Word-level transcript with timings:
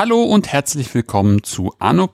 Hallo 0.00 0.22
und 0.22 0.50
herzlich 0.50 0.94
willkommen 0.94 1.42
zu 1.42 1.74
Anno. 1.78 2.08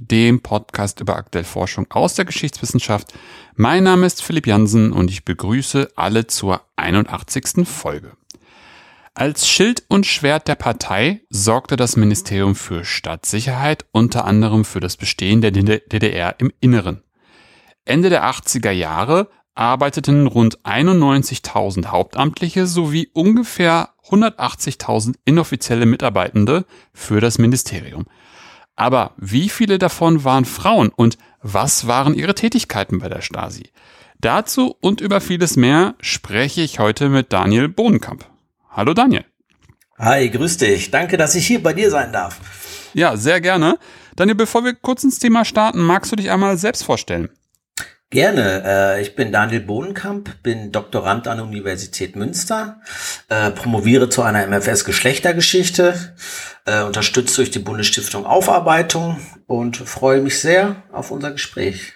dem 0.00 0.40
Podcast 0.40 1.00
über 1.00 1.16
aktuelle 1.16 1.44
Forschung 1.44 1.86
aus 1.90 2.14
der 2.14 2.24
Geschichtswissenschaft. 2.24 3.14
Mein 3.54 3.84
Name 3.84 4.04
ist 4.04 4.22
Philipp 4.22 4.46
Jansen 4.46 4.92
und 4.92 5.10
ich 5.10 5.24
begrüße 5.24 5.92
alle 5.94 6.26
zur 6.26 6.62
81. 6.76 7.68
Folge. 7.68 8.12
Als 9.18 9.48
Schild 9.48 9.82
und 9.88 10.06
Schwert 10.06 10.46
der 10.46 10.54
Partei 10.54 11.22
sorgte 11.28 11.74
das 11.74 11.96
Ministerium 11.96 12.54
für 12.54 12.84
Stadtsicherheit 12.84 13.84
unter 13.90 14.24
anderem 14.24 14.64
für 14.64 14.78
das 14.78 14.96
Bestehen 14.96 15.40
der 15.40 15.50
DDR 15.50 16.36
im 16.38 16.52
Inneren. 16.60 17.02
Ende 17.84 18.10
der 18.10 18.22
80er 18.26 18.70
Jahre 18.70 19.28
arbeiteten 19.56 20.28
rund 20.28 20.60
91.000 20.60 21.86
Hauptamtliche 21.86 22.68
sowie 22.68 23.10
ungefähr 23.12 23.88
180.000 24.08 25.16
inoffizielle 25.24 25.84
Mitarbeitende 25.84 26.64
für 26.92 27.20
das 27.20 27.38
Ministerium. 27.38 28.06
Aber 28.76 29.14
wie 29.16 29.48
viele 29.48 29.78
davon 29.78 30.22
waren 30.22 30.44
Frauen 30.44 30.90
und 30.90 31.18
was 31.42 31.88
waren 31.88 32.14
ihre 32.14 32.36
Tätigkeiten 32.36 33.00
bei 33.00 33.08
der 33.08 33.22
Stasi? 33.22 33.72
Dazu 34.20 34.76
und 34.80 35.00
über 35.00 35.20
vieles 35.20 35.56
mehr 35.56 35.96
spreche 35.98 36.60
ich 36.60 36.78
heute 36.78 37.08
mit 37.08 37.32
Daniel 37.32 37.66
Bohnenkamp. 37.66 38.24
Hallo 38.78 38.94
Daniel. 38.94 39.24
Hi, 39.98 40.30
grüß 40.30 40.58
dich. 40.58 40.92
Danke, 40.92 41.16
dass 41.16 41.34
ich 41.34 41.44
hier 41.48 41.60
bei 41.60 41.72
dir 41.72 41.90
sein 41.90 42.12
darf. 42.12 42.38
Ja, 42.94 43.16
sehr 43.16 43.40
gerne. 43.40 43.76
Daniel, 44.14 44.36
bevor 44.36 44.64
wir 44.64 44.72
kurz 44.72 45.02
ins 45.02 45.18
Thema 45.18 45.44
starten, 45.44 45.80
magst 45.80 46.12
du 46.12 46.16
dich 46.16 46.30
einmal 46.30 46.56
selbst 46.58 46.84
vorstellen? 46.84 47.28
Gerne. 48.10 48.62
Äh, 48.64 49.02
ich 49.02 49.16
bin 49.16 49.32
Daniel 49.32 49.62
Bodenkamp, 49.62 50.44
bin 50.44 50.70
Doktorand 50.70 51.26
an 51.26 51.38
der 51.38 51.46
Universität 51.46 52.14
Münster, 52.14 52.80
äh, 53.28 53.50
promoviere 53.50 54.10
zu 54.10 54.22
einer 54.22 54.46
MFS 54.46 54.84
Geschlechtergeschichte, 54.84 56.14
äh, 56.64 56.84
unterstützt 56.84 57.36
durch 57.36 57.50
die 57.50 57.58
Bundesstiftung 57.58 58.26
Aufarbeitung 58.26 59.18
und 59.48 59.76
freue 59.76 60.20
mich 60.20 60.38
sehr 60.38 60.84
auf 60.92 61.10
unser 61.10 61.32
Gespräch. 61.32 61.94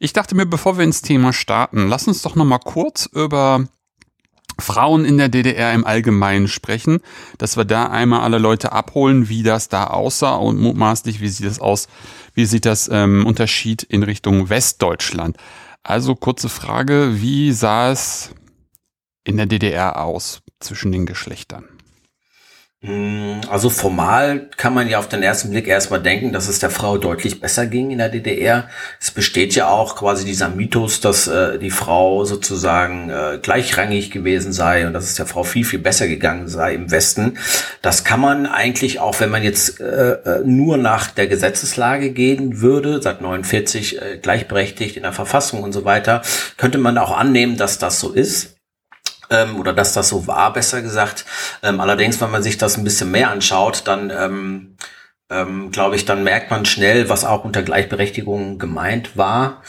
Ich 0.00 0.12
dachte 0.12 0.34
mir, 0.34 0.46
bevor 0.46 0.78
wir 0.78 0.84
ins 0.84 1.00
Thema 1.00 1.32
starten, 1.32 1.86
lass 1.86 2.08
uns 2.08 2.22
doch 2.22 2.34
noch 2.34 2.44
mal 2.44 2.58
kurz 2.58 3.06
über 3.06 3.68
Frauen 4.60 5.04
in 5.04 5.18
der 5.18 5.28
DDR 5.28 5.72
im 5.72 5.84
Allgemeinen 5.84 6.48
sprechen, 6.48 7.00
dass 7.38 7.56
wir 7.56 7.64
da 7.64 7.86
einmal 7.86 8.20
alle 8.20 8.38
Leute 8.38 8.72
abholen, 8.72 9.28
wie 9.28 9.42
das 9.42 9.68
da 9.68 9.84
aussah 9.84 10.36
und 10.36 10.60
mutmaßlich, 10.60 11.20
wie 11.20 11.28
sieht 11.28 11.46
das 11.46 11.58
aus, 11.58 11.88
wie 12.34 12.46
sieht 12.46 12.66
das 12.66 12.88
ähm, 12.92 13.26
Unterschied 13.26 13.82
in 13.82 14.02
Richtung 14.02 14.48
Westdeutschland. 14.48 15.36
Also 15.82 16.14
kurze 16.14 16.48
Frage, 16.48 17.20
wie 17.20 17.52
sah 17.52 17.90
es 17.90 18.34
in 19.24 19.36
der 19.36 19.46
DDR 19.46 20.04
aus 20.04 20.42
zwischen 20.60 20.92
den 20.92 21.06
Geschlechtern? 21.06 21.64
Hm, 22.82 23.42
also 23.50 23.68
formal 23.68 24.48
kann 24.56 24.72
man 24.72 24.88
ja 24.88 24.98
auf 24.98 25.08
den 25.08 25.22
ersten 25.22 25.50
Blick 25.50 25.68
erstmal 25.68 26.00
denken, 26.00 26.32
dass 26.32 26.48
es 26.48 26.60
der 26.60 26.70
Frau 26.70 26.96
deutlich 26.96 27.38
besser 27.38 27.66
ging 27.66 27.90
in 27.90 27.98
der 27.98 28.08
DDR. 28.08 28.70
Es 28.98 29.10
besteht 29.10 29.54
ja 29.54 29.68
auch 29.68 29.96
quasi 29.96 30.24
dieser 30.24 30.48
Mythos, 30.48 31.00
dass 31.00 31.28
äh, 31.28 31.58
die 31.58 31.70
Frau 31.70 32.24
sozusagen 32.24 33.10
äh, 33.10 33.38
gleichrangig 33.42 34.10
gewesen 34.10 34.54
sei 34.54 34.86
und 34.86 34.94
dass 34.94 35.04
es 35.04 35.14
der 35.14 35.26
Frau 35.26 35.42
viel, 35.42 35.66
viel 35.66 35.78
besser 35.78 36.08
gegangen 36.08 36.48
sei 36.48 36.72
im 36.72 36.90
Westen. 36.90 37.36
Das 37.82 38.02
kann 38.02 38.20
man 38.20 38.46
eigentlich 38.46 38.98
auch, 38.98 39.20
wenn 39.20 39.30
man 39.30 39.42
jetzt 39.42 39.78
äh, 39.78 40.12
äh 40.12 40.42
nur 40.46 40.78
nach 40.78 41.10
der 41.10 41.26
Gesetzeslage 41.26 42.12
gehen 42.12 42.62
würde, 42.62 43.02
seit 43.02 43.20
49 43.20 44.00
äh, 44.00 44.18
gleichberechtigt 44.22 44.96
in 44.96 45.02
der 45.02 45.12
Verfassung 45.12 45.62
und 45.62 45.72
so 45.72 45.84
weiter, 45.84 46.22
könnte 46.56 46.78
man 46.78 46.96
auch 46.96 47.14
annehmen, 47.14 47.58
dass 47.58 47.76
das 47.78 48.00
so 48.00 48.10
ist 48.12 48.56
ähm, 49.30 49.58
oder 49.58 49.72
dass 49.72 49.92
das 49.92 50.08
so 50.08 50.26
war, 50.26 50.52
besser 50.52 50.82
gesagt. 50.82 51.24
Ähm, 51.62 51.80
allerdings, 51.80 52.20
wenn 52.20 52.30
man 52.30 52.42
sich 52.42 52.58
das 52.58 52.76
ein 52.76 52.84
bisschen 52.84 53.10
mehr 53.10 53.30
anschaut, 53.30 53.82
dann 53.86 54.10
ähm, 54.10 54.76
ähm, 55.30 55.70
glaube 55.70 55.96
ich, 55.96 56.04
dann 56.04 56.24
merkt 56.24 56.50
man 56.50 56.64
schnell, 56.64 57.08
was 57.08 57.24
auch 57.24 57.44
unter 57.44 57.62
Gleichberechtigung 57.62 58.58
gemeint 58.58 59.16
war. 59.16 59.62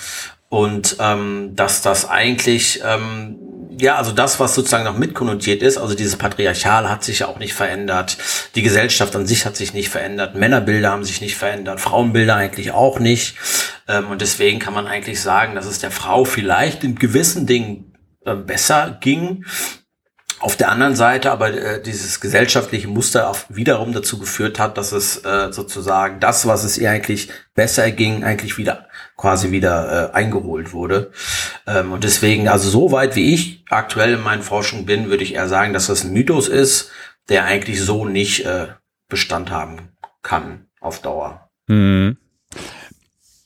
Und 0.50 0.98
ähm, 1.00 1.52
dass 1.56 1.82
das 1.82 2.10
eigentlich, 2.10 2.82
ähm, 2.84 3.38
ja, 3.80 3.96
also 3.96 4.12
das, 4.12 4.40
was 4.42 4.54
sozusagen 4.54 4.84
noch 4.84 4.98
mitkonnotiert 4.98 5.62
ist, 5.62 5.78
also 5.78 5.96
dieses 5.96 6.18
Patriarchal 6.18 6.90
hat 6.90 7.06
sich 7.06 7.20
ja 7.20 7.28
auch 7.28 7.40
nicht 7.40 7.54
verändert. 7.54 8.18
Die 8.56 8.62
Gesellschaft 8.62 9.16
an 9.16 9.26
sich 9.26 9.46
hat 9.46 9.56
sich 9.56 9.74
nicht 9.74 9.88
verändert. 9.88 10.36
Männerbilder 10.36 10.92
haben 10.92 11.06
sich 11.06 11.22
nicht 11.22 11.38
verändert. 11.38 11.80
Frauenbilder 11.80 12.36
eigentlich 12.36 12.74
auch 12.74 13.00
nicht. 13.00 13.38
Ähm, 13.88 14.10
und 14.10 14.20
deswegen 14.20 14.60
kann 14.60 14.74
man 14.74 14.88
eigentlich 14.88 15.22
sagen, 15.22 15.56
dass 15.56 15.68
es 15.68 15.80
der 15.80 15.92
Frau 15.92 16.26
vielleicht 16.26 16.84
in 16.84 16.96
gewissen 16.96 17.46
Dingen 17.46 17.91
äh, 18.26 18.36
besser 18.36 18.98
ging. 19.02 19.46
Auf 20.42 20.56
der 20.56 20.72
anderen 20.72 20.96
Seite 20.96 21.30
aber 21.32 21.54
äh, 21.54 21.84
dieses 21.84 22.20
gesellschaftliche 22.20 22.88
Muster 22.88 23.30
auch 23.30 23.38
wiederum 23.50 23.94
dazu 23.94 24.18
geführt 24.18 24.58
hat, 24.58 24.76
dass 24.76 24.92
es 24.92 25.24
äh, 25.24 25.52
sozusagen 25.52 26.20
das, 26.20 26.48
was 26.48 26.64
es 26.64 26.80
ihr 26.80 26.90
eigentlich 26.90 27.30
besser 27.54 27.92
ging, 27.92 28.24
eigentlich 28.24 28.58
wieder 28.58 28.88
quasi 29.18 29.52
wieder 29.52 30.10
äh, 30.10 30.16
eingeholt 30.16 30.74
wurde. 30.74 31.12
Ähm, 31.68 31.92
und 31.92 32.04
deswegen, 32.04 32.48
also 32.48 32.70
so 32.70 32.92
weit 32.92 33.16
wie 33.16 33.36
ich 33.36 33.64
aktuell 33.70 34.14
in 34.14 34.22
meinen 34.22 34.42
Forschungen 34.42 34.88
bin, 34.88 35.10
würde 35.10 35.24
ich 35.24 35.36
eher 35.36 35.48
sagen, 35.48 35.74
dass 35.74 35.88
das 35.88 36.04
ein 36.04 36.14
Mythos 36.14 36.48
ist, 36.48 36.90
der 37.30 37.46
eigentlich 37.46 37.80
so 37.80 38.06
nicht 38.06 38.44
äh, 38.46 38.70
Bestand 39.10 39.52
haben 39.52 39.90
kann 40.24 40.66
auf 40.80 41.02
Dauer. 41.02 41.52
Mhm. 41.68 42.18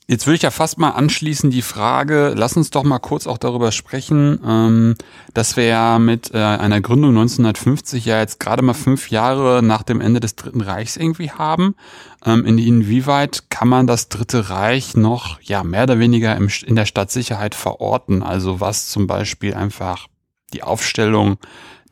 Jetzt 0.08 0.28
würde 0.28 0.36
ich 0.36 0.42
ja 0.42 0.52
fast 0.52 0.78
mal 0.78 0.90
anschließen 0.90 1.50
die 1.50 1.62
Frage, 1.62 2.32
lass 2.36 2.56
uns 2.56 2.70
doch 2.70 2.84
mal 2.84 3.00
kurz 3.00 3.26
auch 3.26 3.38
darüber 3.38 3.72
sprechen, 3.72 4.38
ähm, 4.46 4.94
dass 5.34 5.56
wir 5.56 5.64
ja 5.64 5.98
mit 5.98 6.32
äh, 6.32 6.38
einer 6.38 6.80
Gründung 6.80 7.10
1950 7.10 8.04
ja 8.04 8.20
jetzt 8.20 8.38
gerade 8.38 8.62
mal 8.62 8.74
fünf 8.74 9.10
Jahre 9.10 9.64
nach 9.64 9.82
dem 9.82 10.00
Ende 10.00 10.20
des 10.20 10.36
Dritten 10.36 10.60
Reichs 10.60 10.96
irgendwie 10.96 11.32
haben. 11.32 11.74
Ähm, 12.24 12.46
in, 12.46 12.58
inwieweit 12.58 13.50
kann 13.50 13.66
man 13.66 13.88
das 13.88 14.08
Dritte 14.08 14.48
Reich 14.48 14.96
noch 14.96 15.40
ja 15.42 15.64
mehr 15.64 15.82
oder 15.82 15.98
weniger 15.98 16.36
im, 16.36 16.48
in 16.64 16.76
der 16.76 16.86
Stadtsicherheit 16.86 17.56
verorten? 17.56 18.22
Also 18.22 18.60
was 18.60 18.88
zum 18.88 19.08
Beispiel 19.08 19.54
einfach 19.54 20.06
die 20.52 20.62
Aufstellung, 20.62 21.38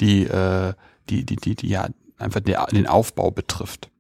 die, 0.01 0.23
äh, 0.23 0.75
die, 1.11 1.27
die, 1.27 1.35
die, 1.35 1.57
die 1.57 1.69
ja 1.69 1.89
einfach 2.19 2.41
der, 2.41 2.67
den 2.67 2.87
Aufbau 2.87 3.33
betrifft. 3.33 3.91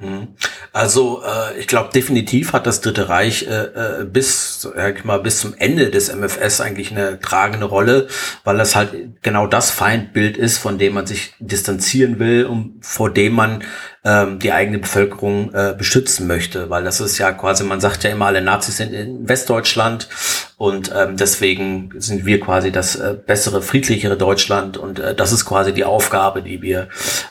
Mhm. 0.00 0.28
Also 0.72 1.22
äh, 1.22 1.58
ich 1.58 1.66
glaube 1.66 1.90
definitiv 1.94 2.54
hat 2.54 2.66
das 2.66 2.80
Dritte 2.80 3.08
Reich 3.08 3.46
äh, 3.46 4.00
äh, 4.00 4.04
bis 4.04 4.62
sag 4.62 4.98
ich 4.98 5.04
mal 5.04 5.18
bis 5.18 5.38
zum 5.38 5.54
Ende 5.56 5.90
des 5.90 6.12
MFS 6.12 6.60
eigentlich 6.60 6.90
eine 6.90 7.20
tragende 7.20 7.66
Rolle, 7.66 8.08
weil 8.42 8.56
das 8.56 8.74
halt 8.74 9.22
genau 9.22 9.46
das 9.46 9.70
Feindbild 9.70 10.36
ist, 10.36 10.58
von 10.58 10.78
dem 10.78 10.94
man 10.94 11.06
sich 11.06 11.34
distanzieren 11.38 12.18
will 12.18 12.46
und 12.46 12.78
vor 12.80 13.10
dem 13.10 13.34
man 13.34 13.64
ähm, 14.04 14.38
die 14.38 14.52
eigene 14.52 14.78
Bevölkerung 14.78 15.52
äh, 15.54 15.74
beschützen 15.76 16.26
möchte, 16.26 16.70
weil 16.70 16.82
das 16.84 17.00
ist 17.00 17.18
ja 17.18 17.30
quasi 17.32 17.62
man 17.62 17.80
sagt 17.80 18.02
ja 18.02 18.10
immer 18.10 18.26
alle 18.26 18.42
Nazis 18.42 18.78
sind 18.78 18.92
in 18.94 19.28
Westdeutschland 19.28 20.08
und 20.56 20.90
ähm, 20.96 21.16
deswegen 21.16 21.92
sind 21.98 22.24
wir 22.24 22.40
quasi 22.40 22.72
das 22.72 22.96
äh, 22.96 23.14
bessere 23.14 23.62
friedlichere 23.62 24.16
Deutschland 24.16 24.78
und 24.78 24.98
äh, 24.98 25.14
das 25.14 25.32
ist 25.32 25.44
quasi 25.44 25.72
die 25.72 25.84
Aufgabe, 25.84 26.42
die 26.42 26.62
wir 26.62 26.88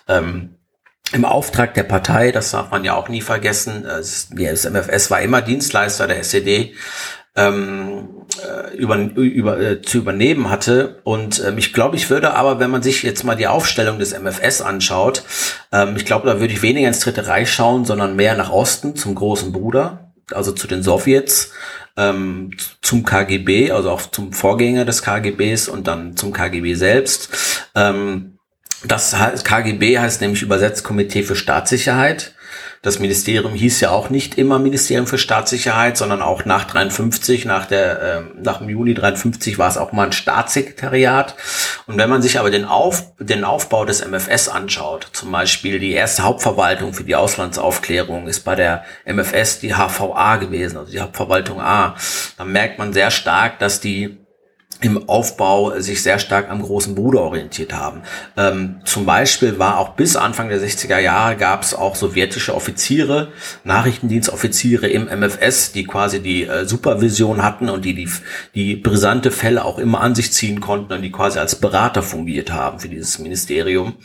ähm, 0.08 0.56
im 1.14 1.26
Auftrag 1.26 1.74
der 1.74 1.84
Partei, 1.84 2.32
das 2.32 2.52
darf 2.52 2.72
man 2.72 2.84
ja 2.84 2.96
auch 2.96 3.10
nie 3.10 3.22
vergessen, 3.22 3.84
das 3.84 4.30
MFS 4.30 5.12
war 5.12 5.22
immer 5.22 5.42
Dienstleister 5.42 6.08
der 6.08 6.20
SED, 6.20 6.74
ähm, 7.36 8.10
äh, 8.44 8.76
über, 8.76 8.98
über, 8.98 9.60
äh, 9.60 9.82
zu 9.82 10.00
übernehmen 10.00 10.50
hatte. 10.50 11.02
Und 11.04 11.42
ähm, 11.46 11.58
ich 11.58 11.74
glaube, 11.74 11.96
ich 11.96 12.10
würde 12.10 12.34
aber, 12.34 12.60
wenn 12.60 12.70
man 12.70 12.82
sich 12.82 13.04
jetzt 13.04 13.24
mal 13.24 13.36
die 13.36 13.48
Aufstellung 13.48 14.00
des 14.00 14.18
MFS 14.18 14.62
anschaut, 14.62 15.24
ähm, 15.72 15.96
ich 15.96 16.06
glaube, 16.06 16.28
da 16.28 16.40
würde 16.40 16.54
ich 16.54 16.62
weniger 16.62 16.88
ins 16.88 17.00
Dritte 17.00 17.28
Reich 17.28 17.52
schauen, 17.52 17.86
sondern 17.86 18.16
mehr 18.16 18.36
nach 18.36 18.52
Osten 18.52 18.96
zum 18.96 19.16
großen 19.16 19.54
Bruder, 19.54 20.12
also 20.34 20.52
zu 20.52 20.68
den 20.68 20.84
Sowjets, 20.84 21.52
ähm, 21.98 22.52
zum 22.82 23.04
KGB, 23.04 23.72
also 23.72 23.92
auch 23.92 24.02
zum 24.02 24.34
Vorgänger 24.34 24.86
des 24.86 25.02
KGBs 25.02 25.70
und 25.70 25.88
dann 25.88 26.18
zum 26.18 26.34
KGB 26.34 26.74
selbst. 26.74 27.30
Ähm, 27.76 28.38
das 28.84 29.16
KGB 29.44 30.00
heißt 30.00 30.22
nämlich 30.22 30.42
übersetzt 30.42 30.84
Komitee 30.84 31.24
für 31.24 31.36
Staatssicherheit. 31.36 32.34
Das 32.84 32.98
Ministerium 32.98 33.54
hieß 33.54 33.80
ja 33.82 33.92
auch 33.92 34.10
nicht 34.10 34.40
immer 34.40 34.58
Ministerium 34.58 35.06
für 35.06 35.20
Staatssicherheit, 35.20 35.98
sondern 35.98 36.24
auch 36.24 36.46
nach 36.46 36.66
53, 36.66 37.46
nach 37.46 37.68
der, 37.68 38.02
äh, 38.02 38.22
nach 38.42 38.58
dem 38.58 38.70
Juni 38.70 38.96
53 38.96 39.60
war 39.60 39.70
es 39.70 39.78
auch 39.78 39.92
mal 39.92 40.08
ein 40.08 40.12
Staatssekretariat. 40.14 41.36
Und 41.86 42.00
wenn 42.00 42.10
man 42.10 42.24
sich 42.24 42.40
aber 42.40 42.50
den, 42.50 42.66
Auf, 42.66 43.14
den 43.20 43.44
Aufbau 43.44 43.86
des 43.86 44.04
MFS 44.04 44.50
anschaut, 44.50 45.08
zum 45.12 45.32
Beispiel 45.32 45.78
die 45.78 45.92
erste 45.92 46.24
Hauptverwaltung 46.24 46.96
für 46.96 47.04
die 47.04 47.16
Auslandsaufklärung 47.16 48.28
ist 48.28 48.40
bei 48.40 48.56
der 48.56 48.84
MFS 49.06 49.60
die 49.60 49.76
HVA 49.76 50.38
gewesen, 50.38 50.78
also 50.78 50.92
die 50.92 51.02
Hauptverwaltung 51.02 51.62
A, 51.62 51.96
dann 52.38 52.52
merkt 52.52 52.80
man 52.80 52.94
sehr 52.94 53.12
stark, 53.12 53.60
dass 53.60 53.80
die 53.80 54.18
im 54.82 55.08
Aufbau 55.08 55.80
sich 55.80 56.02
sehr 56.02 56.20
stark 56.20 56.50
am 56.50 56.62
großen 56.62 56.96
Bruder 56.96 57.22
orientiert 57.22 57.74
haben. 57.74 58.02
Ähm, 58.36 58.82
zum 58.84 59.06
Beispiel 59.06 59.60
war 59.60 59.78
auch 59.78 59.90
bis 59.90 60.16
Anfang 60.16 60.50
der 60.50 60.60
60er 60.60 61.00
Jahre 61.00 61.36
gab 61.38 61.62
es 61.64 61.74
auch 61.74 61.96
sowjetische 61.96 62.56
Offiziere, 62.56 63.30
Nachrichtendienstoffiziere 63.64 64.88
im 64.88 65.06
MFS, 65.06 65.72
die 65.72 65.86
quasi 65.86 66.22
die 66.22 66.46
äh, 66.46 66.66
Supervision 66.66 67.44
hatten 67.44 67.70
und 67.70 67.86
die, 67.86 67.94
die 67.94 68.10
die 68.56 68.76
brisante 68.76 69.32
Fälle 69.32 69.64
auch 69.66 69.78
immer 69.78 70.02
an 70.02 70.16
sich 70.16 70.34
ziehen 70.34 70.60
konnten 70.60 70.94
und 70.94 71.02
die 71.02 71.12
quasi 71.12 71.40
als 71.40 71.56
Berater 71.56 72.04
fungiert 72.04 72.52
haben 72.52 72.80
für 72.80 72.90
dieses 72.90 73.20
Ministerium. 73.20 73.96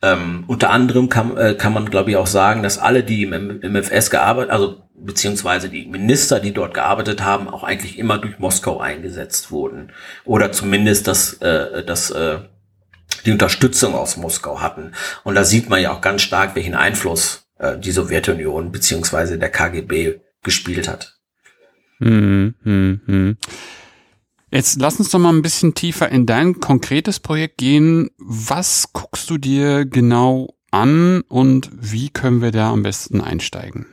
Ähm, 0.00 0.44
unter 0.46 0.70
anderem 0.70 1.08
kann, 1.08 1.36
äh, 1.36 1.54
kann 1.54 1.72
man, 1.72 1.90
glaube 1.90 2.10
ich, 2.10 2.16
auch 2.16 2.26
sagen, 2.26 2.62
dass 2.62 2.78
alle, 2.78 3.02
die 3.02 3.24
im 3.24 3.60
MFS 3.60 4.10
gearbeitet, 4.10 4.52
also 4.52 4.82
beziehungsweise 4.94 5.68
die 5.68 5.86
Minister, 5.86 6.40
die 6.40 6.52
dort 6.52 6.74
gearbeitet 6.74 7.22
haben, 7.22 7.48
auch 7.48 7.64
eigentlich 7.64 7.98
immer 7.98 8.18
durch 8.18 8.38
Moskau 8.38 8.80
eingesetzt 8.80 9.50
wurden. 9.50 9.92
Oder 10.24 10.52
zumindest 10.52 11.08
das, 11.08 11.34
äh, 11.34 11.84
das, 11.84 12.10
äh, 12.10 12.38
die 13.26 13.32
Unterstützung 13.32 13.94
aus 13.94 14.16
Moskau 14.16 14.60
hatten. 14.60 14.92
Und 15.24 15.34
da 15.34 15.44
sieht 15.44 15.68
man 15.68 15.80
ja 15.80 15.92
auch 15.92 16.00
ganz 16.00 16.22
stark, 16.22 16.54
welchen 16.54 16.74
Einfluss 16.74 17.48
äh, 17.58 17.76
die 17.78 17.92
Sowjetunion 17.92 18.70
beziehungsweise 18.70 19.38
der 19.38 19.50
KGB 19.50 20.20
gespielt 20.42 20.88
hat. 20.88 21.18
Hm, 21.98 22.54
hm, 22.62 23.00
hm. 23.06 23.36
Jetzt 24.50 24.80
lass 24.80 24.98
uns 24.98 25.10
doch 25.10 25.18
mal 25.18 25.32
ein 25.32 25.42
bisschen 25.42 25.74
tiefer 25.74 26.08
in 26.08 26.24
dein 26.24 26.60
konkretes 26.60 27.20
Projekt 27.20 27.58
gehen. 27.58 28.10
Was 28.18 28.92
guckst 28.92 29.28
du 29.28 29.36
dir 29.36 29.84
genau 29.84 30.54
an 30.70 31.22
und 31.28 31.70
wie 31.72 32.08
können 32.08 32.40
wir 32.40 32.50
da 32.50 32.70
am 32.70 32.82
besten 32.82 33.20
einsteigen? 33.20 33.86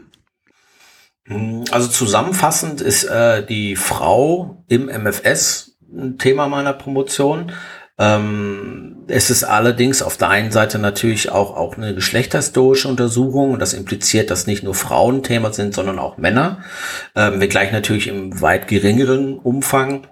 Also 1.71 1.87
zusammenfassend 1.87 2.81
ist 2.81 3.05
äh, 3.05 3.45
die 3.45 3.75
Frau 3.75 4.63
im 4.67 4.85
MFS 4.85 5.77
ein 5.91 6.17
Thema 6.17 6.47
meiner 6.47 6.73
Promotion. 6.73 7.51
Ähm, 7.97 9.05
es 9.07 9.29
ist 9.29 9.43
allerdings 9.43 10.01
auf 10.01 10.17
der 10.17 10.29
einen 10.29 10.51
Seite 10.51 10.77
natürlich 10.79 11.31
auch, 11.31 11.55
auch 11.55 11.77
eine 11.77 11.95
geschlechterhistorische 11.95 12.87
Untersuchung 12.87 13.51
und 13.51 13.59
das 13.59 13.73
impliziert, 13.73 14.29
dass 14.29 14.47
nicht 14.47 14.63
nur 14.63 14.75
Frauen 14.75 15.23
Thema 15.23 15.51
sind, 15.53 15.73
sondern 15.73 15.97
auch 15.97 16.17
Männer. 16.17 16.59
Ähm, 17.15 17.39
wenngleich 17.39 17.71
natürlich 17.71 18.07
im 18.07 18.41
weit 18.41 18.67
geringeren 18.67 19.39
Umfang. 19.39 20.07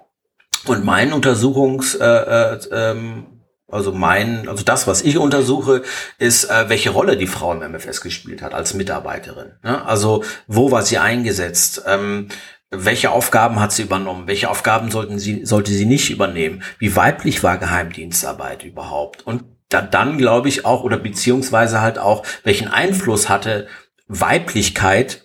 Und 0.66 0.84
mein 0.84 1.12
Untersuchungs, 1.12 1.94
äh, 1.94 2.04
äh, 2.04 2.58
ähm, 2.72 3.26
also 3.70 3.92
mein, 3.92 4.48
also 4.48 4.64
das, 4.64 4.86
was 4.86 5.02
ich 5.02 5.18
untersuche, 5.18 5.82
ist, 6.18 6.44
äh, 6.44 6.68
welche 6.68 6.90
Rolle 6.90 7.16
die 7.16 7.26
Frau 7.26 7.52
im 7.52 7.62
MFS 7.62 8.00
gespielt 8.00 8.40
hat 8.40 8.54
als 8.54 8.74
Mitarbeiterin. 8.74 9.52
Ne? 9.62 9.84
Also 9.84 10.22
wo 10.46 10.70
war 10.70 10.82
sie 10.82 10.98
eingesetzt? 10.98 11.82
Ähm, 11.86 12.28
welche 12.70 13.10
Aufgaben 13.10 13.60
hat 13.60 13.72
sie 13.72 13.82
übernommen? 13.82 14.26
Welche 14.26 14.50
Aufgaben 14.50 14.90
sollten 14.90 15.18
sie, 15.18 15.44
sollte 15.44 15.72
sie 15.72 15.86
nicht 15.86 16.10
übernehmen? 16.10 16.62
Wie 16.78 16.94
weiblich 16.96 17.42
war 17.42 17.58
Geheimdienstarbeit 17.58 18.64
überhaupt? 18.64 19.26
Und 19.26 19.44
dann, 19.68 19.90
dann 19.90 20.18
glaube 20.18 20.48
ich 20.48 20.64
auch, 20.64 20.82
oder 20.82 20.96
beziehungsweise 20.96 21.80
halt 21.80 21.98
auch, 21.98 22.24
welchen 22.42 22.68
Einfluss 22.68 23.28
hatte 23.28 23.66
Weiblichkeit 24.06 25.23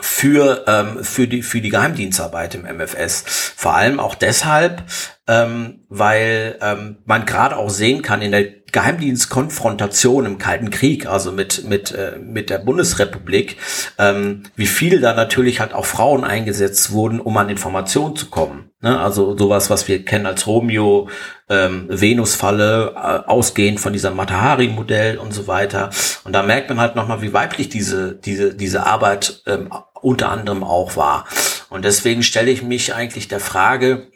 für, 0.00 0.64
ähm, 0.66 1.04
für, 1.04 1.28
die, 1.28 1.42
für 1.42 1.60
die 1.60 1.70
Geheimdienstarbeit 1.70 2.54
im 2.54 2.62
MFS. 2.62 3.24
Vor 3.56 3.74
allem 3.74 4.00
auch 4.00 4.14
deshalb, 4.14 4.82
ähm, 5.26 5.80
weil 5.88 6.58
ähm, 6.60 6.98
man 7.06 7.24
gerade 7.24 7.56
auch 7.56 7.70
sehen 7.70 8.02
kann 8.02 8.20
in 8.20 8.32
der 8.32 8.44
Geheimdienstkonfrontation 8.72 10.26
im 10.26 10.38
Kalten 10.38 10.70
Krieg, 10.70 11.06
also 11.06 11.30
mit 11.30 11.64
mit 11.68 11.92
äh, 11.92 12.18
mit 12.18 12.50
der 12.50 12.58
Bundesrepublik, 12.58 13.56
ähm, 13.98 14.42
wie 14.56 14.66
viel 14.66 15.00
da 15.00 15.14
natürlich 15.14 15.60
halt 15.60 15.72
auch 15.72 15.86
Frauen 15.86 16.24
eingesetzt 16.24 16.90
wurden, 16.90 17.20
um 17.20 17.36
an 17.36 17.48
Informationen 17.48 18.16
zu 18.16 18.26
kommen. 18.26 18.70
Ne? 18.80 18.98
Also 19.00 19.38
sowas, 19.38 19.70
was 19.70 19.86
wir 19.86 20.04
kennen 20.04 20.26
als 20.26 20.46
Romeo, 20.46 21.08
ähm, 21.48 21.86
Venus-Falle, 21.88 22.94
äh, 22.96 23.28
ausgehend 23.30 23.78
von 23.78 23.92
dieser 23.92 24.10
Matahari-Modell 24.10 25.18
und 25.18 25.32
so 25.32 25.46
weiter. 25.46 25.90
Und 26.24 26.32
da 26.32 26.42
merkt 26.42 26.68
man 26.68 26.80
halt 26.80 26.96
nochmal, 26.96 27.22
wie 27.22 27.32
weiblich 27.32 27.68
diese 27.68 28.14
diese 28.16 28.54
diese 28.54 28.84
Arbeit 28.84 29.42
ähm, 29.46 29.70
unter 30.02 30.30
anderem 30.30 30.64
auch 30.64 30.96
war. 30.96 31.26
Und 31.70 31.84
deswegen 31.84 32.22
stelle 32.22 32.50
ich 32.50 32.62
mich 32.62 32.92
eigentlich 32.92 33.28
der 33.28 33.40
Frage, 33.40 34.08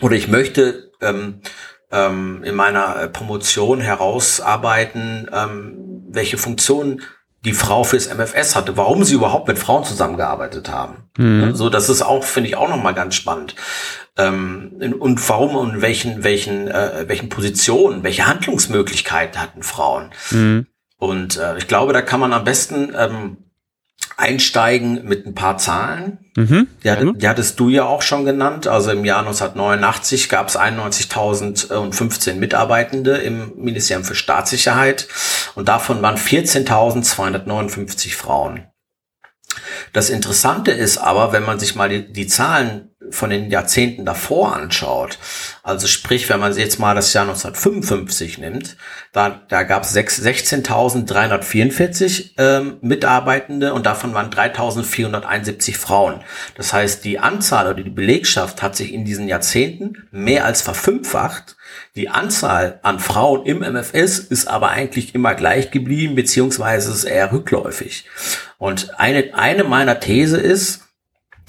oder 0.00 0.16
ich 0.16 0.28
möchte 0.28 0.90
ähm, 1.00 1.40
ähm, 1.90 2.42
in 2.44 2.54
meiner 2.54 2.96
äh, 2.96 3.08
Promotion 3.08 3.80
herausarbeiten, 3.80 5.30
ähm, 5.32 6.04
welche 6.08 6.38
Funktion 6.38 7.02
die 7.44 7.52
Frau 7.52 7.84
fürs 7.84 8.12
MFS 8.12 8.54
hatte, 8.54 8.76
warum 8.76 9.02
sie 9.02 9.14
überhaupt 9.14 9.48
mit 9.48 9.58
Frauen 9.58 9.84
zusammengearbeitet 9.84 10.68
haben. 10.68 11.08
Mhm. 11.16 11.54
So, 11.54 11.70
das 11.70 11.88
ist 11.88 12.02
auch, 12.02 12.22
finde 12.22 12.50
ich, 12.50 12.56
auch 12.56 12.68
nochmal 12.68 12.94
ganz 12.94 13.14
spannend. 13.14 13.54
Ähm, 14.18 14.72
und 14.98 15.26
warum 15.28 15.56
und 15.56 15.80
welchen, 15.80 16.22
welchen, 16.22 16.68
äh, 16.68 17.04
welchen 17.06 17.30
Positionen, 17.30 18.02
welche 18.02 18.26
Handlungsmöglichkeiten 18.26 19.40
hatten 19.40 19.62
Frauen. 19.62 20.10
Mhm. 20.30 20.66
Und 20.98 21.38
äh, 21.38 21.56
ich 21.56 21.66
glaube, 21.66 21.94
da 21.94 22.02
kann 22.02 22.20
man 22.20 22.34
am 22.34 22.44
besten 22.44 22.94
ähm, 22.94 23.38
einsteigen 24.20 25.04
mit 25.04 25.26
ein 25.26 25.34
paar 25.34 25.58
Zahlen. 25.58 26.18
Mhm, 26.36 26.68
die, 26.84 26.90
hat, 26.90 27.00
die, 27.16 27.26
hattest 27.28 27.58
du 27.58 27.70
ja 27.70 27.84
auch 27.84 28.02
schon 28.02 28.24
genannt. 28.24 28.66
Also 28.66 28.90
im 28.90 29.04
Jahr 29.04 29.20
1989 29.20 30.28
gab 30.28 30.48
es 30.48 30.58
91.015 30.58 32.34
Mitarbeitende 32.34 33.16
im 33.16 33.54
Ministerium 33.56 34.04
für 34.04 34.14
Staatssicherheit 34.14 35.08
und 35.54 35.68
davon 35.68 36.02
waren 36.02 36.16
14.259 36.16 38.14
Frauen. 38.14 38.66
Das 39.92 40.10
Interessante 40.10 40.70
ist 40.70 40.98
aber, 40.98 41.32
wenn 41.32 41.44
man 41.44 41.58
sich 41.58 41.74
mal 41.74 41.88
die, 41.88 42.12
die 42.12 42.26
Zahlen 42.26 42.89
von 43.10 43.30
den 43.30 43.50
Jahrzehnten 43.50 44.04
davor 44.04 44.56
anschaut, 44.56 45.18
also 45.62 45.86
sprich, 45.86 46.28
wenn 46.28 46.40
man 46.40 46.56
jetzt 46.56 46.78
mal 46.78 46.94
das 46.94 47.12
Jahr 47.12 47.24
1955 47.24 48.38
nimmt, 48.38 48.76
da, 49.12 49.42
da 49.48 49.62
gab 49.62 49.82
es 49.82 49.96
16.344 49.96 52.30
ähm, 52.38 52.78
Mitarbeitende 52.80 53.74
und 53.74 53.86
davon 53.86 54.14
waren 54.14 54.30
3.471 54.30 55.76
Frauen. 55.76 56.20
Das 56.56 56.72
heißt, 56.72 57.04
die 57.04 57.18
Anzahl 57.18 57.66
oder 57.66 57.82
die 57.82 57.90
Belegschaft 57.90 58.62
hat 58.62 58.76
sich 58.76 58.92
in 58.92 59.04
diesen 59.04 59.28
Jahrzehnten 59.28 60.08
mehr 60.10 60.44
als 60.44 60.62
verfünffacht. 60.62 61.56
Die 61.96 62.08
Anzahl 62.08 62.80
an 62.82 62.98
Frauen 62.98 63.46
im 63.46 63.58
MFS 63.58 64.18
ist 64.18 64.48
aber 64.48 64.70
eigentlich 64.70 65.14
immer 65.14 65.34
gleich 65.34 65.70
geblieben, 65.70 66.14
beziehungsweise 66.14 66.90
ist 66.90 67.04
eher 67.04 67.32
rückläufig. 67.32 68.06
Und 68.58 68.98
eine, 68.98 69.34
eine 69.34 69.64
meiner 69.64 70.00
These 70.00 70.38
ist, 70.38 70.89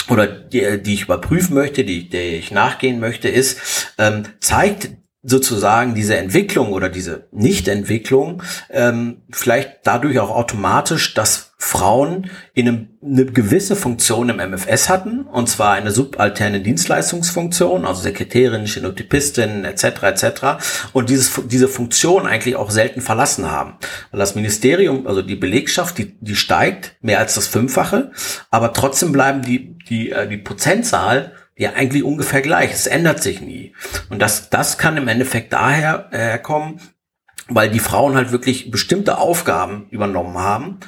oder 0.10 0.28
die, 0.28 0.82
die 0.82 0.94
ich 0.94 1.04
überprüfen 1.04 1.56
möchte, 1.56 1.84
die, 1.84 2.10
die 2.10 2.18
ich 2.18 2.52
nachgehen 2.52 3.00
möchte, 3.00 3.30
ist, 3.30 3.94
ähm, 3.98 4.24
zeigt 4.40 4.90
sozusagen 5.24 5.94
diese 5.94 6.18
Entwicklung 6.18 6.74
oder 6.74 6.90
diese 6.90 7.28
Nichtentwicklung 7.32 8.42
ähm, 8.70 9.22
vielleicht 9.32 9.80
dadurch 9.84 10.20
auch 10.20 10.32
automatisch, 10.32 11.14
dass 11.14 11.51
Frauen 11.64 12.32
in 12.56 12.68
einem, 12.68 12.88
eine 13.04 13.26
gewisse 13.26 13.76
Funktion 13.76 14.30
im 14.30 14.38
MFS 14.38 14.90
hatten, 14.90 15.22
und 15.22 15.48
zwar 15.48 15.74
eine 15.74 15.92
subalterne 15.92 16.60
Dienstleistungsfunktion, 16.60 17.86
also 17.86 18.02
Sekretärin, 18.02 18.66
Stenotypistin 18.66 19.64
etc. 19.64 19.84
etc. 20.04 20.24
und 20.92 21.12
dieses, 21.12 21.40
diese 21.46 21.68
Funktion 21.68 22.26
eigentlich 22.26 22.56
auch 22.56 22.72
selten 22.72 23.00
verlassen 23.00 23.52
haben. 23.52 23.76
Weil 24.10 24.20
das 24.20 24.34
Ministerium, 24.34 25.06
also 25.06 25.22
die 25.22 25.36
Belegschaft, 25.36 26.00
die, 26.00 26.18
die 26.20 26.36
steigt 26.36 26.96
mehr 27.02 27.20
als 27.20 27.36
das 27.36 27.48
Fünffache, 27.48 28.12
aber 28.50 28.74
trotzdem 28.74 29.12
bleiben 29.12 29.44
die, 29.44 29.78
die, 29.88 30.10
äh, 30.10 30.28
die 30.28 30.38
Prozentzahl 30.38 31.34
ja 31.56 31.74
eigentlich 31.74 32.04
ungefähr 32.04 32.42
gleich. 32.42 32.72
Es 32.74 32.88
ändert 32.88 33.22
sich 33.22 33.40
nie. 33.40 33.76
Und 34.10 34.20
das, 34.20 34.50
das 34.50 34.80
kann 34.80 34.98
im 34.98 35.08
Endeffekt 35.08 35.54
daher 35.54 36.08
äh, 36.12 36.40
kommen, 36.40 36.82
weil 37.50 37.70
die 37.70 37.80
Frauen 37.80 38.16
halt 38.16 38.32
wirklich 38.32 38.72
bestimmte 38.72 39.20
Aufgaben 39.20 39.88
übernommen 39.92 40.40
haben, 40.40 40.80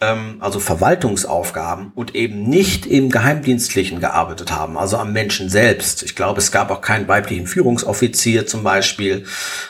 ähm, 0.00 0.36
also 0.40 0.60
Verwaltungsaufgaben 0.60 1.92
und 1.94 2.14
eben 2.14 2.42
nicht 2.44 2.86
im 2.86 3.10
Geheimdienstlichen 3.10 4.00
gearbeitet 4.00 4.52
haben, 4.52 4.78
also 4.78 4.96
am 4.96 5.12
Menschen 5.12 5.48
selbst. 5.48 6.02
Ich 6.02 6.14
glaube, 6.14 6.38
es 6.38 6.52
gab 6.52 6.70
auch 6.70 6.80
keinen 6.80 7.08
weiblichen 7.08 7.46
Führungsoffizier 7.46 8.46
zum 8.46 8.62
Beispiel. 8.62 9.26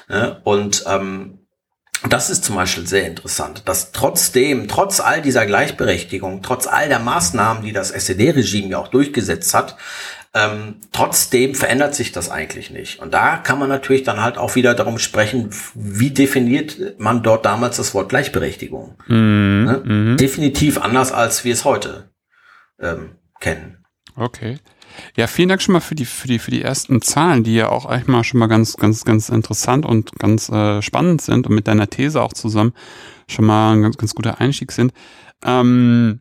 Ne? 0.09 0.41
Und 0.45 0.85
ähm, 0.87 1.39
das 2.09 2.31
ist 2.31 2.45
zum 2.45 2.55
Beispiel 2.55 2.87
sehr 2.87 3.07
interessant, 3.07 3.63
dass 3.65 3.91
trotzdem, 3.91 4.69
trotz 4.69 5.01
all 5.01 5.21
dieser 5.21 5.47
Gleichberechtigung, 5.47 6.43
trotz 6.43 6.69
all 6.69 6.89
der 6.89 7.01
Maßnahmen, 7.01 7.65
die 7.65 7.73
das 7.73 7.91
SED-Regime 7.91 8.69
ja 8.69 8.79
auch 8.79 8.89
durchgesetzt 8.89 9.53
hat, 9.53 9.77
ähm, 10.35 10.77
trotzdem 10.93 11.55
verändert 11.55 11.95
sich 11.95 12.13
das 12.13 12.31
eigentlich 12.31 12.71
nicht. 12.71 13.01
Und 13.01 13.15
da 13.15 13.39
kann 13.39 13.59
man 13.59 13.69
natürlich 13.69 14.03
dann 14.03 14.23
halt 14.23 14.37
auch 14.37 14.55
wieder 14.55 14.75
darum 14.75 14.99
sprechen, 14.99 15.51
wie 15.75 16.11
definiert 16.11 16.99
man 16.99 17.23
dort 17.23 17.45
damals 17.47 17.79
das 17.79 17.95
Wort 17.95 18.11
Gleichberechtigung. 18.11 18.97
Mhm, 19.07 19.65
ne? 19.65 19.83
Mhm. 19.85 20.17
Definitiv 20.19 20.79
anders, 20.79 21.13
als 21.13 21.45
wir 21.45 21.53
es 21.53 21.65
heute 21.65 22.11
ähm, 22.79 23.17
kennen. 23.41 23.85
Okay. 24.17 24.59
Ja, 25.17 25.27
vielen 25.27 25.49
Dank 25.49 25.63
schon 25.63 25.75
mal 25.75 25.81
für 25.81 25.95
die, 25.95 26.05
für 26.05 26.29
die, 26.29 26.39
für 26.39 26.51
die 26.51 26.63
ersten 26.63 27.01
Zahlen, 27.03 27.45
die 27.45 27.55
ja 27.55 27.69
auch 27.69 27.87
eigentlich 27.87 28.09
mal 28.09 28.25
schon 28.25 28.41
mal 28.41 28.49
ganz, 28.49 28.77
ganz, 28.77 29.05
ganz 29.05 29.29
interessant 29.29 29.87
und 29.87 30.19
ganz 30.19 30.49
äh, 30.49 30.83
spannend 30.83 31.23
sind 31.23 31.47
und 31.47 31.55
mit 31.55 31.69
deiner 31.69 31.89
These 31.89 32.21
auch 32.21 32.33
zusammen 32.33 32.73
schon 33.29 33.45
mal 33.45 33.75
ein 33.75 33.83
ganz, 33.83 33.97
ganz 33.97 34.15
guter 34.15 34.41
Einstieg 34.41 34.73
sind. 34.73 34.93
Ähm, 35.45 36.21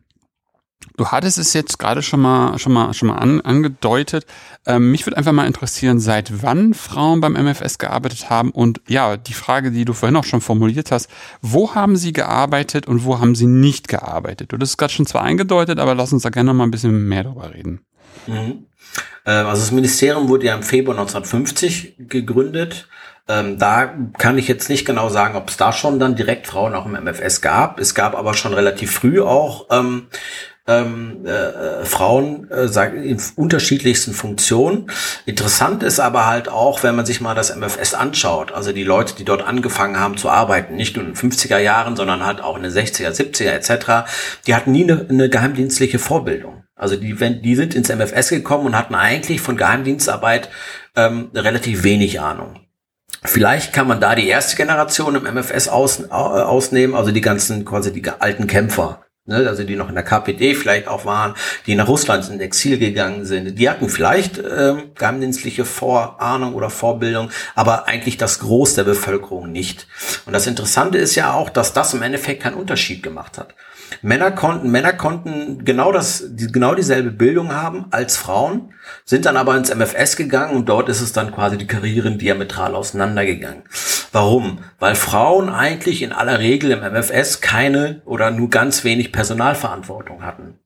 Du 0.96 1.06
hattest 1.08 1.38
es 1.38 1.52
jetzt 1.52 1.78
gerade 1.78 2.02
schon 2.02 2.20
mal 2.20 2.58
schon 2.58 2.72
mal 2.72 2.94
schon 2.94 3.08
mal 3.08 3.16
an, 3.16 3.40
angedeutet. 3.40 4.26
Ähm, 4.66 4.90
mich 4.90 5.06
würde 5.06 5.16
einfach 5.16 5.32
mal 5.32 5.46
interessieren, 5.46 6.00
seit 6.00 6.42
wann 6.42 6.74
Frauen 6.74 7.20
beim 7.20 7.34
MFS 7.34 7.78
gearbeitet 7.78 8.30
haben 8.30 8.50
und 8.50 8.80
ja, 8.88 9.16
die 9.16 9.34
Frage, 9.34 9.70
die 9.70 9.84
du 9.84 9.92
vorhin 9.92 10.16
auch 10.16 10.24
schon 10.24 10.40
formuliert 10.40 10.90
hast, 10.90 11.08
wo 11.42 11.74
haben 11.74 11.96
sie 11.96 12.12
gearbeitet 12.12 12.86
und 12.86 13.04
wo 13.04 13.20
haben 13.20 13.34
sie 13.34 13.46
nicht 13.46 13.88
gearbeitet? 13.88 14.52
Du 14.52 14.56
hast 14.58 14.70
es 14.70 14.76
gerade 14.76 14.92
schon 14.92 15.06
zwar 15.06 15.22
eingedeutet, 15.22 15.78
aber 15.78 15.94
lass 15.94 16.12
uns 16.12 16.22
da 16.22 16.30
gerne 16.30 16.48
noch 16.48 16.54
mal 16.54 16.64
ein 16.64 16.70
bisschen 16.70 17.08
mehr 17.08 17.24
darüber 17.24 17.52
reden. 17.54 17.80
Mhm. 18.26 18.66
Äh, 19.24 19.30
also 19.30 19.60
das 19.62 19.72
Ministerium 19.72 20.28
wurde 20.28 20.46
ja 20.46 20.54
im 20.54 20.62
Februar 20.62 20.98
1950 20.98 21.94
gegründet. 21.98 22.88
Ähm, 23.28 23.58
da 23.58 23.94
kann 24.16 24.38
ich 24.38 24.48
jetzt 24.48 24.70
nicht 24.70 24.86
genau 24.86 25.10
sagen, 25.10 25.36
ob 25.36 25.50
es 25.50 25.58
da 25.58 25.72
schon 25.72 25.98
dann 25.98 26.16
direkt 26.16 26.46
Frauen 26.46 26.74
auch 26.74 26.86
im 26.86 26.92
MFS 26.92 27.42
gab. 27.42 27.78
Es 27.78 27.94
gab 27.94 28.14
aber 28.14 28.32
schon 28.32 28.54
relativ 28.54 28.90
früh 28.90 29.20
auch 29.20 29.66
ähm, 29.70 30.06
ähm, 30.68 31.24
äh, 31.24 31.84
Frauen 31.84 32.48
äh, 32.50 32.66
in 33.02 33.20
unterschiedlichsten 33.36 34.12
Funktionen. 34.12 34.90
Interessant 35.24 35.82
ist 35.82 35.98
aber 35.98 36.26
halt 36.26 36.48
auch, 36.48 36.82
wenn 36.82 36.94
man 36.94 37.06
sich 37.06 37.20
mal 37.20 37.34
das 37.34 37.54
MFS 37.54 37.94
anschaut, 37.94 38.52
also 38.52 38.72
die 38.72 38.84
Leute, 38.84 39.14
die 39.16 39.24
dort 39.24 39.42
angefangen 39.42 39.98
haben 39.98 40.18
zu 40.18 40.28
arbeiten, 40.28 40.76
nicht 40.76 40.94
nur 40.94 41.06
in 41.06 41.14
den 41.14 41.30
50er 41.30 41.58
Jahren, 41.58 41.96
sondern 41.96 42.24
halt 42.24 42.42
auch 42.42 42.56
in 42.56 42.62
den 42.62 42.72
60er, 42.72 43.10
70er 43.10 43.50
etc., 43.50 44.08
die 44.46 44.54
hatten 44.54 44.70
nie 44.70 44.84
eine, 44.84 45.06
eine 45.08 45.28
geheimdienstliche 45.30 45.98
Vorbildung. 45.98 46.64
Also 46.76 46.96
die, 46.96 47.18
wenn, 47.18 47.42
die 47.42 47.56
sind 47.56 47.74
ins 47.74 47.88
MFS 47.88 48.28
gekommen 48.28 48.66
und 48.66 48.76
hatten 48.76 48.94
eigentlich 48.94 49.40
von 49.40 49.56
Geheimdienstarbeit 49.56 50.50
ähm, 50.94 51.30
relativ 51.34 51.82
wenig 51.82 52.20
Ahnung. 52.20 52.60
Vielleicht 53.24 53.72
kann 53.72 53.88
man 53.88 54.00
da 54.00 54.14
die 54.14 54.28
erste 54.28 54.56
Generation 54.56 55.16
im 55.16 55.24
MFS 55.24 55.68
aus, 55.68 56.00
äh, 56.00 56.12
ausnehmen, 56.12 56.94
also 56.94 57.10
die 57.10 57.20
ganzen 57.20 57.64
quasi 57.64 57.92
die 57.92 58.08
alten 58.08 58.46
Kämpfer, 58.46 59.02
ne, 59.28 59.46
also 59.46 59.62
die 59.62 59.76
noch 59.76 59.88
in 59.88 59.94
der 59.94 60.04
KPD 60.04 60.54
vielleicht 60.54 60.88
auch 60.88 61.04
waren, 61.04 61.34
die 61.66 61.76
nach 61.76 61.86
Russland 61.86 62.28
in 62.28 62.40
Exil 62.40 62.78
gegangen 62.78 63.24
sind. 63.24 63.58
Die 63.58 63.70
hatten 63.70 63.88
vielleicht 63.88 64.38
ähm, 64.38 64.90
geheimdienstliche 64.96 65.64
Vorahnung 65.64 66.54
oder 66.54 66.70
Vorbildung, 66.70 67.30
aber 67.54 67.86
eigentlich 67.86 68.16
das 68.16 68.40
Groß 68.40 68.74
der 68.74 68.84
Bevölkerung 68.84 69.52
nicht. 69.52 69.86
Und 70.26 70.32
das 70.32 70.46
Interessante 70.46 70.98
ist 70.98 71.14
ja 71.14 71.32
auch, 71.32 71.50
dass 71.50 71.72
das 71.72 71.94
im 71.94 72.02
Endeffekt 72.02 72.42
keinen 72.42 72.54
Unterschied 72.54 73.02
gemacht 73.02 73.38
hat. 73.38 73.54
Männer 74.02 74.30
konnten, 74.30 74.70
Männer 74.70 74.92
konnten 74.92 75.64
genau 75.64 75.92
das, 75.92 76.24
die, 76.28 76.52
genau 76.52 76.74
dieselbe 76.74 77.10
Bildung 77.10 77.54
haben 77.54 77.86
als 77.90 78.16
Frauen, 78.16 78.74
sind 79.04 79.24
dann 79.24 79.36
aber 79.36 79.56
ins 79.56 79.74
MFS 79.74 80.16
gegangen 80.16 80.56
und 80.56 80.68
dort 80.68 80.88
ist 80.88 81.00
es 81.00 81.12
dann 81.12 81.32
quasi 81.32 81.56
die 81.58 81.66
Karrieren 81.66 82.18
diametral 82.18 82.74
auseinandergegangen. 82.74 83.62
Warum? 84.12 84.60
Weil 84.78 84.94
Frauen 84.94 85.48
eigentlich 85.48 86.02
in 86.02 86.12
aller 86.12 86.38
Regel 86.38 86.70
im 86.70 86.80
MFS 86.80 87.40
keine 87.40 88.02
oder 88.04 88.30
nur 88.30 88.50
ganz 88.50 88.84
wenig 88.84 89.12
Personalverantwortung 89.12 90.24
hatten. 90.24 90.58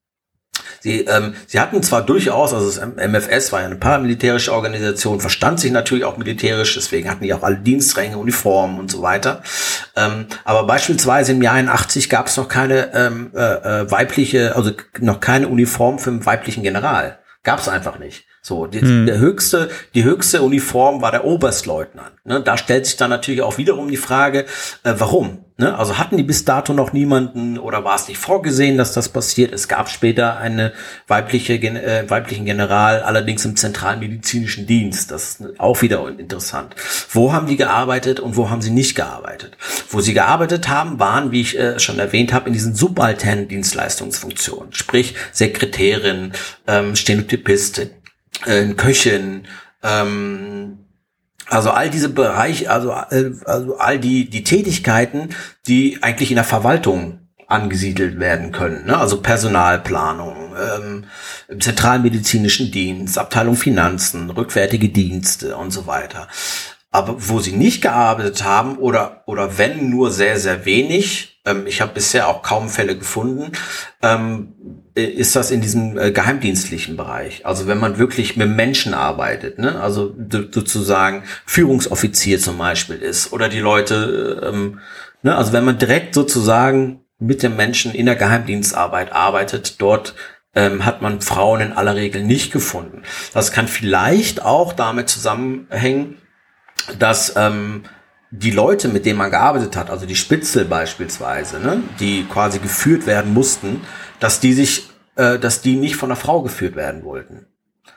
Sie, 0.82 1.02
ähm, 1.02 1.34
sie 1.46 1.60
hatten 1.60 1.80
zwar 1.84 2.04
durchaus, 2.04 2.52
also 2.52 2.66
das 2.66 2.80
MFS 2.96 3.52
war 3.52 3.60
ja 3.60 3.66
eine 3.66 3.76
paramilitärische 3.76 4.52
Organisation, 4.52 5.20
verstand 5.20 5.60
sich 5.60 5.70
natürlich 5.70 6.04
auch 6.04 6.16
militärisch, 6.16 6.74
deswegen 6.74 7.08
hatten 7.08 7.22
die 7.22 7.32
auch 7.32 7.44
alle 7.44 7.58
Dienstränge, 7.58 8.18
Uniformen 8.18 8.80
und 8.80 8.90
so 8.90 9.00
weiter. 9.00 9.42
Ähm, 9.94 10.26
aber 10.44 10.66
beispielsweise 10.66 11.32
im 11.32 11.42
Jahr 11.42 11.54
81 11.54 12.10
gab 12.10 12.26
es 12.26 12.36
noch 12.36 12.48
keine 12.48 12.92
ähm, 12.94 13.30
äh, 13.32 13.82
äh, 13.82 13.90
weibliche, 13.92 14.56
also 14.56 14.72
noch 14.98 15.20
keine 15.20 15.46
Uniform 15.46 16.00
für 16.00 16.10
einen 16.10 16.26
weiblichen 16.26 16.64
General. 16.64 17.20
Gab 17.44 17.60
es 17.60 17.68
einfach 17.68 18.00
nicht. 18.00 18.26
So, 18.44 18.66
die, 18.66 18.80
hm. 18.80 19.06
der 19.06 19.18
höchste, 19.18 19.70
die 19.94 20.02
höchste 20.02 20.42
Uniform 20.42 21.00
war 21.00 21.12
der 21.12 21.24
Oberstleutnant. 21.24 22.10
Ne, 22.24 22.42
da 22.42 22.56
stellt 22.56 22.86
sich 22.86 22.96
dann 22.96 23.10
natürlich 23.10 23.40
auch 23.40 23.56
wiederum 23.56 23.88
die 23.88 23.96
Frage, 23.96 24.46
äh, 24.82 24.94
warum? 24.98 25.44
Ne? 25.58 25.78
Also 25.78 25.96
hatten 25.96 26.16
die 26.16 26.24
bis 26.24 26.44
dato 26.44 26.72
noch 26.72 26.92
niemanden 26.92 27.56
oder 27.56 27.84
war 27.84 27.94
es 27.94 28.08
nicht 28.08 28.18
vorgesehen, 28.18 28.76
dass 28.76 28.94
das 28.94 29.10
passiert? 29.10 29.52
Es 29.52 29.68
gab 29.68 29.88
später 29.88 30.38
eine 30.38 30.72
weibliche, 31.06 31.52
äh, 31.52 32.10
weiblichen 32.10 32.44
General, 32.44 33.02
allerdings 33.02 33.44
im 33.44 33.54
zentralen 33.54 34.00
medizinischen 34.00 34.66
Dienst. 34.66 35.12
Das 35.12 35.38
ist 35.38 35.60
auch 35.60 35.80
wieder 35.80 36.04
interessant. 36.08 36.74
Wo 37.10 37.32
haben 37.32 37.46
die 37.46 37.56
gearbeitet 37.56 38.18
und 38.18 38.36
wo 38.36 38.50
haben 38.50 38.60
sie 38.60 38.72
nicht 38.72 38.96
gearbeitet? 38.96 39.56
Wo 39.88 40.00
sie 40.00 40.14
gearbeitet 40.14 40.68
haben, 40.68 40.98
waren, 40.98 41.30
wie 41.30 41.42
ich 41.42 41.56
äh, 41.56 41.78
schon 41.78 42.00
erwähnt 42.00 42.32
habe, 42.32 42.48
in 42.48 42.54
diesen 42.54 42.74
subalternen 42.74 43.46
Dienstleistungsfunktionen, 43.46 44.72
sprich 44.72 45.14
Sekretärin, 45.30 46.32
ähm, 46.66 46.96
Stenotypistin, 46.96 47.90
äh, 48.46 48.66
Köchin, 48.74 49.44
ähm, 49.82 50.78
also 51.48 51.70
all 51.70 51.90
diese 51.90 52.08
Bereiche, 52.08 52.70
also, 52.70 52.90
äh, 52.90 53.32
also 53.44 53.76
all 53.76 53.98
die, 53.98 54.30
die 54.30 54.44
Tätigkeiten, 54.44 55.30
die 55.66 55.98
eigentlich 56.02 56.30
in 56.30 56.36
der 56.36 56.44
Verwaltung 56.44 57.18
angesiedelt 57.46 58.18
werden 58.18 58.50
können. 58.50 58.86
Ne? 58.86 58.96
Also 58.96 59.20
Personalplanung, 59.20 60.54
ähm, 60.56 61.04
im 61.48 61.60
zentralmedizinischen 61.60 62.70
Dienst, 62.70 63.18
Abteilung 63.18 63.56
Finanzen, 63.56 64.30
rückwärtige 64.30 64.88
Dienste 64.88 65.56
und 65.56 65.70
so 65.70 65.86
weiter. 65.86 66.28
Aber 66.92 67.16
wo 67.18 67.40
sie 67.40 67.52
nicht 67.52 67.80
gearbeitet 67.82 68.44
haben 68.44 68.76
oder, 68.76 69.22
oder 69.26 69.58
wenn 69.58 69.90
nur 69.90 70.10
sehr, 70.10 70.38
sehr 70.38 70.66
wenig, 70.66 71.40
ähm, 71.46 71.66
ich 71.66 71.80
habe 71.80 71.94
bisher 71.94 72.28
auch 72.28 72.42
kaum 72.42 72.68
Fälle 72.68 72.96
gefunden, 72.96 73.52
ähm, 74.02 74.52
äh, 74.94 75.04
ist 75.04 75.34
das 75.34 75.50
in 75.50 75.62
diesem 75.62 75.98
äh, 75.98 76.12
geheimdienstlichen 76.12 76.98
Bereich. 76.98 77.46
Also 77.46 77.66
wenn 77.66 77.78
man 77.78 77.98
wirklich 77.98 78.36
mit 78.36 78.50
Menschen 78.50 78.92
arbeitet, 78.92 79.58
ne? 79.58 79.80
also 79.80 80.14
sozusagen 80.52 81.24
Führungsoffizier 81.46 82.38
zum 82.38 82.58
Beispiel 82.58 82.96
ist 82.96 83.32
oder 83.32 83.48
die 83.48 83.60
Leute, 83.60 84.50
ähm, 84.52 84.80
ne? 85.22 85.34
also 85.34 85.54
wenn 85.54 85.64
man 85.64 85.78
direkt 85.78 86.14
sozusagen 86.14 87.00
mit 87.18 87.42
den 87.42 87.56
Menschen 87.56 87.94
in 87.94 88.04
der 88.04 88.16
Geheimdienstarbeit 88.16 89.12
arbeitet, 89.12 89.80
dort 89.80 90.14
ähm, 90.54 90.84
hat 90.84 91.00
man 91.00 91.22
Frauen 91.22 91.62
in 91.62 91.72
aller 91.72 91.94
Regel 91.94 92.22
nicht 92.22 92.52
gefunden. 92.52 93.02
Das 93.32 93.52
kann 93.52 93.68
vielleicht 93.68 94.42
auch 94.44 94.74
damit 94.74 95.08
zusammenhängen, 95.08 96.18
dass 96.98 97.34
ähm, 97.36 97.82
die 98.30 98.50
Leute, 98.50 98.88
mit 98.88 99.04
denen 99.04 99.18
man 99.18 99.30
gearbeitet 99.30 99.76
hat, 99.76 99.90
also 99.90 100.06
die 100.06 100.16
Spitzel 100.16 100.64
beispielsweise, 100.64 101.60
ne, 101.60 101.82
die 102.00 102.24
quasi 102.24 102.58
geführt 102.58 103.06
werden 103.06 103.34
mussten, 103.34 103.82
dass 104.20 104.40
die 104.40 104.54
sich, 104.54 104.88
äh, 105.16 105.38
dass 105.38 105.60
die 105.60 105.76
nicht 105.76 105.96
von 105.96 106.10
einer 106.10 106.16
Frau 106.16 106.42
geführt 106.42 106.74
werden 106.74 107.04
wollten. 107.04 107.46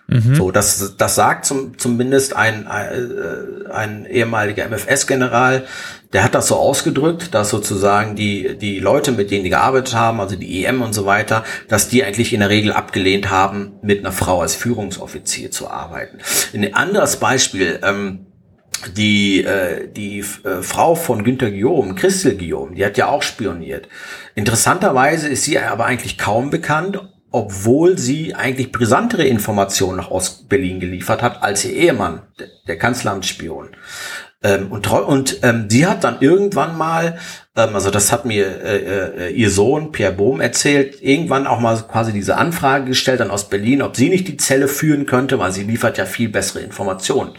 Mhm. 0.08 0.36
So, 0.36 0.52
das, 0.52 0.98
das 0.98 1.16
sagt 1.16 1.46
zum, 1.46 1.78
zumindest 1.78 2.36
ein, 2.36 2.68
ein, 2.68 3.12
äh, 3.12 3.72
ein 3.72 4.06
ehemaliger 4.06 4.68
MFS-General, 4.68 5.66
der 6.14 6.24
hat 6.24 6.36
das 6.36 6.48
so 6.48 6.56
ausgedrückt, 6.56 7.34
dass 7.34 7.50
sozusagen 7.50 8.16
die, 8.16 8.58
die 8.58 8.80
Leute, 8.80 9.12
mit 9.14 9.32
denen 9.32 9.46
die 9.46 9.50
gearbeitet 9.50 9.96
haben, 9.96 10.20
also 10.20 10.36
die 10.36 10.66
EM 10.66 10.82
und 10.82 10.94
so 10.94 11.06
weiter, 11.06 11.44
dass 11.70 11.88
die 11.88 12.04
eigentlich 12.04 12.34
in 12.34 12.42
der 12.42 12.50
Regel 12.50 12.72
abgelehnt 12.72 13.30
haben, 13.30 13.74
mit 13.82 14.00
einer 14.00 14.12
Frau 14.12 14.42
als 14.42 14.56
Führungsoffizier 14.56 15.50
zu 15.50 15.70
arbeiten. 15.70 16.20
Ein 16.54 16.74
anderes 16.74 17.18
Beispiel, 17.18 17.80
ähm, 17.82 18.28
die, 18.96 19.44
äh, 19.44 19.88
die 19.88 20.20
äh, 20.20 20.62
Frau 20.62 20.96
von 20.96 21.24
Günter 21.24 21.52
Guillaume, 21.52 21.96
Christel 21.96 22.38
Guillaume, 22.38 22.76
die 22.76 22.86
hat 22.86 22.98
ja 22.98 23.08
auch 23.08 23.24
spioniert. 23.24 23.88
Interessanterweise 24.36 25.30
ist 25.30 25.44
sie 25.44 25.60
aber 25.60 25.86
eigentlich 25.86 26.18
kaum 26.18 26.50
bekannt, 26.50 27.00
obwohl 27.32 27.98
sie 27.98 28.34
eigentlich 28.34 28.72
brisantere 28.72 29.26
Informationen 29.26 29.98
nach 29.98 30.12
Ostberlin 30.12 30.80
geliefert 30.80 31.22
hat 31.22 31.44
als 31.44 31.66
ihr 31.66 31.74
Ehemann, 31.74 32.22
der, 32.68 32.78
Kanzleramtsspion. 32.78 33.70
Ähm, 34.42 34.72
und 34.72 34.90
und 34.90 35.40
ähm, 35.44 35.66
sie 35.70 35.86
hat 35.86 36.04
dann 36.04 36.22
irgendwann 36.22 36.78
mal, 36.78 37.18
ähm, 37.58 37.76
also 37.76 37.92
das 37.92 38.12
hat 38.14 38.26
mir 38.26 38.46
äh, 38.64 39.28
äh, 39.28 39.34
ihr 39.34 39.50
Sohn 39.50 39.92
Pierre 39.92 40.14
Bohm 40.14 40.40
erzählt, 40.40 41.02
irgendwann 41.02 41.46
auch 41.46 41.60
mal 41.60 41.76
quasi 41.92 42.14
diese 42.14 42.38
Anfrage 42.38 42.86
gestellt 42.86 43.20
an 43.20 43.32
Ostberlin, 43.32 43.82
ob 43.82 43.98
sie 43.98 44.10
nicht 44.10 44.28
die 44.28 44.38
Zelle 44.38 44.70
führen 44.70 45.06
könnte, 45.06 45.38
weil 45.38 45.52
sie 45.52 45.64
liefert 45.64 45.98
ja 45.98 46.06
viel 46.06 46.30
bessere 46.30 46.60
Informationen. 46.60 47.32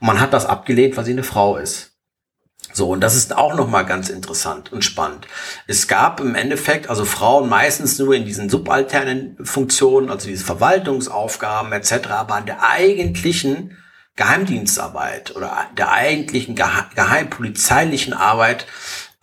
Und 0.00 0.06
man 0.06 0.20
hat 0.20 0.32
das 0.32 0.46
abgelehnt, 0.46 0.96
weil 0.96 1.04
sie 1.04 1.12
eine 1.12 1.22
Frau 1.22 1.56
ist. 1.56 1.92
So, 2.72 2.90
und 2.90 3.00
das 3.00 3.14
ist 3.14 3.34
auch 3.34 3.54
nochmal 3.54 3.86
ganz 3.86 4.08
interessant 4.08 4.72
und 4.72 4.84
spannend. 4.84 5.26
Es 5.66 5.88
gab 5.88 6.20
im 6.20 6.34
Endeffekt, 6.34 6.90
also 6.90 7.04
Frauen 7.04 7.48
meistens 7.48 7.98
nur 7.98 8.14
in 8.14 8.24
diesen 8.24 8.50
subalternen 8.50 9.38
Funktionen, 9.42 10.10
also 10.10 10.28
diese 10.28 10.44
Verwaltungsaufgaben 10.44 11.72
etc., 11.72 12.08
aber 12.10 12.34
an 12.34 12.46
der 12.46 12.68
eigentlichen 12.68 13.78
Geheimdienstarbeit 14.16 15.36
oder 15.36 15.68
der 15.76 15.92
eigentlichen 15.92 16.54
geheimpolizeilichen 16.54 18.14
Arbeit 18.14 18.66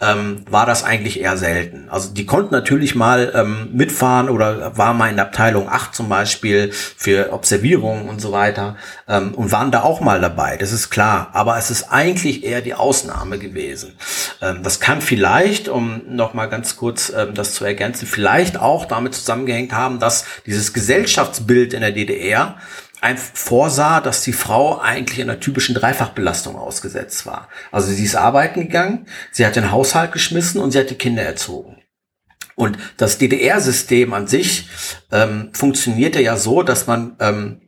ähm, 0.04 0.44
war 0.50 0.66
das 0.66 0.84
eigentlich 0.84 1.20
eher 1.20 1.38
selten. 1.38 1.88
Also 1.90 2.10
die 2.10 2.26
konnten 2.26 2.54
natürlich 2.54 2.96
mal 2.96 3.32
ähm, 3.36 3.70
mitfahren 3.74 4.30
oder 4.30 4.78
war 4.78 4.94
mal 4.94 5.10
in 5.10 5.16
der 5.16 5.26
Abteilung 5.26 5.70
8 5.70 5.96
zum 5.96 6.10
Beispiel 6.10 6.72
für 6.72 7.32
Observierungen 7.32 8.10
und 8.10 8.20
so 8.20 8.32
weiter 8.32 8.76
ähm, 9.08 9.34
und 9.34 9.52
waren 9.52 9.72
da 9.72 9.84
auch 9.84 10.02
mal 10.02 10.20
dabei, 10.20 10.58
das 10.58 10.72
ist 10.72 10.90
klar. 10.90 11.30
Aber 11.34 11.58
es 11.58 11.72
ist 11.72 11.92
eigentlich 11.92 12.44
eher 12.44 12.62
die 12.62 12.74
Ausnahme 12.74 13.40
gewesen. 13.40 13.94
Ähm, 14.42 14.62
das 14.64 14.80
kann 14.80 15.02
vielleicht, 15.02 15.70
um 15.70 16.02
noch 16.10 16.34
mal 16.34 16.48
ganz 16.48 16.76
kurz 16.76 17.12
ähm, 17.16 17.34
das 17.34 17.54
zu 17.54 17.66
ergänzen, 17.66 18.06
vielleicht 18.06 18.60
auch 18.60 18.86
damit 18.86 19.16
zusammengehängt 19.16 19.74
haben, 19.74 20.00
dass 20.00 20.26
dieses 20.46 20.74
Gesellschaftsbild 20.74 21.74
in 21.74 21.82
der 21.82 21.92
DDR 21.92 22.58
vorsah, 23.18 24.02
dass 24.02 24.22
die 24.22 24.34
Frau 24.34 24.80
eigentlich 24.80 25.20
in 25.20 25.30
einer 25.30 25.40
typischen 25.40 25.76
Dreifachbelastung 25.76 26.56
ausgesetzt 26.56 27.26
war. 27.26 27.50
Also 27.72 27.92
sie 27.92 28.04
ist 28.04 28.16
arbeiten 28.16 28.62
gegangen, 28.62 29.08
sie 29.32 29.46
hat 29.46 29.56
den 29.56 29.72
Haushalt 29.72 30.12
geschmissen 30.12 30.62
und 30.62 30.72
sie 30.72 30.80
hat 30.80 30.90
die 30.90 30.96
Kinder 30.96 31.24
erzogen. 31.24 31.78
Und 32.56 32.78
das 32.98 33.18
DDR-System 33.18 34.14
an 34.14 34.28
sich 34.28 34.70
ähm, 35.12 35.50
funktionierte 35.54 36.22
ja 36.22 36.38
so, 36.38 36.64
dass 36.64 36.88
man 36.88 37.16
ähm, 37.20 37.62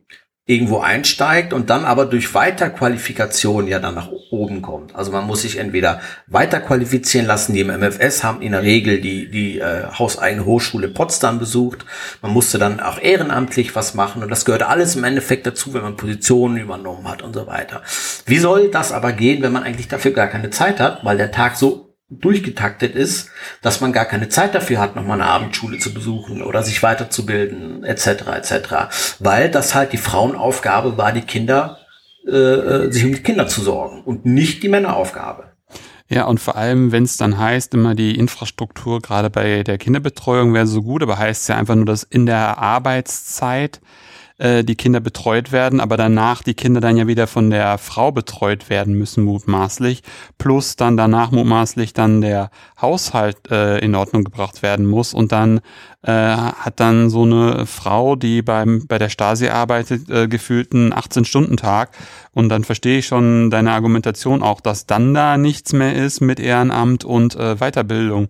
irgendwo 0.48 0.78
einsteigt 0.78 1.52
und 1.52 1.70
dann 1.70 1.84
aber 1.84 2.06
durch 2.06 2.32
Weiterqualifikation 2.32 3.66
ja 3.66 3.80
dann 3.80 3.96
nach 3.96 4.10
oben 4.30 4.62
kommt. 4.62 4.94
Also 4.94 5.10
man 5.10 5.26
muss 5.26 5.42
sich 5.42 5.58
entweder 5.58 6.00
weiterqualifizieren 6.28 7.26
lassen, 7.26 7.52
die 7.52 7.60
im 7.60 7.66
MFS 7.66 8.22
haben 8.22 8.42
in 8.42 8.52
der 8.52 8.62
Regel 8.62 9.00
die, 9.00 9.28
die 9.28 9.58
äh, 9.58 9.88
hauseigene 9.98 10.44
Hochschule 10.44 10.86
Potsdam 10.86 11.40
besucht. 11.40 11.84
Man 12.22 12.32
musste 12.32 12.58
dann 12.58 12.78
auch 12.78 13.00
ehrenamtlich 13.00 13.74
was 13.74 13.94
machen 13.94 14.22
und 14.22 14.30
das 14.30 14.44
gehört 14.44 14.62
alles 14.62 14.94
im 14.94 15.02
Endeffekt 15.02 15.48
dazu, 15.48 15.74
wenn 15.74 15.82
man 15.82 15.96
Positionen 15.96 16.58
übernommen 16.58 17.08
hat 17.08 17.22
und 17.22 17.34
so 17.34 17.48
weiter. 17.48 17.82
Wie 18.24 18.38
soll 18.38 18.70
das 18.70 18.92
aber 18.92 19.12
gehen, 19.12 19.42
wenn 19.42 19.52
man 19.52 19.64
eigentlich 19.64 19.88
dafür 19.88 20.12
gar 20.12 20.28
keine 20.28 20.50
Zeit 20.50 20.78
hat, 20.78 21.04
weil 21.04 21.16
der 21.16 21.32
Tag 21.32 21.56
so 21.56 21.85
durchgetaktet 22.08 22.94
ist, 22.94 23.30
dass 23.62 23.80
man 23.80 23.92
gar 23.92 24.04
keine 24.04 24.28
Zeit 24.28 24.54
dafür 24.54 24.78
hat, 24.78 24.94
nochmal 24.94 25.20
eine 25.20 25.30
Abendschule 25.30 25.78
zu 25.78 25.92
besuchen 25.92 26.40
oder 26.42 26.62
sich 26.62 26.82
weiterzubilden, 26.82 27.82
etc. 27.82 28.06
etc. 28.36 29.16
Weil 29.18 29.50
das 29.50 29.74
halt 29.74 29.92
die 29.92 29.98
Frauenaufgabe 29.98 30.96
war, 30.96 31.12
die 31.12 31.22
Kinder, 31.22 31.78
äh, 32.26 32.30
äh, 32.30 32.92
sich 32.92 33.04
um 33.04 33.12
die 33.12 33.22
Kinder 33.22 33.48
zu 33.48 33.60
sorgen 33.60 34.02
und 34.02 34.24
nicht 34.24 34.62
die 34.62 34.68
Männeraufgabe. 34.68 35.52
Ja, 36.08 36.26
und 36.26 36.38
vor 36.38 36.56
allem, 36.56 36.92
wenn 36.92 37.02
es 37.02 37.16
dann 37.16 37.36
heißt, 37.36 37.74
immer 37.74 37.96
die 37.96 38.16
Infrastruktur 38.16 39.02
gerade 39.02 39.28
bei 39.28 39.64
der 39.64 39.76
Kinderbetreuung 39.76 40.54
wäre 40.54 40.68
so 40.68 40.82
gut, 40.82 41.02
aber 41.02 41.18
heißt 41.18 41.48
ja 41.48 41.56
einfach 41.56 41.74
nur, 41.74 41.84
dass 41.86 42.04
in 42.04 42.26
der 42.26 42.58
Arbeitszeit 42.58 43.80
äh, 44.38 44.64
die 44.64 44.76
Kinder 44.76 45.00
betreut 45.00 45.52
werden, 45.52 45.80
aber 45.80 45.96
danach 45.96 46.42
die 46.42 46.54
Kinder 46.54 46.80
dann 46.80 46.96
ja 46.96 47.06
wieder 47.06 47.26
von 47.26 47.50
der 47.50 47.78
Frau 47.78 48.12
betreut 48.12 48.68
werden 48.68 48.94
müssen, 48.94 49.24
mutmaßlich, 49.24 50.02
plus 50.38 50.76
dann 50.76 50.96
danach 50.96 51.30
mutmaßlich 51.30 51.92
dann 51.92 52.20
der 52.20 52.50
Haushalt 52.80 53.50
äh, 53.50 53.78
in 53.78 53.94
Ordnung 53.94 54.24
gebracht 54.24 54.62
werden 54.62 54.86
muss. 54.86 55.14
Und 55.14 55.32
dann 55.32 55.60
äh, 56.02 56.12
hat 56.12 56.80
dann 56.80 57.10
so 57.10 57.22
eine 57.22 57.66
Frau, 57.66 58.16
die 58.16 58.42
beim 58.42 58.86
bei 58.86 58.98
der 58.98 59.08
Stasi 59.08 59.48
arbeitet, 59.48 60.10
äh, 60.10 60.28
gefühlt 60.28 60.74
einen 60.74 60.92
18-Stunden-Tag 60.92 61.90
und 62.32 62.50
dann 62.50 62.64
verstehe 62.64 62.98
ich 62.98 63.06
schon 63.06 63.50
deine 63.50 63.72
Argumentation 63.72 64.42
auch, 64.42 64.60
dass 64.60 64.86
dann 64.86 65.14
da 65.14 65.38
nichts 65.38 65.72
mehr 65.72 65.94
ist 65.94 66.20
mit 66.20 66.38
Ehrenamt 66.38 67.04
und 67.04 67.34
äh, 67.36 67.56
Weiterbildung. 67.56 68.28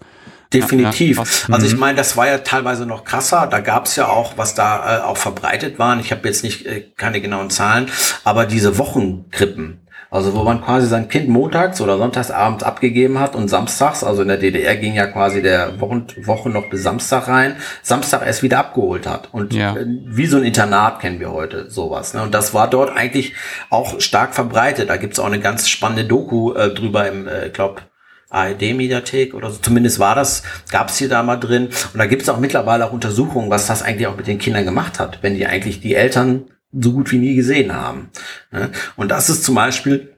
Definitiv. 0.53 1.17
Ja, 1.17 1.25
ja, 1.25 1.55
also 1.55 1.67
ich 1.67 1.75
mhm. 1.75 1.81
meine, 1.81 1.97
das 1.97 2.17
war 2.17 2.27
ja 2.27 2.39
teilweise 2.39 2.87
noch 2.87 3.05
krasser. 3.05 3.47
Da 3.47 3.61
gab 3.61 3.87
es 3.87 3.97
ja 3.97 4.09
auch, 4.09 4.37
was 4.37 4.55
da 4.55 4.99
äh, 4.99 5.03
auch 5.03 5.17
verbreitet 5.17 5.79
waren. 5.79 6.01
Ich 6.01 6.13
habe 6.13 6.27
jetzt 6.29 6.45
nicht 6.45 6.67
äh, 6.67 6.85
keine 6.97 7.21
genauen 7.21 7.51
Zahlen, 7.51 7.91
aber 8.25 8.47
diese 8.47 8.79
Wochenkrippen. 8.79 9.81
Also 10.09 10.35
wo 10.35 10.45
man 10.45 10.63
quasi 10.63 10.87
sein 10.87 11.09
Kind 11.09 11.29
montags 11.29 11.81
oder 11.81 11.99
sonntags 11.99 12.31
abends 12.31 12.63
abgegeben 12.63 13.19
hat 13.19 13.35
und 13.35 13.49
samstags, 13.49 14.05
also 14.05 14.23
in 14.23 14.29
der 14.29 14.37
DDR 14.37 14.77
ging 14.77 14.95
ja 14.95 15.07
quasi 15.07 15.43
der 15.43 15.81
Wochen, 15.81 16.07
Woche 16.23 16.49
noch 16.49 16.71
bis 16.71 16.85
Samstag 16.85 17.27
rein, 17.27 17.57
Samstag 17.83 18.25
erst 18.25 18.43
wieder 18.43 18.59
abgeholt 18.59 19.07
hat. 19.07 19.29
Und 19.33 19.53
ja. 19.53 19.77
Äh, 19.77 19.85
wie 20.07 20.27
so 20.27 20.37
ein 20.37 20.45
Internat 20.45 21.01
kennen 21.01 21.19
wir 21.19 21.33
heute 21.33 21.69
sowas. 21.71 22.15
Ne? 22.15 22.23
Und 22.23 22.33
das 22.35 22.55
war 22.55 22.71
dort 22.71 22.97
eigentlich 22.97 23.35
auch 23.69 24.01
stark 24.01 24.35
verbreitet. 24.35 24.91
Da 24.91 24.97
gibt's 24.97 25.19
auch 25.19 25.27
eine 25.27 25.41
ganz 25.41 25.69
spannende 25.69 26.05
Doku 26.05 26.53
äh, 26.53 26.73
drüber 26.73 27.09
im, 27.09 27.27
äh, 27.27 27.51
glaube 27.51 27.83
ARD-Mediathek 28.31 29.35
oder 29.35 29.51
so. 29.51 29.59
Zumindest 29.59 29.99
war 29.99 30.15
das, 30.15 30.43
gab 30.71 30.89
es 30.89 30.99
hier 30.99 31.09
da 31.09 31.23
mal 31.23 31.37
drin. 31.37 31.69
Und 31.93 31.99
da 31.99 32.07
gibt 32.07 32.23
es 32.23 32.29
auch 32.29 32.39
mittlerweile 32.39 32.87
auch 32.87 32.93
Untersuchungen, 32.93 33.51
was 33.51 33.67
das 33.67 33.83
eigentlich 33.83 34.07
auch 34.07 34.17
mit 34.17 34.27
den 34.27 34.39
Kindern 34.39 34.65
gemacht 34.65 34.99
hat, 34.99 35.23
wenn 35.23 35.35
die 35.35 35.47
eigentlich 35.47 35.81
die 35.81 35.95
Eltern 35.95 36.47
so 36.73 36.93
gut 36.93 37.13
wie 37.13 37.19
nie 37.19 37.35
gesehen 37.35 37.75
haben. 37.75 38.11
Ne? 38.51 38.71
Und 38.97 39.11
das 39.11 39.31
ist 39.31 39.45
zum 39.45 39.55
Beispiel 39.55 40.16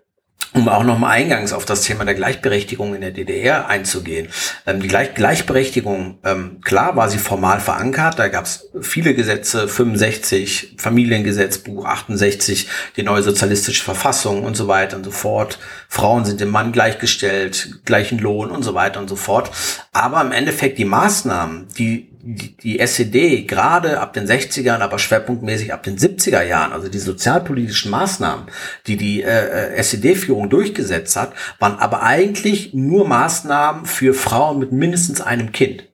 um 0.59 0.69
auch 0.69 0.83
nochmal 0.83 1.13
eingangs 1.13 1.53
auf 1.53 1.65
das 1.65 1.83
Thema 1.83 2.05
der 2.05 2.15
Gleichberechtigung 2.15 2.95
in 2.95 3.01
der 3.01 3.13
DDR 3.13 3.69
einzugehen. 3.69 4.29
Ähm, 4.67 4.81
die 4.81 4.89
Gleich 4.89 5.15
Gleichberechtigung, 5.15 6.19
ähm, 6.25 6.61
klar 6.63 6.97
war 6.97 7.09
sie 7.09 7.19
formal 7.19 7.61
verankert, 7.61 8.19
da 8.19 8.29
gab 8.29 8.45
es 8.45 8.69
viele 8.81 9.15
Gesetze, 9.15 9.69
65, 9.69 10.75
Familiengesetzbuch 10.79 11.85
68, 11.85 12.69
die 12.97 13.03
neue 13.03 13.23
sozialistische 13.23 13.85
Verfassung 13.85 14.43
und 14.43 14.57
so 14.57 14.69
weiter 14.69 14.97
und 14.97 15.05
so 15.05 15.11
fort. 15.11 15.59
Frauen 15.89 16.25
sind 16.25 16.41
dem 16.41 16.51
Mann 16.51 16.73
gleichgestellt, 16.73 17.81
gleichen 17.85 18.19
Lohn 18.19 18.51
und 18.51 18.63
so 18.63 18.75
weiter 18.75 19.01
und 19.01 19.09
so 19.09 19.17
fort. 19.17 19.51
Aber 19.93 20.21
im 20.21 20.33
Endeffekt 20.33 20.79
die 20.79 20.85
Maßnahmen, 20.85 21.69
die 21.79 22.08
die, 22.21 22.79
SED 22.79 23.47
gerade 23.47 24.01
ab 24.01 24.13
den 24.13 24.27
60ern, 24.27 24.79
aber 24.79 24.99
schwerpunktmäßig 24.99 25.73
ab 25.73 25.83
den 25.83 25.97
70er 25.97 26.43
Jahren, 26.43 26.73
also 26.73 26.89
die 26.89 26.99
sozialpolitischen 26.99 27.91
Maßnahmen, 27.91 28.47
die 28.87 28.97
die 28.97 29.23
äh, 29.23 29.75
äh 29.75 29.77
SED-Führung 29.77 30.51
durchgesetzt 30.51 31.17
hat, 31.17 31.33
waren 31.59 31.79
aber 31.79 32.03
eigentlich 32.03 32.75
nur 32.75 33.07
Maßnahmen 33.07 33.87
für 33.87 34.15
Frauen 34.15 34.59
mit 34.59 34.73
mindestens 34.73 35.21
einem 35.21 35.53
Kind. 35.53 35.85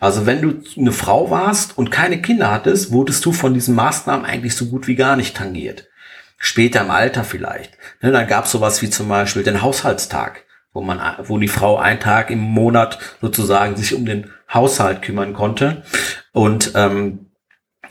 Also 0.00 0.26
wenn 0.26 0.42
du 0.42 0.62
eine 0.76 0.92
Frau 0.92 1.30
warst 1.30 1.78
und 1.78 1.90
keine 1.90 2.20
Kinder 2.20 2.50
hattest, 2.50 2.90
wurdest 2.90 3.24
du 3.24 3.32
von 3.32 3.54
diesen 3.54 3.74
Maßnahmen 3.74 4.26
eigentlich 4.26 4.56
so 4.56 4.66
gut 4.66 4.86
wie 4.88 4.96
gar 4.96 5.16
nicht 5.16 5.36
tangiert. 5.36 5.88
Später 6.38 6.80
im 6.80 6.90
Alter 6.90 7.22
vielleicht. 7.22 7.78
Ne, 8.00 8.10
dann 8.10 8.26
gab 8.26 8.46
es 8.46 8.50
sowas 8.50 8.82
wie 8.82 8.90
zum 8.90 9.08
Beispiel 9.08 9.44
den 9.44 9.62
Haushaltstag 9.62 10.44
wo 10.72 10.80
man, 10.80 11.00
wo 11.24 11.38
die 11.38 11.48
Frau 11.48 11.76
einen 11.76 12.00
Tag 12.00 12.30
im 12.30 12.40
Monat 12.40 12.98
sozusagen 13.20 13.76
sich 13.76 13.94
um 13.94 14.06
den 14.06 14.30
Haushalt 14.52 15.02
kümmern 15.02 15.34
konnte. 15.34 15.82
Und 16.32 16.72
ähm, 16.74 17.32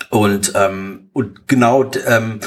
und 0.09 0.53
ähm, 0.55 1.09
und 1.13 1.47
genau 1.47 1.91
ähm, 2.07 2.39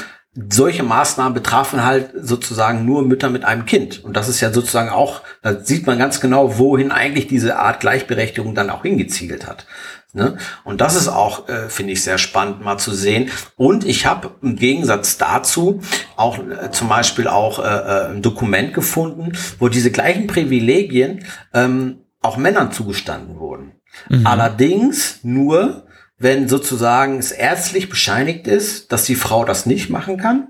solche 0.49 0.83
Maßnahmen 0.83 1.33
betrafen 1.33 1.85
halt 1.85 2.09
sozusagen 2.19 2.85
nur 2.85 3.03
Mütter 3.03 3.29
mit 3.29 3.45
einem 3.45 3.65
Kind. 3.65 4.03
Und 4.03 4.17
das 4.17 4.27
ist 4.27 4.41
ja 4.41 4.51
sozusagen 4.51 4.89
auch, 4.89 5.21
da 5.41 5.61
sieht 5.61 5.87
man 5.87 5.97
ganz 5.97 6.19
genau, 6.19 6.57
wohin 6.57 6.91
eigentlich 6.91 7.27
diese 7.27 7.57
Art 7.57 7.79
Gleichberechtigung 7.79 8.53
dann 8.53 8.69
auch 8.69 8.83
hingezielt 8.83 9.47
hat. 9.47 9.65
Ne? 10.11 10.37
Und 10.63 10.81
das 10.81 10.95
ist 10.95 11.07
auch, 11.07 11.47
äh, 11.49 11.69
finde 11.69 11.93
ich, 11.93 12.03
sehr 12.03 12.17
spannend 12.17 12.63
mal 12.63 12.77
zu 12.77 12.93
sehen. 12.93 13.31
Und 13.55 13.85
ich 13.85 14.05
habe 14.05 14.31
im 14.41 14.55
Gegensatz 14.55 15.17
dazu 15.17 15.81
auch 16.15 16.39
äh, 16.39 16.71
zum 16.71 16.89
Beispiel 16.89 17.27
auch 17.27 17.59
äh, 17.59 17.63
äh, 17.63 18.11
ein 18.11 18.21
Dokument 18.21 18.73
gefunden, 18.73 19.33
wo 19.59 19.67
diese 19.69 19.91
gleichen 19.91 20.27
Privilegien 20.27 21.25
ähm, 21.53 22.01
auch 22.21 22.37
Männern 22.37 22.71
zugestanden 22.71 23.39
wurden. 23.39 23.73
Mhm. 24.09 24.25
Allerdings 24.25 25.19
nur, 25.23 25.85
wenn 26.17 26.47
sozusagen 26.47 27.19
es 27.19 27.31
ärztlich 27.31 27.89
bescheinigt 27.89 28.47
ist, 28.47 28.91
dass 28.91 29.05
die 29.05 29.15
Frau 29.15 29.45
das 29.45 29.65
nicht 29.65 29.89
machen 29.89 30.17
kann 30.17 30.49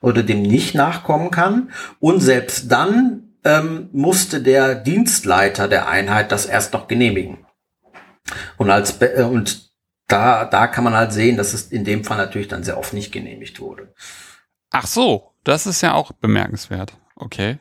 oder 0.00 0.22
dem 0.22 0.42
nicht 0.42 0.74
nachkommen 0.74 1.30
kann. 1.30 1.70
Und 1.98 2.20
selbst 2.20 2.70
dann 2.70 3.34
ähm, 3.44 3.88
musste 3.92 4.42
der 4.42 4.74
Dienstleiter 4.74 5.68
der 5.68 5.88
Einheit 5.88 6.32
das 6.32 6.46
erst 6.46 6.72
noch 6.72 6.88
genehmigen. 6.88 7.46
Und 8.56 8.70
als 8.70 9.00
äh, 9.00 9.22
und 9.22 9.68
da, 10.06 10.44
da 10.44 10.66
kann 10.66 10.84
man 10.84 10.94
halt 10.94 11.12
sehen, 11.12 11.36
dass 11.36 11.52
es 11.52 11.66
in 11.66 11.84
dem 11.84 12.04
Fall 12.04 12.16
natürlich 12.16 12.48
dann 12.48 12.64
sehr 12.64 12.78
oft 12.78 12.94
nicht 12.94 13.12
genehmigt 13.12 13.60
wurde. 13.60 13.92
Ach 14.70 14.86
so, 14.86 15.34
das 15.44 15.66
ist 15.66 15.82
ja 15.82 15.94
auch 15.94 16.12
bemerkenswert. 16.12 16.94
Okay. 17.14 17.58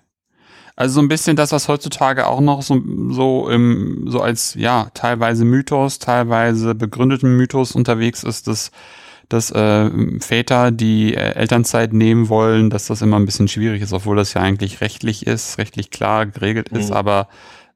Also 0.78 0.94
so 0.94 1.02
ein 1.02 1.08
bisschen 1.08 1.36
das, 1.36 1.52
was 1.52 1.68
heutzutage 1.68 2.28
auch 2.28 2.40
noch 2.40 2.62
so, 2.62 2.80
so, 3.10 3.50
im, 3.50 4.04
so 4.06 4.22
als 4.22 4.54
ja 4.54 4.92
teilweise 4.94 5.44
Mythos, 5.44 5.98
teilweise 5.98 6.76
begründeten 6.76 7.36
Mythos 7.36 7.72
unterwegs 7.72 8.24
ist, 8.24 8.48
dass, 8.48 8.70
dass 9.28 9.50
äh, 9.50 9.90
Väter 10.20 10.70
die 10.70 11.16
äh, 11.16 11.34
Elternzeit 11.34 11.94
nehmen 11.94 12.30
wollen, 12.30 12.70
dass 12.70 12.86
das 12.86 13.02
immer 13.02 13.18
ein 13.18 13.26
bisschen 13.26 13.48
schwierig 13.48 13.82
ist, 13.82 13.92
obwohl 13.92 14.18
das 14.18 14.36
ja 14.36 14.42
eigentlich 14.42 14.80
rechtlich 14.80 15.26
ist, 15.26 15.58
rechtlich 15.58 15.90
klar 15.90 16.28
geregelt 16.28 16.70
ist, 16.70 16.92
mhm. 16.92 16.96
aber 16.96 17.28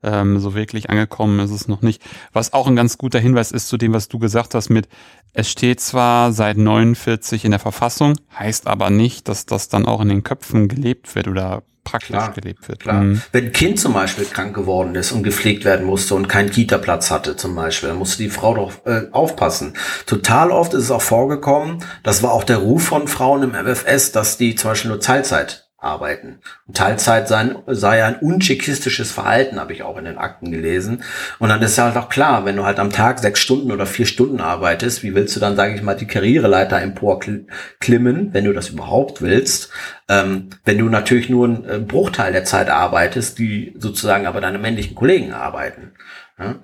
ähm, 0.03 0.39
so 0.39 0.53
wirklich 0.53 0.91
angekommen 0.91 1.39
ist 1.39 1.49
es 1.51 1.67
noch 1.67 1.81
nicht. 1.81 2.03
Was 2.33 2.53
auch 2.53 2.67
ein 2.67 2.75
ganz 2.75 2.99
guter 2.99 3.19
Hinweis 3.19 3.51
ist 3.51 3.67
zu 3.67 3.77
dem, 3.77 3.93
was 3.93 4.09
du 4.09 4.19
gesagt 4.19 4.53
hast 4.53 4.69
mit, 4.69 4.87
es 5.33 5.49
steht 5.49 5.79
zwar 5.79 6.33
seit 6.33 6.57
49 6.57 7.45
in 7.45 7.51
der 7.51 7.59
Verfassung, 7.59 8.13
heißt 8.37 8.67
aber 8.67 8.91
nicht, 8.91 9.27
dass 9.27 9.47
das 9.47 9.69
dann 9.69 9.87
auch 9.87 10.01
in 10.01 10.09
den 10.09 10.23
Köpfen 10.23 10.67
gelebt 10.67 11.15
wird 11.15 11.27
oder 11.27 11.63
praktisch 11.83 12.09
klar, 12.09 12.31
gelebt 12.31 12.67
wird. 12.67 12.79
Klar. 12.79 13.01
Mhm. 13.01 13.21
Wenn 13.31 13.45
ein 13.45 13.51
Kind 13.51 13.79
zum 13.79 13.93
Beispiel 13.93 14.25
krank 14.25 14.55
geworden 14.55 14.95
ist 14.95 15.11
und 15.11 15.23
gepflegt 15.23 15.65
werden 15.65 15.85
musste 15.85 16.15
und 16.15 16.27
keinen 16.27 16.49
Kita-Platz 16.49 17.11
hatte 17.11 17.35
zum 17.35 17.55
Beispiel, 17.55 17.89
dann 17.89 17.97
musste 17.97 18.21
die 18.21 18.29
Frau 18.29 18.55
doch 18.55 18.85
äh, 18.85 19.07
aufpassen. 19.11 19.73
Total 20.05 20.51
oft 20.51 20.73
ist 20.73 20.83
es 20.83 20.91
auch 20.91 21.01
vorgekommen, 21.01 21.83
das 22.03 22.23
war 22.23 22.31
auch 22.31 22.43
der 22.43 22.57
Ruf 22.57 22.83
von 22.83 23.07
Frauen 23.07 23.43
im 23.43 23.51
MFS, 23.51 24.11
dass 24.11 24.37
die 24.37 24.55
zum 24.55 24.71
Beispiel 24.71 24.91
nur 24.91 24.99
Teilzeit 24.99 25.70
arbeiten. 25.81 26.39
Und 26.67 26.77
Teilzeit 26.77 27.27
sein, 27.27 27.57
sei 27.65 28.05
ein 28.05 28.19
untschekistisches 28.19 29.11
Verhalten, 29.11 29.59
habe 29.59 29.73
ich 29.73 29.81
auch 29.81 29.97
in 29.97 30.05
den 30.05 30.19
Akten 30.19 30.51
gelesen. 30.51 31.03
Und 31.39 31.49
dann 31.49 31.61
ist 31.63 31.77
halt 31.79 31.97
auch 31.97 32.07
klar, 32.07 32.45
wenn 32.45 32.55
du 32.55 32.63
halt 32.63 32.79
am 32.79 32.91
Tag 32.91 33.17
sechs 33.17 33.39
Stunden 33.39 33.71
oder 33.71 33.87
vier 33.87 34.05
Stunden 34.05 34.41
arbeitest, 34.41 35.01
wie 35.01 35.15
willst 35.15 35.35
du 35.35 35.39
dann, 35.39 35.55
sage 35.55 35.73
ich 35.73 35.81
mal, 35.81 35.95
die 35.95 36.05
Karriereleiter 36.05 36.79
emporklimmen, 36.79 38.31
wenn 38.31 38.45
du 38.45 38.53
das 38.53 38.69
überhaupt 38.69 39.23
willst? 39.23 39.71
Ähm, 40.07 40.51
wenn 40.65 40.77
du 40.77 40.85
natürlich 40.85 41.29
nur 41.29 41.45
einen 41.45 41.65
äh, 41.65 41.79
Bruchteil 41.79 42.31
der 42.31 42.45
Zeit 42.45 42.69
arbeitest, 42.69 43.39
die 43.39 43.73
sozusagen 43.77 44.27
aber 44.27 44.39
deine 44.39 44.59
männlichen 44.59 44.93
Kollegen 44.93 45.33
arbeiten. 45.33 45.93
Ja? 46.37 46.59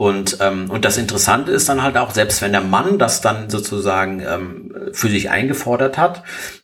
Und, 0.00 0.38
ähm, 0.40 0.70
und 0.70 0.86
das 0.86 0.96
Interessante 0.96 1.52
ist 1.52 1.68
dann 1.68 1.82
halt 1.82 1.98
auch, 1.98 2.12
selbst 2.12 2.40
wenn 2.40 2.52
der 2.52 2.62
Mann 2.62 2.98
das 2.98 3.20
dann 3.20 3.50
sozusagen 3.50 4.22
ähm, 4.26 4.74
für 4.92 5.10
sich 5.10 5.28
eingefordert 5.28 5.98
hat, 5.98 6.22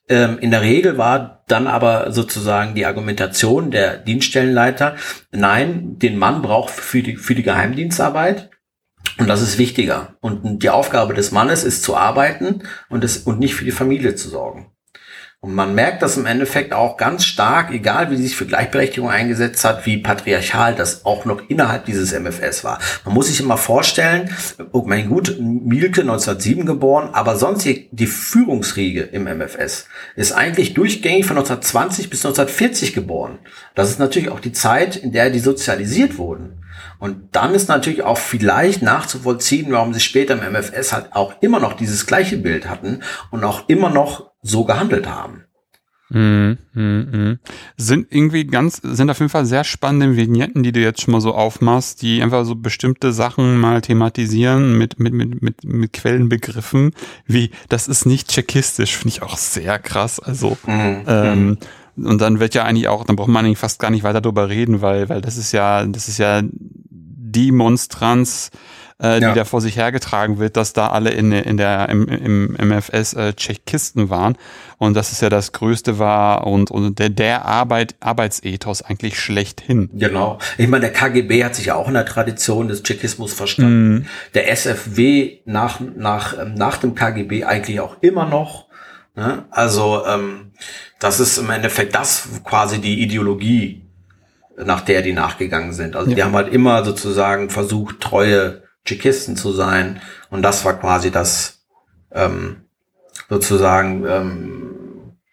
ähm, 0.08 0.38
in 0.38 0.52
der 0.52 0.62
Regel 0.62 0.96
war 0.96 1.44
dann 1.46 1.66
aber 1.66 2.12
sozusagen 2.12 2.74
die 2.74 2.86
Argumentation 2.86 3.70
der 3.70 3.98
Dienststellenleiter, 3.98 4.96
nein, 5.32 5.98
den 5.98 6.16
Mann 6.16 6.40
braucht 6.40 6.72
für 6.72 7.02
die, 7.02 7.16
für 7.16 7.34
die 7.34 7.42
Geheimdienstarbeit 7.42 8.48
Und 9.18 9.28
das 9.28 9.42
ist 9.42 9.58
wichtiger. 9.58 10.16
Und 10.22 10.62
die 10.62 10.70
Aufgabe 10.70 11.12
des 11.12 11.30
Mannes 11.30 11.62
ist 11.62 11.82
zu 11.82 11.94
arbeiten 11.94 12.62
und, 12.88 13.04
das, 13.04 13.18
und 13.18 13.38
nicht 13.38 13.54
für 13.54 13.66
die 13.66 13.70
Familie 13.70 14.14
zu 14.14 14.30
sorgen. 14.30 14.72
Und 15.40 15.54
man 15.54 15.74
merkt 15.74 16.02
das 16.02 16.16
im 16.16 16.26
Endeffekt 16.26 16.72
auch 16.72 16.96
ganz 16.96 17.24
stark, 17.24 17.70
egal 17.70 18.10
wie 18.10 18.16
sich 18.16 18.34
für 18.34 18.46
Gleichberechtigung 18.46 19.10
eingesetzt 19.10 19.64
hat, 19.64 19.84
wie 19.86 19.98
patriarchal 19.98 20.74
das 20.74 21.04
auch 21.04 21.24
noch 21.24 21.42
innerhalb 21.48 21.84
dieses 21.84 22.12
MFS 22.18 22.64
war. 22.64 22.80
Man 23.04 23.14
muss 23.14 23.28
sich 23.28 23.40
immer 23.40 23.58
vorstellen, 23.58 24.30
oh 24.72 24.84
mein 24.86 25.08
gut, 25.08 25.36
Mielke 25.38 26.00
1907 26.00 26.64
geboren, 26.64 27.10
aber 27.12 27.36
sonst 27.36 27.64
die, 27.64 27.88
die 27.92 28.06
Führungsriege 28.06 29.02
im 29.02 29.24
MFS 29.24 29.86
ist 30.16 30.32
eigentlich 30.32 30.74
durchgängig 30.74 31.26
von 31.26 31.36
1920 31.36 32.10
bis 32.10 32.24
1940 32.24 32.94
geboren. 32.94 33.38
Das 33.74 33.90
ist 33.90 34.00
natürlich 34.00 34.30
auch 34.30 34.40
die 34.40 34.52
Zeit, 34.52 34.96
in 34.96 35.12
der 35.12 35.30
die 35.30 35.38
sozialisiert 35.38 36.16
wurden. 36.18 36.64
Und 36.98 37.36
dann 37.36 37.54
ist 37.54 37.68
natürlich 37.68 38.02
auch 38.02 38.18
vielleicht 38.18 38.82
nachzuvollziehen, 38.82 39.70
warum 39.70 39.92
sie 39.92 40.00
später 40.00 40.34
im 40.34 40.52
MFS 40.52 40.92
halt 40.92 41.12
auch 41.12 41.34
immer 41.42 41.60
noch 41.60 41.74
dieses 41.74 42.06
gleiche 42.06 42.38
Bild 42.38 42.68
hatten 42.68 43.02
und 43.30 43.44
auch 43.44 43.68
immer 43.68 43.90
noch 43.90 44.30
so 44.46 44.64
gehandelt 44.64 45.06
haben. 45.06 45.46
Mm, 46.08 46.52
mm, 46.74 46.80
mm. 46.80 47.38
Sind 47.76 48.06
irgendwie 48.10 48.44
ganz, 48.44 48.80
sind 48.82 49.10
auf 49.10 49.18
jeden 49.18 49.28
Fall 49.28 49.44
sehr 49.44 49.64
spannende 49.64 50.16
Vignetten, 50.16 50.62
die 50.62 50.70
du 50.70 50.80
jetzt 50.80 51.02
schon 51.02 51.12
mal 51.12 51.20
so 51.20 51.34
aufmachst, 51.34 52.00
die 52.00 52.22
einfach 52.22 52.44
so 52.44 52.54
bestimmte 52.54 53.12
Sachen 53.12 53.58
mal 53.58 53.80
thematisieren 53.80 54.78
mit, 54.78 55.00
mit, 55.00 55.12
mit, 55.12 55.42
mit, 55.42 55.64
mit 55.64 55.92
Quellenbegriffen, 55.92 56.92
wie, 57.26 57.50
das 57.68 57.88
ist 57.88 58.06
nicht 58.06 58.28
tschechistisch, 58.28 58.96
finde 58.96 59.08
ich 59.08 59.22
auch 59.22 59.36
sehr 59.36 59.80
krass. 59.80 60.20
Also, 60.20 60.56
mhm. 60.66 61.02
ähm, 61.08 61.58
und 61.96 62.20
dann 62.20 62.38
wird 62.38 62.54
ja 62.54 62.64
eigentlich 62.64 62.88
auch, 62.88 63.04
dann 63.04 63.16
braucht 63.16 63.28
man 63.28 63.44
eigentlich 63.44 63.58
fast 63.58 63.80
gar 63.80 63.90
nicht 63.90 64.04
weiter 64.04 64.20
drüber 64.20 64.48
reden, 64.48 64.82
weil, 64.82 65.08
weil 65.08 65.20
das 65.20 65.36
ist 65.36 65.50
ja, 65.50 65.84
das 65.84 66.06
ist 66.08 66.18
ja 66.18 66.42
die 66.42 67.50
Monstranz, 67.50 68.50
äh, 68.98 69.18
die 69.18 69.24
ja. 69.24 69.34
da 69.34 69.44
vor 69.44 69.60
sich 69.60 69.76
hergetragen 69.76 70.38
wird, 70.38 70.56
dass 70.56 70.72
da 70.72 70.88
alle 70.88 71.10
in, 71.10 71.30
in 71.30 71.58
der, 71.58 71.88
im, 71.90 72.08
im 72.08 72.56
MFS 72.68 73.12
äh, 73.12 73.34
Tschechisten 73.34 74.08
waren 74.08 74.38
und 74.78 74.94
dass 74.94 75.12
es 75.12 75.20
ja 75.20 75.28
das 75.28 75.52
Größte 75.52 75.98
war 75.98 76.46
und, 76.46 76.70
und 76.70 76.98
der, 76.98 77.10
der 77.10 77.44
Arbeit, 77.44 77.94
Arbeitsethos 78.00 78.80
eigentlich 78.80 79.20
schlechthin. 79.20 79.90
Genau. 79.92 80.38
Ich 80.56 80.68
meine, 80.68 80.82
der 80.82 80.92
KGB 80.92 81.44
hat 81.44 81.54
sich 81.54 81.66
ja 81.66 81.74
auch 81.74 81.88
in 81.88 81.94
der 81.94 82.06
Tradition 82.06 82.68
des 82.68 82.82
Tschechismus 82.82 83.34
verstanden. 83.34 83.94
Mm. 83.94 84.06
Der 84.34 84.50
SFW 84.50 85.40
nach, 85.44 85.80
nach, 85.80 86.38
ähm, 86.38 86.54
nach 86.54 86.78
dem 86.78 86.94
KGB 86.94 87.44
eigentlich 87.44 87.80
auch 87.80 87.96
immer 88.00 88.26
noch. 88.26 88.66
Ne? 89.14 89.44
Also 89.50 90.04
ähm, 90.06 90.52
das 91.00 91.20
ist 91.20 91.36
im 91.36 91.50
Endeffekt 91.50 91.94
das 91.94 92.28
quasi 92.44 92.80
die 92.80 93.02
Ideologie, 93.02 93.82
nach 94.56 94.80
der 94.80 95.02
die 95.02 95.12
nachgegangen 95.12 95.74
sind. 95.74 95.96
Also 95.96 96.10
ja. 96.10 96.16
die 96.16 96.22
haben 96.22 96.34
halt 96.34 96.50
immer 96.50 96.82
sozusagen 96.82 97.50
versucht, 97.50 98.00
treue 98.00 98.65
Tschechisten 98.86 99.36
zu 99.36 99.52
sein. 99.52 100.00
Und 100.30 100.42
das 100.42 100.64
war 100.64 100.78
quasi 100.78 101.10
das, 101.10 101.66
ähm, 102.12 102.62
sozusagen, 103.28 104.06
ähm, 104.06 104.76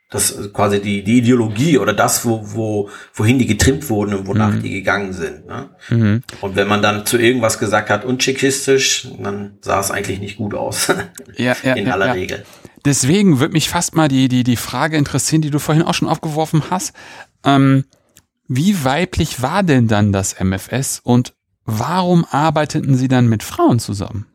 das 0.10 0.52
quasi 0.54 0.80
die, 0.80 1.04
die 1.04 1.20
Ideologie 1.20 1.80
oder 1.80 1.94
das, 1.94 2.24
wo, 2.24 2.42
wo, 2.44 2.90
wohin 3.16 3.40
die 3.40 3.48
getrimmt 3.48 3.90
wurden 3.90 4.14
und 4.14 4.28
wonach 4.28 4.52
mhm. 4.52 4.62
die 4.62 4.70
gegangen 4.70 5.12
sind. 5.12 5.48
Ne? 5.48 5.70
Mhm. 5.90 6.24
Und 6.42 6.56
wenn 6.56 6.68
man 6.68 6.84
dann 6.84 7.06
zu 7.06 7.18
irgendwas 7.18 7.58
gesagt 7.58 7.90
hat, 7.90 8.06
untschechistisch, 8.06 9.08
dann 9.20 9.58
sah 9.62 9.80
es 9.80 9.90
eigentlich 9.90 10.20
nicht 10.20 10.38
gut 10.38 10.54
aus. 10.54 10.88
ja, 11.36 11.56
ja, 11.64 11.74
In 11.74 11.90
aller 11.90 12.08
ja, 12.08 12.12
Regel. 12.14 12.46
Deswegen 12.86 13.40
würde 13.40 13.54
mich 13.54 13.70
fast 13.70 13.96
mal 13.96 14.08
die, 14.08 14.28
die, 14.28 14.44
die 14.44 14.58
Frage 14.58 14.98
interessieren, 14.98 15.42
die 15.42 15.50
du 15.50 15.58
vorhin 15.58 15.84
auch 15.84 15.94
schon 15.94 16.10
aufgeworfen 16.10 16.64
hast. 16.70 16.94
Ähm, 17.44 17.86
wie 18.48 18.84
weiblich 18.84 19.42
war 19.42 19.64
denn 19.64 19.88
dann 19.88 20.12
das 20.12 20.36
MFS 20.40 21.00
und 21.04 21.34
warum 21.66 22.26
arbeiteten 22.30 22.96
Sie 22.96 23.08
dann 23.08 23.28
mit 23.28 23.44
Frauen 23.44 23.80
zusammen? 23.80 24.28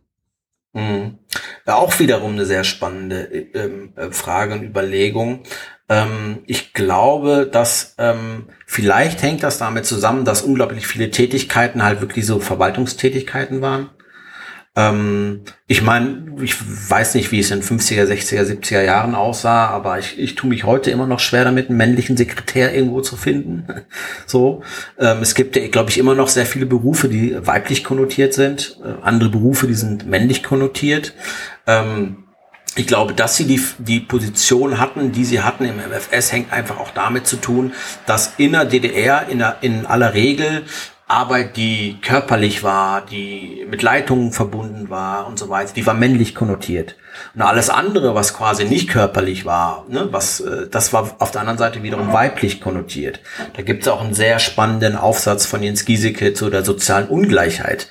Mhm. 0.73 1.19
Auch 1.67 1.99
wiederum 1.99 2.33
eine 2.33 2.47
sehr 2.47 2.64
spannende 2.64 3.25
ähm, 3.25 3.93
äh, 3.97 4.11
Frage 4.11 4.55
und 4.55 4.62
Überlegung. 4.62 5.43
Ähm, 5.88 6.41
ich 6.47 6.73
glaube, 6.75 7.49
dass 7.51 7.95
ähm, 7.99 8.49
vielleicht 8.67 9.23
hängt 9.23 9.43
das 9.43 9.59
damit 9.59 9.87
zusammen, 9.87 10.25
dass 10.25 10.43
unglaublich 10.43 10.87
viele 10.87 11.11
Tätigkeiten 11.11 11.83
halt 11.83 12.01
wirklich 12.01 12.27
so 12.27 12.41
Verwaltungstätigkeiten 12.41 13.61
waren. 13.61 13.91
Ähm, 14.79 15.41
ich 15.67 15.83
meine, 15.83 16.37
ich 16.41 16.55
weiß 16.57 17.17
nicht, 17.17 17.33
wie 17.33 17.41
es 17.41 17.51
in 17.51 17.62
50er, 17.62 18.05
60er, 18.05 18.45
70er 18.45 18.83
Jahren 18.83 19.17
aussah, 19.17 19.67
aber 19.67 19.99
ich, 19.99 20.17
ich 20.21 20.37
tue 20.37 20.49
mich 20.49 20.62
heute 20.62 20.93
immer 20.93 21.09
noch 21.09 21.19
schwer 21.19 21.43
damit, 21.43 21.69
einen 21.69 21.79
männlichen 21.79 22.17
Sekretär 22.17 22.73
irgendwo 22.73 23.01
zu 23.01 23.17
finden. 23.17 23.67
so, 24.27 24.62
ähm, 25.01 25.19
es 25.21 25.35
gibt 25.35 25.57
ja, 25.57 25.67
glaube 25.67 25.91
ich, 25.91 25.99
immer 25.99 26.14
noch 26.14 26.29
sehr 26.29 26.47
viele 26.47 26.64
Berufe, 26.64 27.09
die 27.09 27.37
weiblich 27.45 27.83
konnotiert 27.83 28.35
sind, 28.35 28.79
äh, 28.85 29.05
andere 29.05 29.31
Berufe, 29.31 29.67
die 29.67 29.75
sind 29.75 30.07
männlich 30.07 30.45
konnotiert. 30.45 31.12
Ähm, 31.67 32.29
ich 32.77 32.87
glaube, 32.87 33.14
dass 33.14 33.37
sie 33.37 33.47
die, 33.47 33.61
die 33.79 33.99
Position 33.99 34.79
hatten, 34.79 35.11
die 35.11 35.25
sie 35.25 35.41
hatten 35.41 35.64
im 35.64 35.79
MFS, 35.79 36.31
hängt 36.31 36.53
einfach 36.53 36.79
auch 36.79 36.91
damit 36.91 37.27
zu 37.27 37.37
tun, 37.37 37.73
dass 38.07 38.35
in 38.37 38.53
der 38.53 38.64
DDR 38.64 39.29
in, 39.29 39.38
der, 39.38 39.57
in 39.62 39.87
aller 39.87 40.14
Regel 40.14 40.62
Arbeit, 41.09 41.57
die 41.57 41.97
körperlich 42.03 42.62
war, 42.62 43.05
die 43.05 43.66
mit 43.71 43.83
Leitungen 43.83 44.31
verbunden 44.31 44.90
war 44.90 45.27
und 45.27 45.38
so 45.38 45.49
weiter, 45.49 45.73
die 45.75 45.87
war 45.87 45.94
männlich 45.94 46.35
konnotiert. 46.35 46.97
Und 47.35 47.40
alles 47.40 47.71
andere, 47.71 48.14
was 48.14 48.35
quasi 48.35 48.66
nicht 48.66 48.90
körperlich 48.90 49.47
war, 49.47 49.87
ne, 49.88 50.09
was, 50.11 50.40
äh, 50.40 50.68
das 50.71 50.92
war 50.92 51.16
auf 51.18 51.31
der 51.31 51.40
anderen 51.40 51.59
Seite 51.59 51.83
wiederum 51.83 52.12
weiblich 52.12 52.61
konnotiert. 52.61 53.21
Da 53.57 53.62
gibt 53.62 53.83
es 53.83 53.88
auch 53.88 54.03
einen 54.03 54.12
sehr 54.12 54.38
spannenden 54.38 54.97
Aufsatz 54.97 55.47
von 55.47 55.62
Jens 55.62 55.87
Giesecke 55.87 56.35
zu 56.35 56.51
der 56.51 56.62
sozialen 56.62 57.09
Ungleichheit 57.09 57.88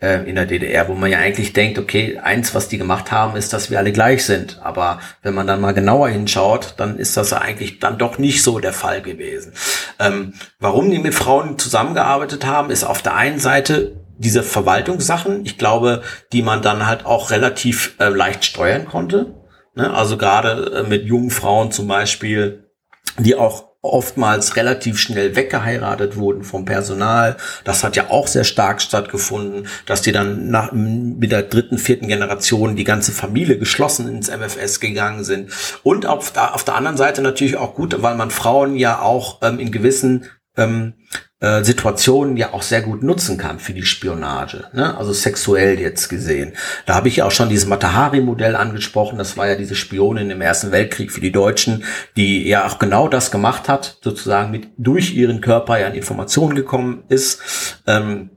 äh, 0.00 0.28
in 0.28 0.34
der 0.34 0.46
DDR, 0.46 0.88
wo 0.88 0.94
man 0.94 1.10
ja 1.10 1.18
eigentlich 1.18 1.52
denkt, 1.52 1.78
okay, 1.78 2.18
eins, 2.18 2.54
was 2.54 2.68
die 2.68 2.78
gemacht 2.78 3.12
haben, 3.12 3.36
ist, 3.36 3.52
dass 3.52 3.70
wir 3.70 3.78
alle 3.78 3.92
gleich 3.92 4.24
sind. 4.24 4.60
Aber 4.62 5.00
wenn 5.22 5.34
man 5.34 5.46
dann 5.46 5.60
mal 5.60 5.74
genauer 5.74 6.08
hinschaut, 6.08 6.74
dann 6.78 6.98
ist 6.98 7.16
das 7.16 7.32
eigentlich 7.32 7.78
dann 7.78 7.98
doch 7.98 8.18
nicht 8.18 8.42
so 8.42 8.58
der 8.58 8.72
Fall 8.72 9.02
gewesen. 9.02 9.52
Ähm, 9.98 10.34
warum 10.58 10.90
die 10.90 10.98
mit 10.98 11.14
Frauen 11.14 11.58
zusammengearbeitet 11.58 12.46
haben, 12.46 12.70
ist 12.70 12.84
auf 12.84 13.02
der 13.02 13.14
einen 13.14 13.38
Seite 13.38 13.96
diese 14.18 14.42
Verwaltungssachen, 14.42 15.46
ich 15.46 15.56
glaube, 15.56 16.02
die 16.32 16.42
man 16.42 16.60
dann 16.60 16.86
halt 16.86 17.06
auch 17.06 17.30
relativ 17.30 17.94
äh, 17.98 18.08
leicht 18.08 18.44
steuern 18.44 18.84
konnte. 18.84 19.34
Ne? 19.74 19.92
Also 19.94 20.18
gerade 20.18 20.82
äh, 20.84 20.88
mit 20.88 21.04
jungen 21.04 21.30
Frauen 21.30 21.72
zum 21.72 21.88
Beispiel, 21.88 22.70
die 23.18 23.34
auch 23.34 23.69
oftmals 23.82 24.56
relativ 24.56 24.98
schnell 24.98 25.36
weggeheiratet 25.36 26.16
wurden 26.16 26.44
vom 26.44 26.64
Personal. 26.66 27.36
Das 27.64 27.82
hat 27.82 27.96
ja 27.96 28.10
auch 28.10 28.26
sehr 28.26 28.44
stark 28.44 28.82
stattgefunden, 28.82 29.68
dass 29.86 30.02
die 30.02 30.12
dann 30.12 30.50
nach, 30.50 30.72
mit 30.72 31.32
der 31.32 31.42
dritten, 31.42 31.78
vierten 31.78 32.08
Generation 32.08 32.76
die 32.76 32.84
ganze 32.84 33.12
Familie 33.12 33.58
geschlossen 33.58 34.08
ins 34.08 34.30
MFS 34.30 34.80
gegangen 34.80 35.24
sind. 35.24 35.50
Und 35.82 36.04
auf, 36.04 36.36
auf 36.36 36.64
der 36.64 36.74
anderen 36.74 36.98
Seite 36.98 37.22
natürlich 37.22 37.56
auch 37.56 37.74
gut, 37.74 38.02
weil 38.02 38.16
man 38.16 38.30
Frauen 38.30 38.76
ja 38.76 39.00
auch 39.00 39.38
ähm, 39.42 39.58
in 39.58 39.72
gewissen 39.72 40.26
ähm, 40.60 40.94
äh, 41.40 41.64
Situationen 41.64 42.36
ja 42.36 42.52
auch 42.52 42.62
sehr 42.62 42.82
gut 42.82 43.02
nutzen 43.02 43.38
kann 43.38 43.58
für 43.58 43.72
die 43.72 43.84
Spionage, 43.84 44.64
ne? 44.74 44.96
also 44.96 45.12
sexuell 45.12 45.80
jetzt 45.80 46.08
gesehen. 46.08 46.52
Da 46.86 46.94
habe 46.94 47.08
ich 47.08 47.16
ja 47.16 47.24
auch 47.24 47.30
schon 47.30 47.48
dieses 47.48 47.66
Matahari-Modell 47.66 48.54
angesprochen, 48.54 49.18
das 49.18 49.36
war 49.36 49.48
ja 49.48 49.54
diese 49.56 49.74
Spionin 49.74 50.30
im 50.30 50.42
Ersten 50.42 50.70
Weltkrieg 50.70 51.10
für 51.10 51.22
die 51.22 51.32
Deutschen, 51.32 51.84
die 52.16 52.46
ja 52.46 52.66
auch 52.66 52.78
genau 52.78 53.08
das 53.08 53.30
gemacht 53.30 53.68
hat, 53.68 53.98
sozusagen 54.02 54.50
mit 54.50 54.68
durch 54.76 55.14
ihren 55.14 55.40
Körper 55.40 55.80
ja 55.80 55.86
an 55.86 55.94
Informationen 55.94 56.54
gekommen 56.54 57.04
ist 57.08 57.80
ähm, 57.86 58.30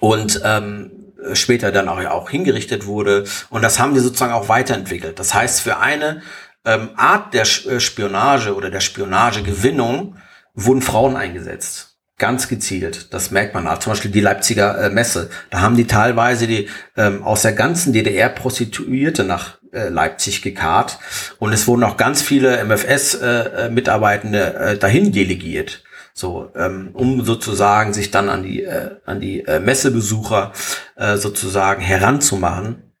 und 0.00 0.40
ähm, 0.44 0.90
später 1.34 1.70
dann 1.70 1.88
auch, 1.88 2.00
ja 2.02 2.10
auch 2.10 2.28
hingerichtet 2.28 2.86
wurde. 2.86 3.24
Und 3.50 3.62
das 3.62 3.78
haben 3.78 3.94
wir 3.94 4.02
sozusagen 4.02 4.32
auch 4.32 4.48
weiterentwickelt. 4.48 5.20
Das 5.20 5.32
heißt, 5.32 5.60
für 5.60 5.78
eine 5.78 6.22
ähm, 6.64 6.90
Art 6.96 7.34
der 7.34 7.42
äh, 7.42 7.80
Spionage 7.80 8.54
oder 8.54 8.70
der 8.70 8.80
Spionagegewinnung 8.80 10.16
wurden 10.54 10.82
Frauen 10.82 11.16
eingesetzt. 11.16 11.96
Ganz 12.18 12.48
gezielt. 12.48 13.12
Das 13.12 13.30
merkt 13.30 13.54
man. 13.54 13.80
Zum 13.80 13.92
Beispiel 13.92 14.10
die 14.10 14.20
Leipziger 14.20 14.78
äh, 14.78 14.90
Messe. 14.90 15.30
Da 15.50 15.60
haben 15.60 15.76
die 15.76 15.86
teilweise 15.86 16.46
die 16.46 16.68
ähm, 16.96 17.22
aus 17.24 17.42
der 17.42 17.52
ganzen 17.52 17.92
DDR 17.92 18.28
Prostituierte 18.28 19.24
nach 19.24 19.58
äh, 19.72 19.88
Leipzig 19.88 20.42
gekarrt. 20.42 20.98
Und 21.38 21.52
es 21.52 21.66
wurden 21.66 21.82
auch 21.82 21.96
ganz 21.96 22.22
viele 22.22 22.62
MFS-Mitarbeitende 22.64 24.54
äh, 24.54 24.72
äh, 24.74 24.78
dahin 24.78 25.10
delegiert. 25.10 25.82
So, 26.14 26.50
ähm, 26.54 26.90
um 26.92 27.24
sozusagen 27.24 27.94
sich 27.94 28.10
dann 28.10 28.28
an 28.28 28.42
die, 28.42 28.62
äh, 28.62 28.96
an 29.06 29.20
die 29.20 29.46
äh, 29.46 29.60
Messebesucher 29.60 30.52
äh, 30.96 31.16
sozusagen 31.16 31.80
heranzumachen. 31.80 32.91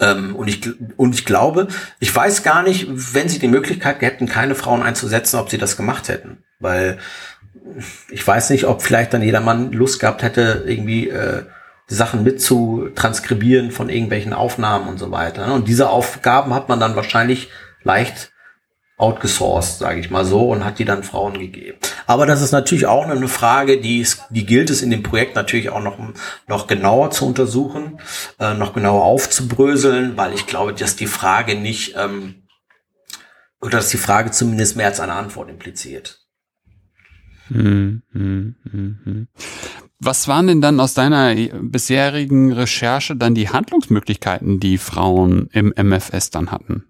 Ähm, 0.00 0.34
und, 0.34 0.48
ich, 0.48 0.62
und 0.96 1.14
ich 1.14 1.24
glaube, 1.24 1.68
ich 1.98 2.14
weiß 2.14 2.42
gar 2.42 2.62
nicht, 2.62 2.86
wenn 2.88 3.28
sie 3.28 3.38
die 3.38 3.48
Möglichkeit 3.48 4.00
hätten, 4.00 4.26
keine 4.26 4.54
Frauen 4.54 4.82
einzusetzen, 4.82 5.38
ob 5.38 5.50
sie 5.50 5.58
das 5.58 5.76
gemacht 5.76 6.08
hätten. 6.08 6.38
Weil 6.58 6.98
ich 8.08 8.26
weiß 8.26 8.50
nicht, 8.50 8.64
ob 8.64 8.82
vielleicht 8.82 9.12
dann 9.12 9.22
jeder 9.22 9.40
Mann 9.40 9.72
Lust 9.72 10.00
gehabt 10.00 10.22
hätte, 10.22 10.64
irgendwie 10.66 11.08
äh, 11.08 11.44
Sachen 11.86 12.22
mit 12.22 12.40
zu 12.40 12.88
transkribieren 12.94 13.70
von 13.70 13.88
irgendwelchen 13.88 14.32
Aufnahmen 14.32 14.88
und 14.88 14.98
so 14.98 15.10
weiter. 15.10 15.52
Und 15.52 15.68
diese 15.68 15.90
Aufgaben 15.90 16.54
hat 16.54 16.68
man 16.68 16.80
dann 16.80 16.96
wahrscheinlich 16.96 17.50
leicht 17.82 18.32
outgesourced, 19.00 19.78
sage 19.78 20.00
ich 20.00 20.10
mal 20.10 20.24
so, 20.24 20.50
und 20.50 20.64
hat 20.64 20.78
die 20.78 20.84
dann 20.84 21.02
Frauen 21.02 21.38
gegeben. 21.38 21.78
Aber 22.06 22.26
das 22.26 22.42
ist 22.42 22.52
natürlich 22.52 22.86
auch 22.86 23.06
eine 23.06 23.28
Frage, 23.28 23.80
die, 23.80 24.00
ist, 24.00 24.22
die 24.30 24.46
gilt 24.46 24.70
es 24.70 24.82
in 24.82 24.90
dem 24.90 25.02
Projekt 25.02 25.34
natürlich 25.34 25.70
auch 25.70 25.82
noch, 25.82 25.98
noch 26.46 26.66
genauer 26.66 27.10
zu 27.10 27.26
untersuchen, 27.26 28.00
äh, 28.38 28.54
noch 28.54 28.74
genauer 28.74 29.04
aufzubröseln, 29.04 30.16
weil 30.16 30.34
ich 30.34 30.46
glaube, 30.46 30.74
dass 30.74 30.96
die 30.96 31.06
Frage 31.06 31.54
nicht, 31.54 31.94
ähm, 31.96 32.42
oder 33.60 33.78
dass 33.78 33.88
die 33.88 33.98
Frage 33.98 34.30
zumindest 34.30 34.76
mehr 34.76 34.86
als 34.86 35.00
eine 35.00 35.14
Antwort 35.14 35.50
impliziert. 35.50 36.20
Hm, 37.48 38.02
hm, 38.12 38.56
hm, 38.70 38.98
hm. 39.04 39.28
Was 39.98 40.28
waren 40.28 40.46
denn 40.46 40.60
dann 40.62 40.80
aus 40.80 40.94
deiner 40.94 41.34
bisherigen 41.34 42.52
Recherche 42.52 43.16
dann 43.16 43.34
die 43.34 43.50
Handlungsmöglichkeiten, 43.50 44.58
die 44.58 44.78
Frauen 44.78 45.48
im 45.52 45.74
MFS 45.76 46.30
dann 46.30 46.50
hatten? 46.50 46.84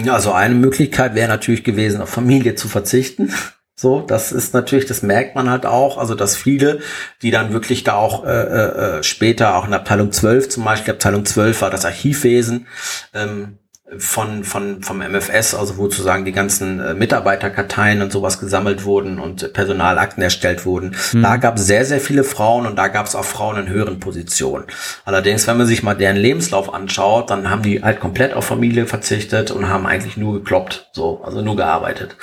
Ja, 0.00 0.14
also 0.14 0.32
eine 0.32 0.54
Möglichkeit 0.54 1.14
wäre 1.14 1.28
natürlich 1.28 1.64
gewesen, 1.64 2.00
auf 2.00 2.08
Familie 2.08 2.54
zu 2.54 2.68
verzichten. 2.68 3.32
So, 3.80 4.00
das 4.00 4.32
ist 4.32 4.54
natürlich, 4.54 4.86
das 4.86 5.02
merkt 5.04 5.36
man 5.36 5.48
halt 5.48 5.64
auch, 5.64 5.98
also 5.98 6.16
dass 6.16 6.36
viele, 6.36 6.80
die 7.22 7.30
dann 7.30 7.52
wirklich 7.52 7.84
da 7.84 7.94
auch 7.94 8.24
äh, 8.24 8.30
äh, 8.30 9.02
später 9.04 9.54
auch 9.54 9.68
in 9.68 9.72
Abteilung 9.72 10.10
12 10.10 10.48
zum 10.48 10.64
Beispiel, 10.64 10.94
Abteilung 10.94 11.24
12 11.24 11.62
war 11.62 11.70
das 11.70 11.84
Archivwesen, 11.84 12.66
ähm, 13.14 13.60
von, 13.96 14.44
von, 14.44 14.82
vom 14.82 14.98
MFS, 14.98 15.54
also 15.54 15.78
wo 15.78 15.84
sozusagen 15.84 16.24
die 16.24 16.32
ganzen 16.32 16.80
äh, 16.80 16.94
Mitarbeiterkarteien 16.94 18.02
und 18.02 18.12
sowas 18.12 18.38
gesammelt 18.38 18.84
wurden 18.84 19.18
und 19.18 19.52
Personalakten 19.54 20.22
erstellt 20.22 20.66
wurden. 20.66 20.94
Mhm. 21.12 21.22
Da 21.22 21.36
gab 21.36 21.56
es 21.56 21.66
sehr, 21.66 21.84
sehr 21.84 22.00
viele 22.00 22.24
Frauen 22.24 22.66
und 22.66 22.76
da 22.76 22.88
gab 22.88 23.06
es 23.06 23.14
auch 23.14 23.24
Frauen 23.24 23.56
in 23.56 23.68
höheren 23.68 23.98
Positionen. 23.98 24.64
Allerdings, 25.04 25.46
wenn 25.46 25.56
man 25.56 25.66
sich 25.66 25.82
mal 25.82 25.94
deren 25.94 26.16
Lebenslauf 26.16 26.72
anschaut, 26.72 27.30
dann 27.30 27.48
haben 27.50 27.62
die 27.62 27.82
halt 27.82 28.00
komplett 28.00 28.34
auf 28.34 28.44
Familie 28.44 28.86
verzichtet 28.86 29.50
und 29.50 29.68
haben 29.68 29.86
eigentlich 29.86 30.16
nur 30.16 30.34
gekloppt, 30.34 30.90
so, 30.92 31.22
also 31.24 31.40
nur 31.40 31.56
gearbeitet. 31.56 32.16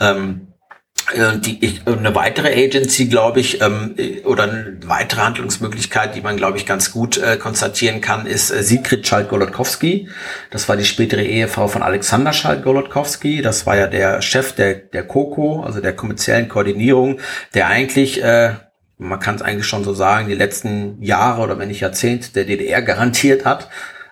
Ähm, 0.00 0.47
äh, 0.47 0.47
die, 1.16 1.64
ich, 1.64 1.86
eine 1.86 2.14
weitere 2.14 2.52
Agency, 2.52 3.06
glaube 3.06 3.40
ich, 3.40 3.60
ähm, 3.62 3.94
oder 4.24 4.44
eine 4.44 4.78
weitere 4.86 5.22
Handlungsmöglichkeit, 5.22 6.14
die 6.14 6.20
man, 6.20 6.36
glaube 6.36 6.58
ich, 6.58 6.66
ganz 6.66 6.92
gut 6.92 7.16
äh, 7.16 7.36
konstatieren 7.36 8.00
kann, 8.00 8.26
ist 8.26 8.50
äh, 8.50 8.62
Sigrid 8.62 9.06
Schalt-Golodkowski. 9.06 10.08
Das 10.50 10.68
war 10.68 10.76
die 10.76 10.84
spätere 10.84 11.22
Ehefrau 11.22 11.68
von 11.68 11.82
Alexander 11.82 12.32
Schalt-Golodkowski. 12.32 13.40
Das 13.42 13.66
war 13.66 13.76
ja 13.76 13.86
der 13.86 14.20
Chef 14.20 14.52
der, 14.52 14.74
der 14.74 15.04
COCO, 15.04 15.62
also 15.62 15.80
der 15.80 15.94
kommerziellen 15.94 16.48
Koordinierung, 16.48 17.20
der 17.54 17.68
eigentlich, 17.68 18.22
äh, 18.22 18.54
man 18.98 19.20
kann 19.20 19.36
es 19.36 19.42
eigentlich 19.42 19.66
schon 19.66 19.84
so 19.84 19.94
sagen, 19.94 20.28
die 20.28 20.34
letzten 20.34 21.02
Jahre 21.02 21.42
oder 21.42 21.58
wenn 21.58 21.68
nicht 21.68 21.80
Jahrzehnte 21.80 22.32
der 22.32 22.44
DDR 22.44 22.82
garantiert 22.82 23.44
hat 23.44 23.68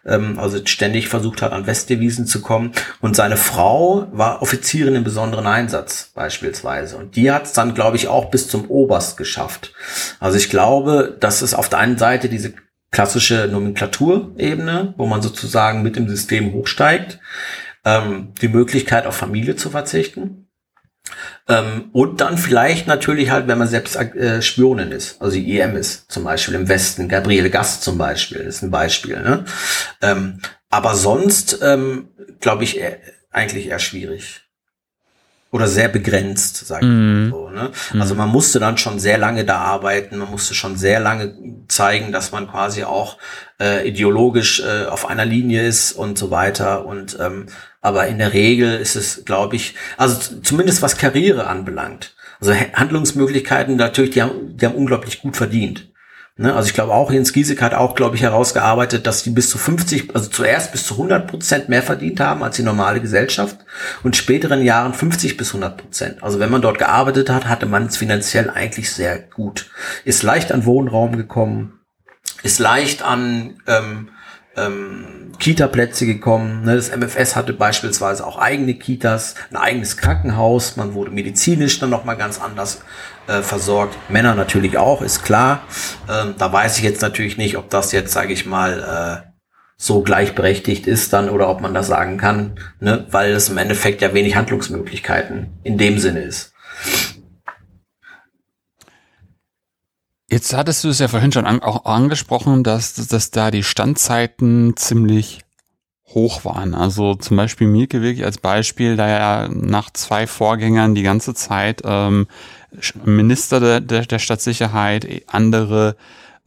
ähm, 0.07 0.38
also 0.38 0.59
ständig 0.64 1.09
versucht 1.09 1.42
hat, 1.42 1.53
an 1.53 1.66
Westdevisen 1.66 2.27
zu 2.27 2.40
kommen. 2.40 2.73
Und 3.01 3.16
seine 3.16 3.37
Frau 3.37 4.09
war 4.12 4.42
Offizierin 4.42 4.95
im 4.95 5.05
besonderen 5.05 5.47
Einsatz 5.47 6.12
beispielsweise. 6.14 6.97
Und 6.97 7.16
die 7.16 7.31
hat 7.31 7.45
es 7.45 7.53
dann, 7.53 7.75
glaube 7.75 7.97
ich, 7.97 8.09
auch 8.09 8.31
bis 8.31 8.49
zum 8.49 8.71
Oberst 8.71 9.16
geschafft. 9.16 9.73
Also 10.21 10.38
ich 10.38 10.49
glaube, 10.49 11.16
dass 11.21 11.42
es 11.42 11.55
auf 11.55 11.69
der 11.69 11.81
einen 11.81 11.99
Seite 11.99 12.29
diese 12.29 12.55
klassische 12.90 13.49
Nomenklaturebene, 13.51 14.95
wo 14.97 15.07
man 15.07 15.21
sozusagen 15.21 15.83
mit 15.83 15.97
dem 15.97 16.09
System 16.09 16.53
hochsteigt, 16.53 17.19
ähm, 17.85 18.33
die 18.40 18.49
Möglichkeit 18.49 19.07
auf 19.07 19.16
Familie 19.16 19.57
zu 19.57 19.71
verzichten 19.71 20.47
ähm, 21.48 21.90
und 21.92 22.20
dann 22.20 22.38
vielleicht 22.38 22.88
natürlich 22.88 23.30
halt, 23.30 23.46
wenn 23.46 23.59
man 23.59 23.68
selbst 23.68 23.94
äh, 23.96 24.42
Spionin 24.42 24.90
ist, 24.90 25.22
also 25.22 25.37
die 25.37 25.59
EM 25.59 25.76
ist 25.76 26.11
zum 26.11 26.24
Beispiel 26.24 26.54
im 26.54 26.68
Westen, 26.68 27.09
Gabriele 27.09 27.50
Gast 27.50 27.82
zum 27.85 27.98
Beispiel, 27.98 28.38
ist 28.38 28.62
ein 28.62 28.70
Beispiel. 28.70 29.20
Ne? 29.20 29.44
Ähm, 30.02 30.40
aber 30.70 30.96
sonst 30.96 31.61
ähm, 31.62 32.09
glaube 32.40 32.64
ich 32.64 32.78
eher, 32.78 32.98
eigentlich 33.30 33.68
eher 33.68 33.78
schwierig. 33.78 34.42
Oder 35.52 35.68
sehr 35.68 35.88
begrenzt, 35.88 36.66
sag 36.66 36.82
ich 36.82 36.88
mm. 36.88 37.30
so. 37.30 37.48
Ne? 37.50 37.70
Mm. 37.92 38.00
Also 38.02 38.16
man 38.16 38.28
musste 38.28 38.59
dann 38.59 38.76
schon 38.76 38.98
sehr 38.98 39.16
lange 39.16 39.44
da 39.44 39.59
arbeiten, 39.59 40.18
man 40.18 40.30
musste 40.30 40.54
schon 40.54 40.76
sehr 40.76 40.98
lange 40.98 41.35
zeigen, 41.68 42.11
dass 42.11 42.32
man 42.32 42.48
quasi 42.48 42.82
auch 42.82 43.16
äh, 43.61 43.88
ideologisch 43.88 44.61
äh, 44.61 44.87
auf 44.87 45.09
einer 45.09 45.24
Linie 45.24 45.66
ist 45.66 45.92
und 45.92 46.18
so 46.18 46.32
weiter. 46.32 46.85
Und 46.85 47.16
ähm, 47.20 47.46
aber 47.87 48.09
in 48.09 48.18
der 48.18 48.33
Regel 48.33 48.81
ist 48.81 48.96
es, 48.96 49.25
glaube 49.25 49.55
ich, 49.55 49.77
also 49.96 50.40
zumindest 50.42 50.83
was 50.83 50.99
Karriere 50.99 51.46
anbelangt. 51.46 52.16
Also 52.40 52.53
Handlungsmöglichkeiten 52.53 53.77
natürlich, 53.77 54.11
die 54.11 54.22
haben, 54.22 54.57
die 54.57 54.66
haben 54.66 54.75
unglaublich 54.75 55.22
gut 55.22 55.37
verdient. 55.37 55.88
Ne? 56.37 56.53
Also 56.53 56.66
ich 56.66 56.75
glaube 56.75 56.92
auch, 56.92 57.12
Jens 57.12 57.33
Giesek 57.33 57.62
hat 57.62 57.75
auch, 57.75 57.94
glaube 57.94 58.16
ich, 58.16 58.22
herausgearbeitet, 58.22 59.07
dass 59.07 59.22
die 59.22 59.31
bis 59.31 59.49
zu 59.49 59.57
50, 59.57 60.16
also 60.16 60.29
zuerst 60.29 60.72
bis 60.72 60.85
zu 60.85 60.94
100 60.94 61.29
Prozent 61.29 61.68
mehr 61.68 61.85
verdient 61.85 62.18
haben 62.18 62.42
als 62.42 62.57
die 62.57 62.64
normale 62.64 63.01
Gesellschaft 63.01 63.57
und 64.03 64.16
späteren 64.16 64.64
Jahren 64.64 64.92
50 64.92 65.37
bis 65.37 65.51
100 65.51 65.77
Prozent. 65.77 66.25
Also 66.25 66.40
wenn 66.40 66.51
man 66.51 66.62
dort 66.62 66.79
gearbeitet 66.79 67.31
hat, 67.31 67.46
hatte 67.46 67.66
man 67.66 67.87
es 67.87 67.96
finanziell 67.96 68.51
eigentlich 68.51 68.90
sehr 68.90 69.20
gut. 69.20 69.70
Ist 70.05 70.25
leicht 70.25 70.51
an 70.51 70.64
Wohnraum 70.64 71.16
gekommen, 71.16 71.79
ist 72.42 72.59
leicht 72.59 73.03
an 73.03 73.62
ähm, 73.68 74.09
ähm, 74.57 75.15
Kita-Plätze 75.38 76.07
gekommen. 76.07 76.64
Ne? 76.64 76.77
Das 76.77 76.94
MFS 76.94 77.37
hatte 77.37 77.53
beispielsweise 77.53 78.27
auch 78.27 78.38
eigene 78.38 78.75
Kitas, 78.75 79.35
ein 79.51 79.57
eigenes 79.57 79.96
Krankenhaus. 79.96 80.77
Man 80.77 80.94
wurde 80.94 81.11
medizinisch 81.11 81.79
dann 81.79 81.90
nochmal 81.90 82.16
ganz 82.16 82.40
anders 82.40 82.83
äh, 83.27 83.42
versorgt. 83.42 83.96
Männer 84.09 84.35
natürlich 84.35 84.79
auch, 84.79 85.03
ist 85.03 85.25
klar. 85.25 85.62
Ähm, 86.09 86.35
da 86.38 86.53
weiß 86.53 86.79
ich 86.79 86.85
jetzt 86.85 87.03
natürlich 87.03 87.37
nicht, 87.37 87.57
ob 87.57 87.70
das 87.70 87.92
jetzt, 87.92 88.12
sage 88.12 88.33
ich 88.33 88.46
mal, 88.46 89.22
äh, 89.25 89.37
so 89.77 90.03
gleichberechtigt 90.03 90.87
ist 90.87 91.12
dann 91.12 91.29
oder 91.29 91.49
ob 91.49 91.61
man 91.61 91.75
das 91.75 91.87
sagen 91.87 92.16
kann, 92.16 92.59
ne? 92.81 93.07
weil 93.11 93.33
es 93.33 93.51
im 93.51 93.59
Endeffekt 93.59 94.01
ja 94.01 94.14
wenig 94.14 94.35
Handlungsmöglichkeiten 94.35 95.59
in 95.64 95.77
dem 95.77 95.99
Sinne 95.99 96.20
ist. 96.20 96.55
Jetzt 100.37 100.53
hattest 100.53 100.85
du 100.85 100.90
es 100.90 100.99
ja 100.99 101.09
vorhin 101.09 101.33
schon 101.33 101.46
an, 101.46 101.62
auch 101.62 101.87
angesprochen, 101.87 102.62
dass, 102.62 102.92
dass 102.92 103.31
da 103.31 103.51
die 103.51 103.62
Standzeiten 103.62 104.77
ziemlich 104.77 105.40
hoch 106.09 106.44
waren. 106.44 106.75
Also 106.75 107.14
zum 107.14 107.38
Beispiel 107.38 107.66
Mielke 107.66 108.03
wirklich 108.03 108.22
als 108.22 108.37
Beispiel, 108.37 108.96
da 108.96 109.07
er 109.07 109.49
nach 109.49 109.88
zwei 109.94 110.27
Vorgängern 110.27 110.94
die 110.94 111.05
ganze 111.05 111.33
Zeit 111.33 111.81
ähm, 111.87 112.27
Minister 113.03 113.61
der, 113.61 113.81
der, 113.81 114.05
der 114.05 114.18
Stadtsicherheit, 114.18 115.07
andere 115.27 115.96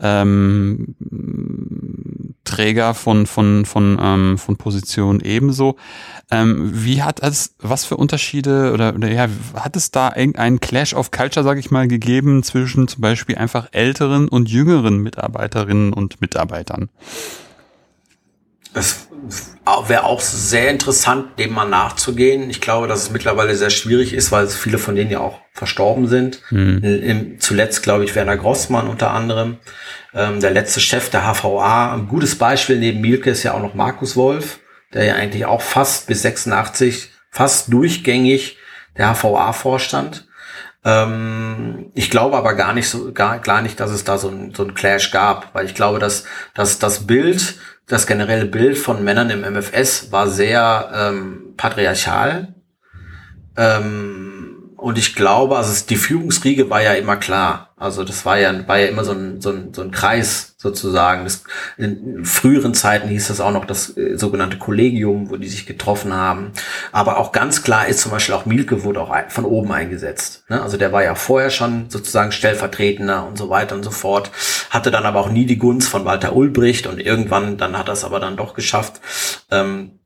ähm, 0.02 0.96
Träger 2.44 2.94
von, 2.94 3.28
von, 3.28 3.66
von, 3.66 4.00
ähm, 4.02 4.38
von 4.38 4.58
Positionen 4.58 5.20
ebenso. 5.22 5.76
Ähm, 6.32 6.72
wie 6.74 7.04
hat 7.04 7.22
es, 7.22 7.56
was 7.60 7.86
für 7.86 7.98
Unterschiede 7.98 8.74
oder, 8.74 8.96
oder 8.96 9.12
ja, 9.12 9.28
hat 9.54 9.76
es 9.76 9.92
da 9.92 10.16
irgendeinen 10.16 10.60
Clash 10.60 10.94
of 10.94 11.12
Culture, 11.12 11.44
sage 11.44 11.60
ich 11.60 11.70
mal, 11.72 11.88
gegeben 11.88 12.44
zwischen 12.44 12.88
zum 12.88 13.02
Beispiel 13.02 13.36
einfach 13.36 13.68
älteren 13.72 14.28
und 14.28 14.50
jüngeren 14.50 14.98
Mitarbeiterinnen 14.98 15.94
und 15.94 16.22
Mitarbeitern? 16.22 16.90
Es 18.74 19.08
wäre 19.88 20.04
auch 20.04 20.22
sehr 20.22 20.70
interessant, 20.70 21.40
dem 21.40 21.54
mal 21.54 21.68
nachzugehen. 21.68 22.50
Ich 22.50 22.62
glaube, 22.62 22.88
dass 22.88 23.04
es 23.04 23.10
mittlerweile 23.12 23.56
sehr 23.56 23.70
schwierig 23.70 24.14
ist, 24.14 24.32
weil 24.32 24.48
viele 24.48 24.78
von 24.78 24.96
denen 24.96 25.12
ja 25.12 25.20
auch 25.20 25.40
verstorben 25.54 26.08
sind. 26.08 26.42
Mhm. 26.52 27.38
Zuletzt, 27.40 27.84
glaube 27.84 28.04
ich, 28.04 28.16
Werner 28.16 28.38
Grossmann 28.38 28.88
unter 28.88 29.12
anderem. 29.12 29.58
Ähm, 30.14 30.40
der 30.40 30.52
letzte 30.52 30.80
Chef 30.80 31.10
der 31.10 31.22
HVA. 31.22 31.94
Ein 31.94 32.08
gutes 32.08 32.38
Beispiel 32.38 32.80
neben 32.80 33.02
Mielke 33.02 33.30
ist 33.32 33.44
ja 33.44 33.54
auch 33.54 33.62
noch 33.62 33.74
Markus 33.74 34.16
Wolf, 34.16 34.60
der 34.94 35.06
ja 35.06 35.16
eigentlich 35.16 35.46
auch 35.46 35.62
fast 35.62 36.08
bis 36.08 36.22
86, 36.22 37.12
fast 37.30 37.72
durchgängig 37.72 38.58
der 38.98 39.14
HVA 39.14 39.54
vorstand. 39.54 40.28
Ähm, 40.86 41.92
ich 41.94 42.10
glaube 42.10 42.38
aber 42.38 42.54
gar 42.54 42.74
nicht 42.74 42.90
so, 42.90 43.12
gar, 43.12 43.40
gar 43.40 43.62
nicht, 43.62 43.80
dass 43.80 43.92
es 43.92 44.04
da 44.04 44.18
so 44.18 44.30
ein, 44.30 44.54
so 44.56 44.64
ein 44.64 44.74
Clash 44.74 45.12
gab, 45.12 45.54
weil 45.54 45.66
ich 45.66 45.76
glaube, 45.76 46.00
dass, 46.00 46.24
dass 46.56 46.80
das 46.80 47.06
Bild, 47.06 47.56
das 47.90 48.06
generelle 48.06 48.46
Bild 48.46 48.78
von 48.78 49.04
Männern 49.04 49.32
im 49.32 49.42
MFS 49.42 50.12
war 50.12 50.30
sehr 50.30 50.92
ähm, 50.94 51.56
patriarchal. 51.58 52.54
Ähm, 53.58 54.74
und 54.78 54.98
ich 54.98 55.16
glaube, 55.16 55.58
also 55.58 55.86
die 55.88 55.96
Führungsriege 55.96 56.70
war 56.70 56.82
ja 56.82 56.94
immer 56.94 57.18
klar. 57.18 57.69
Also 57.80 58.04
das 58.04 58.26
war 58.26 58.38
ja, 58.38 58.68
war 58.68 58.78
ja 58.78 58.88
immer 58.88 59.06
so 59.06 59.14
ein, 59.14 59.40
so 59.40 59.52
ein, 59.52 59.74
so 59.74 59.82
ein 59.82 59.92
Kreis 59.92 60.56
sozusagen. 60.58 61.24
Das, 61.24 61.46
in 61.78 62.26
früheren 62.26 62.74
Zeiten 62.74 63.08
hieß 63.08 63.30
das 63.30 63.40
auch 63.40 63.54
noch 63.54 63.64
das 63.64 63.96
äh, 63.96 64.18
sogenannte 64.18 64.58
Kollegium, 64.58 65.30
wo 65.30 65.38
die 65.38 65.48
sich 65.48 65.66
getroffen 65.66 66.14
haben. 66.14 66.52
Aber 66.92 67.18
auch 67.18 67.32
ganz 67.32 67.64
klar 67.64 67.88
ist 67.88 68.02
zum 68.02 68.12
Beispiel 68.12 68.36
auch 68.36 68.46
Mielke 68.46 68.84
wurde 68.84 69.00
auch 69.00 69.10
ein, 69.10 69.30
von 69.30 69.46
oben 69.46 69.72
eingesetzt. 69.72 70.44
Ne? 70.50 70.62
Also 70.62 70.76
der 70.76 70.92
war 70.92 71.04
ja 71.04 71.16
vorher 71.16 71.52
schon 71.52 71.90
sozusagen 71.90 72.34
Stellvertretender 72.34 73.26
und 73.26 73.38
so 73.38 73.50
weiter 73.50 73.76
und 73.76 73.84
so 73.84 73.92
fort. 73.92 74.30
Hatte 74.70 74.92
dann 74.92 75.06
aber 75.06 75.22
auch 75.22 75.30
nie 75.30 75.46
die 75.46 75.58
Gunst 75.58 75.88
von 75.88 76.04
Walter 76.04 76.36
Ulbricht 76.36 76.86
und 76.86 77.00
irgendwann, 77.00 77.58
dann 77.58 77.78
hat 77.78 77.88
er 77.88 77.94
es 77.94 78.04
aber 78.04 78.20
dann 78.20 78.36
doch 78.36 78.56
geschafft. 78.56 79.00
Ähm, 79.52 80.00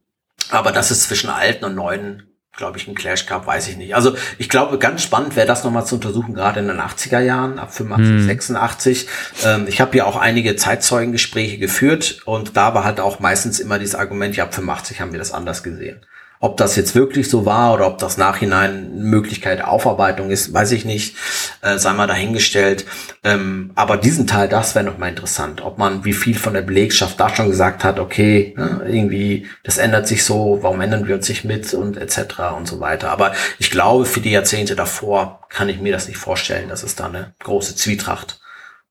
aber 0.51 0.71
das 0.71 0.91
ist 0.91 1.03
zwischen 1.03 1.31
alten 1.31 1.65
und 1.65 1.73
neuen 1.73 2.32
glaube 2.55 2.77
ich, 2.77 2.87
ein 2.87 2.93
Clash 2.93 3.25
gab, 3.25 3.47
weiß 3.47 3.67
ich 3.67 3.77
nicht. 3.77 3.95
Also 3.95 4.15
ich 4.37 4.47
glaube, 4.47 4.77
ganz 4.77 5.01
spannend 5.01 5.35
wäre 5.35 5.47
das 5.47 5.63
nochmal 5.63 5.85
zu 5.85 5.95
untersuchen, 5.95 6.35
gerade 6.35 6.59
in 6.59 6.67
den 6.67 6.79
80er 6.79 7.19
Jahren, 7.19 7.57
ab 7.57 7.73
85, 7.73 8.13
hm. 8.13 8.25
86. 8.25 9.07
Ähm, 9.43 9.65
ich 9.67 9.81
habe 9.81 9.97
ja 9.97 10.05
auch 10.05 10.17
einige 10.17 10.55
Zeitzeugengespräche 10.55 11.57
geführt 11.57 12.21
und 12.25 12.55
da 12.55 12.75
war 12.75 12.83
halt 12.83 12.99
auch 12.99 13.19
meistens 13.19 13.59
immer 13.59 13.79
dieses 13.79 13.95
Argument, 13.95 14.35
ja, 14.35 14.43
ab 14.43 14.53
85 14.53 15.01
haben 15.01 15.11
wir 15.11 15.19
das 15.19 15.31
anders 15.31 15.63
gesehen. 15.63 16.05
Ob 16.43 16.57
das 16.57 16.75
jetzt 16.75 16.93
wirklich 16.93 17.29
so 17.29 17.45
war 17.45 17.73
oder 17.73 17.87
ob 17.87 17.99
das 17.99 18.17
nachhinein 18.17 18.97
Möglichkeit 18.97 19.63
Aufarbeitung 19.63 20.29
ist, 20.29 20.51
weiß 20.51 20.73
ich 20.73 20.83
nicht, 20.83 21.15
äh, 21.61 21.77
sei 21.77 21.93
mal 21.93 22.05
dahingestellt. 22.05 22.85
Ähm, 23.23 23.71
aber 23.75 23.95
diesen 23.95 24.27
Teil, 24.27 24.49
das 24.49 24.75
wäre 24.75 24.83
noch 24.83 24.97
mal 24.97 25.07
interessant, 25.07 25.61
ob 25.61 25.77
man 25.77 26.03
wie 26.03 26.11
viel 26.11 26.37
von 26.37 26.53
der 26.53 26.61
Belegschaft 26.61 27.17
da 27.17 27.33
schon 27.33 27.47
gesagt 27.47 27.85
hat, 27.85 27.97
okay, 27.97 28.53
ne, 28.57 28.81
irgendwie, 28.85 29.47
das 29.63 29.77
ändert 29.77 30.05
sich 30.05 30.25
so, 30.25 30.59
warum 30.59 30.81
ändern 30.81 31.07
wir 31.07 31.15
uns 31.15 31.29
nicht 31.29 31.45
mit 31.45 31.73
und 31.73 31.95
etc. 31.95 32.39
und 32.57 32.67
so 32.67 32.81
weiter. 32.81 33.09
Aber 33.11 33.31
ich 33.57 33.71
glaube, 33.71 34.03
für 34.03 34.19
die 34.19 34.31
Jahrzehnte 34.31 34.75
davor 34.75 35.47
kann 35.47 35.69
ich 35.69 35.79
mir 35.79 35.93
das 35.93 36.09
nicht 36.09 36.17
vorstellen, 36.17 36.67
dass 36.67 36.83
es 36.83 36.97
da 36.97 37.05
eine 37.05 37.35
große 37.39 37.77
Zwietracht 37.77 38.41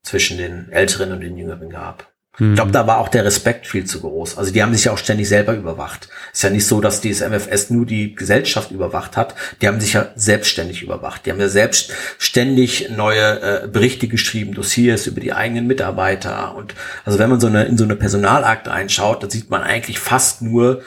zwischen 0.02 0.38
den 0.38 0.72
Älteren 0.72 1.12
und 1.12 1.20
den 1.20 1.36
Jüngeren 1.36 1.68
gab. 1.68 2.11
Ich 2.38 2.54
glaube, 2.54 2.70
da 2.70 2.86
war 2.86 2.96
auch 2.96 3.10
der 3.10 3.26
Respekt 3.26 3.66
viel 3.66 3.84
zu 3.84 4.00
groß. 4.00 4.38
Also 4.38 4.52
die 4.52 4.62
haben 4.62 4.72
sich 4.72 4.86
ja 4.86 4.92
auch 4.92 4.98
ständig 4.98 5.28
selber 5.28 5.52
überwacht. 5.52 6.08
Ist 6.32 6.42
ja 6.42 6.48
nicht 6.48 6.66
so, 6.66 6.80
dass 6.80 7.02
dieses 7.02 7.28
MFS 7.28 7.68
nur 7.68 7.84
die 7.84 8.14
Gesellschaft 8.14 8.70
überwacht 8.70 9.18
hat. 9.18 9.34
Die 9.60 9.68
haben 9.68 9.80
sich 9.80 9.92
ja 9.92 10.08
selbstständig 10.16 10.82
überwacht. 10.82 11.26
Die 11.26 11.30
haben 11.30 11.40
ja 11.40 11.50
selbstständig 11.50 12.88
neue 12.88 13.64
äh, 13.64 13.68
Berichte 13.68 14.08
geschrieben, 14.08 14.54
Dossiers 14.54 15.06
über 15.06 15.20
die 15.20 15.34
eigenen 15.34 15.66
Mitarbeiter. 15.66 16.54
Und 16.56 16.74
also 17.04 17.18
wenn 17.18 17.28
man 17.28 17.38
so 17.38 17.48
eine, 17.48 17.64
in 17.64 17.76
so 17.76 17.84
eine 17.84 17.96
Personalakte 17.96 18.72
einschaut, 18.72 19.22
dann 19.22 19.28
sieht 19.28 19.50
man 19.50 19.62
eigentlich 19.62 19.98
fast 19.98 20.40
nur 20.40 20.80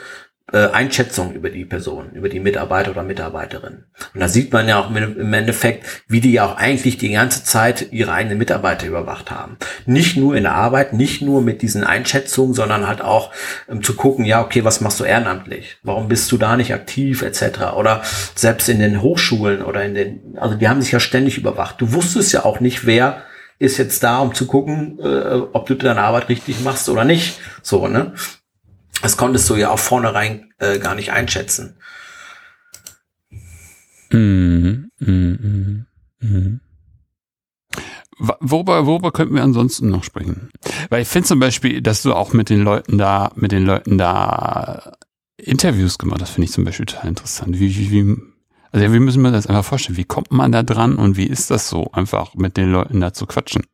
äh, 0.52 0.68
Einschätzung 0.68 1.32
über 1.32 1.50
die 1.50 1.64
Person, 1.64 2.12
über 2.12 2.28
die 2.28 2.38
Mitarbeiter 2.38 2.92
oder 2.92 3.02
Mitarbeiterin. 3.02 3.84
Und 4.14 4.20
da 4.20 4.28
sieht 4.28 4.52
man 4.52 4.68
ja 4.68 4.78
auch 4.78 4.90
im 4.94 5.32
Endeffekt, 5.32 6.04
wie 6.06 6.20
die 6.20 6.32
ja 6.32 6.46
auch 6.46 6.56
eigentlich 6.56 6.98
die 6.98 7.10
ganze 7.10 7.42
Zeit 7.42 7.90
ihre 7.90 8.12
eigenen 8.12 8.38
Mitarbeiter 8.38 8.86
überwacht 8.86 9.32
haben. 9.32 9.56
Nicht 9.86 10.16
nur 10.16 10.36
in 10.36 10.44
der 10.44 10.54
Arbeit, 10.54 10.92
nicht 10.92 11.20
nur 11.20 11.42
mit 11.42 11.62
diesen 11.62 11.82
Einschätzungen, 11.82 12.54
sondern 12.54 12.86
halt 12.86 13.00
auch 13.00 13.32
um 13.66 13.82
zu 13.82 13.96
gucken, 13.96 14.24
ja, 14.24 14.40
okay, 14.40 14.64
was 14.64 14.80
machst 14.80 15.00
du 15.00 15.04
ehrenamtlich? 15.04 15.78
Warum 15.82 16.06
bist 16.06 16.30
du 16.30 16.38
da 16.38 16.56
nicht 16.56 16.72
aktiv, 16.72 17.22
etc. 17.22 17.74
Oder 17.76 18.02
selbst 18.36 18.68
in 18.68 18.78
den 18.78 19.02
Hochschulen 19.02 19.62
oder 19.62 19.84
in 19.84 19.94
den, 19.94 20.36
also 20.36 20.54
die 20.54 20.68
haben 20.68 20.80
sich 20.80 20.92
ja 20.92 21.00
ständig 21.00 21.38
überwacht. 21.38 21.80
Du 21.80 21.92
wusstest 21.92 22.32
ja 22.32 22.44
auch 22.44 22.60
nicht, 22.60 22.86
wer 22.86 23.22
ist 23.58 23.78
jetzt 23.78 24.02
da, 24.04 24.18
um 24.18 24.34
zu 24.34 24.46
gucken, 24.46 25.00
äh, 25.02 25.40
ob 25.52 25.66
du 25.66 25.74
deine 25.74 26.02
Arbeit 26.02 26.28
richtig 26.28 26.60
machst 26.60 26.88
oder 26.88 27.04
nicht. 27.04 27.40
So, 27.62 27.88
ne? 27.88 28.12
Das 29.02 29.16
konntest 29.16 29.48
du 29.50 29.56
ja 29.56 29.70
auch 29.70 29.78
vornherein 29.78 30.52
äh, 30.58 30.78
gar 30.78 30.94
nicht 30.94 31.12
einschätzen. 31.12 31.78
Mhm, 34.10 34.90
mhm, 34.98 35.86
mhm. 36.20 36.60
Worüber, 38.18 38.86
worüber 38.86 39.12
könnten 39.12 39.34
wir 39.34 39.42
ansonsten 39.42 39.90
noch 39.90 40.02
sprechen? 40.02 40.48
Weil 40.88 41.02
ich 41.02 41.08
finde 41.08 41.28
zum 41.28 41.38
Beispiel, 41.38 41.82
dass 41.82 42.02
du 42.02 42.14
auch 42.14 42.32
mit 42.32 42.48
den 42.48 42.62
Leuten 42.62 42.96
da, 42.96 43.30
mit 43.34 43.52
den 43.52 43.66
Leuten 43.66 43.98
da 43.98 44.92
Interviews 45.36 45.98
gemacht 45.98 46.22
hast, 46.22 46.30
finde 46.30 46.46
ich 46.46 46.52
zum 46.52 46.64
Beispiel 46.64 46.86
total 46.86 47.08
interessant. 47.08 47.58
Wie, 47.58 47.76
wie, 47.76 47.90
wie, 47.90 48.16
also 48.72 48.92
wie 48.92 49.00
müssen 49.00 49.22
wir 49.22 49.32
das 49.32 49.46
einfach 49.46 49.66
vorstellen? 49.66 49.98
Wie 49.98 50.04
kommt 50.04 50.32
man 50.32 50.50
da 50.50 50.62
dran 50.62 50.96
und 50.96 51.18
wie 51.18 51.26
ist 51.26 51.50
das 51.50 51.68
so, 51.68 51.90
einfach 51.92 52.34
mit 52.34 52.56
den 52.56 52.72
Leuten 52.72 53.00
da 53.02 53.12
zu 53.12 53.26
quatschen? 53.26 53.66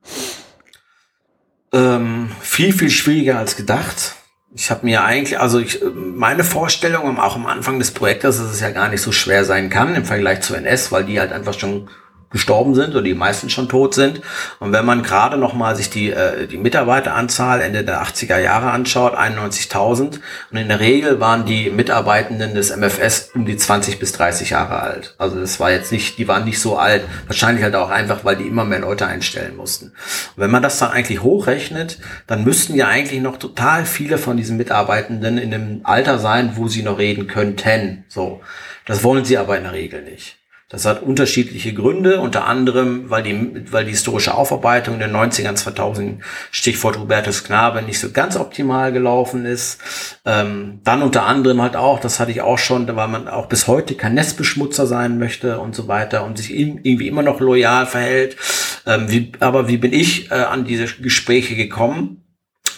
Ähm, 1.73 2.31
viel, 2.41 2.73
viel 2.73 2.91
schwieriger 2.91 3.39
als 3.39 3.57
gedacht. 3.57 4.17
Ich 4.55 4.71
habe 4.71 4.85
mir 4.85 5.03
eigentlich, 5.03 5.41
also 5.41 5.59
ich, 5.59 5.81
meine 5.95 6.45
Vorstellung, 6.45 7.19
auch 7.19 7.37
am 7.37 7.47
Anfang 7.47 7.79
des 7.79 7.91
Projektes, 7.93 8.37
dass 8.37 8.51
es 8.51 8.61
ja 8.61 8.71
gar 8.71 8.89
nicht 8.89 9.01
so 9.01 9.11
schwer 9.11 9.45
sein 9.45 9.71
kann 9.71 9.95
im 9.95 10.05
Vergleich 10.05 10.43
zu 10.43 10.55
NS, 10.55 10.93
weil 10.93 11.05
die 11.05 11.19
halt 11.19 11.33
einfach 11.33 11.59
schon 11.59 11.89
gestorben 12.33 12.75
sind 12.75 12.91
oder 12.91 13.03
die 13.03 13.15
meisten 13.15 13.51
schon 13.51 13.69
tot 13.69 13.95
sind. 13.95 14.21
Und 14.59 14.73
wenn 14.73 14.85
man 14.85 15.03
gerade 15.03 15.37
noch 15.37 15.55
mal 15.55 15.77
sich 15.77 15.91
die, 15.91 16.11
äh, 16.11 16.47
die 16.47 16.57
Mitarbeiteranzahl 16.57 17.61
Ende 17.61 17.85
der 17.85 18.03
80er 18.03 18.39
Jahre 18.39 18.71
anschaut, 18.71 19.15
91.000, 19.15 20.21
und 20.51 20.57
in 20.57 20.69
der 20.69 20.81
Regel 20.81 21.21
waren 21.21 21.47
die 21.47 21.71
Mitarbeitenden 21.71 22.55
des 22.55 22.75
MFS 22.75 23.31
um 23.35 23.47
die 23.47 23.57
20 23.57 23.99
bis 23.99 24.13
30 24.13 24.51
Jahre 24.51 24.81
alt. 24.81 25.15
Also 25.19 25.39
das 25.39 25.61
war 25.61 25.71
jetzt 25.71 25.93
nicht, 25.93 26.19
die 26.19 26.29
waren 26.29 26.45
nicht 26.45 26.61
so 26.61 26.77
alt, 26.77 27.05
wahrscheinlich 27.27 27.63
halt 27.63 27.75
auch 27.75 27.91
einfach, 27.91 28.25
weil 28.25 28.37
die 28.37 28.47
immer 28.47 28.65
mehr 28.65 28.81
Leute 28.81 29.07
einstellen 29.07 29.57
mussten. 29.57 29.87
Und 29.87 29.93
wenn 30.37 30.51
man 30.51 30.63
das 30.63 30.79
dann 30.79 30.91
eigentlich 30.91 31.23
hochrechnet, 31.23 31.99
dann 32.27 32.45
müssten 32.45 32.75
ja 32.75 32.89
eigentlich 32.89 33.21
noch 33.21 33.37
total 33.37 33.85
viele 33.85 34.19
von 34.19 34.37
diesen 34.37 34.57
Mitarbeitenden 34.57 35.39
in 35.39 35.55
einem 35.55 35.81
Alter 35.85 36.19
sein, 36.19 36.53
wo 36.57 36.69
sie 36.69 36.83
noch 36.83 36.99
reden 36.99 37.27
könnten. 37.27 38.05
So. 38.09 38.41
Das 38.87 39.05
wollen 39.05 39.25
sie 39.25 39.39
aber 39.39 39.57
in 39.57 39.65
der 39.65 39.73
Regel 39.73 40.03
nicht. 40.03 40.42
Das 40.73 40.87
hat 40.87 41.03
unterschiedliche 41.03 41.75
Gründe, 41.75 42.19
unter 42.21 42.47
anderem, 42.47 43.11
weil 43.11 43.23
die, 43.23 43.71
weil 43.71 43.85
die 43.85 43.91
historische 43.91 44.33
Aufarbeitung 44.33 44.99
den 44.99 45.15
90ern 45.15 45.55
2000, 45.55 46.23
Stichwort 46.51 46.99
Hubertus 46.99 47.45
Knabe, 47.45 47.83
nicht 47.83 48.01
so 48.01 48.11
ganz 48.11 48.37
optimal 48.37 48.91
gelaufen 48.91 49.45
ist. 49.45 49.79
Ähm, 50.25 50.81
dann 50.83 51.03
unter 51.03 51.25
anderem 51.25 51.61
halt 51.61 51.77
auch, 51.77 52.01
das 52.01 52.19
hatte 52.19 52.31
ich 52.31 52.41
auch 52.41 52.57
schon, 52.57 52.89
weil 52.97 53.09
man 53.09 53.29
auch 53.29 53.51
bis 53.51 53.67
heute 53.67 53.97
kein 53.97 54.15
Nestbeschmutzer 54.15 54.87
sein 54.87 55.19
möchte 55.19 55.61
und 55.61 55.75
so 55.75 55.89
weiter 55.89 56.25
und 56.25 56.39
sich 56.39 56.51
irgendwie 56.51 57.07
immer 57.07 57.23
noch 57.23 57.41
loyal 57.41 57.85
verhält. 57.85 58.39
Ähm, 58.87 59.11
wie, 59.11 59.33
aber 59.41 59.69
wie 59.69 59.77
bin 59.77 59.93
ich 59.93 60.31
äh, 60.31 60.37
an 60.37 60.65
diese 60.65 60.87
Gespräche 60.87 61.55
gekommen? 61.55 62.25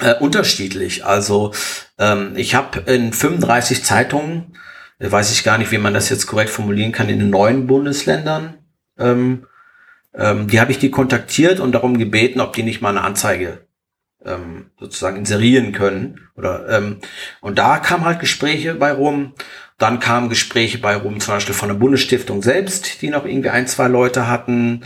Äh, 0.01 0.15
unterschiedlich. 0.15 1.07
Also 1.07 1.53
ähm, 1.99 2.33
ich 2.35 2.57
habe 2.57 2.91
in 2.91 3.13
35 3.13 3.85
Zeitungen 3.85 4.57
weiß 4.99 5.33
ich 5.33 5.45
gar 5.45 5.59
nicht, 5.59 5.73
wie 5.73 5.79
man 5.79 5.95
das 5.95 6.09
jetzt 6.09 6.27
korrekt 6.27 6.51
formulieren 6.51 6.93
kann, 6.93 7.09
in 7.09 7.19
den 7.19 7.31
neuen 7.31 7.67
Bundesländern. 7.67 8.59
Ähm, 8.99 9.47
ähm, 10.15 10.49
die 10.49 10.61
habe 10.61 10.71
ich 10.71 10.79
die 10.79 10.91
kontaktiert 10.91 11.61
und 11.61 11.73
darum 11.73 11.99
gebeten, 11.99 12.41
ob 12.41 12.53
die 12.53 12.63
nicht 12.63 12.81
mal 12.81 12.91
eine 12.91 13.03
Anzeige 13.03 13.67
ähm, 14.25 14.71
sozusagen 14.79 15.17
inserieren 15.17 15.73
können. 15.73 16.29
Oder 16.37 16.69
ähm, 16.69 16.99
und 17.41 17.59
da 17.59 17.79
kam 17.79 18.05
halt 18.05 18.21
Gespräche 18.21 18.75
bei 18.75 18.93
rum. 18.93 19.35
Dann 19.79 19.99
kamen 19.99 20.29
Gespräche 20.29 20.79
bei 20.79 20.97
rum, 20.97 21.19
zum 21.19 21.35
Beispiel 21.35 21.55
von 21.55 21.69
der 21.69 21.75
Bundesstiftung 21.75 22.43
selbst, 22.43 23.03
die 23.03 23.11
noch 23.11 23.25
irgendwie 23.25 23.51
ein, 23.51 23.67
zwei 23.67 23.89
Leute 23.89 24.29
hatten. 24.29 24.83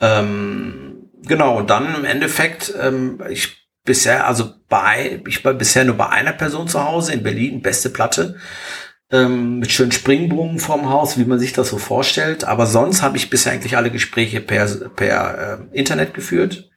Ähm, 0.00 1.10
genau, 1.22 1.58
und 1.58 1.68
dann 1.68 1.94
im 1.94 2.04
Endeffekt, 2.06 2.72
ähm, 2.80 3.22
ich 3.28 3.68
bisher, 3.84 4.26
also 4.26 4.54
bei, 4.68 5.22
ich 5.26 5.44
war 5.44 5.52
bisher 5.52 5.84
nur 5.84 5.96
bei 5.96 6.08
einer 6.08 6.32
Person 6.32 6.68
zu 6.68 6.82
Hause 6.82 7.12
in 7.12 7.22
Berlin, 7.22 7.60
beste 7.60 7.90
Platte 7.90 8.36
ähm, 9.12 9.58
mit 9.58 9.72
schönen 9.72 9.92
Springbrunnen 9.92 10.58
vorm 10.58 10.88
Haus, 10.88 11.18
wie 11.18 11.24
man 11.24 11.38
sich 11.38 11.52
das 11.52 11.68
so 11.68 11.78
vorstellt. 11.78 12.44
Aber 12.44 12.66
sonst 12.66 13.02
habe 13.02 13.16
ich 13.16 13.30
bisher 13.30 13.52
eigentlich 13.52 13.76
alle 13.76 13.90
Gespräche 13.90 14.40
per, 14.40 14.66
per 14.66 15.60
äh, 15.72 15.76
Internet 15.76 16.14
geführt. 16.14 16.70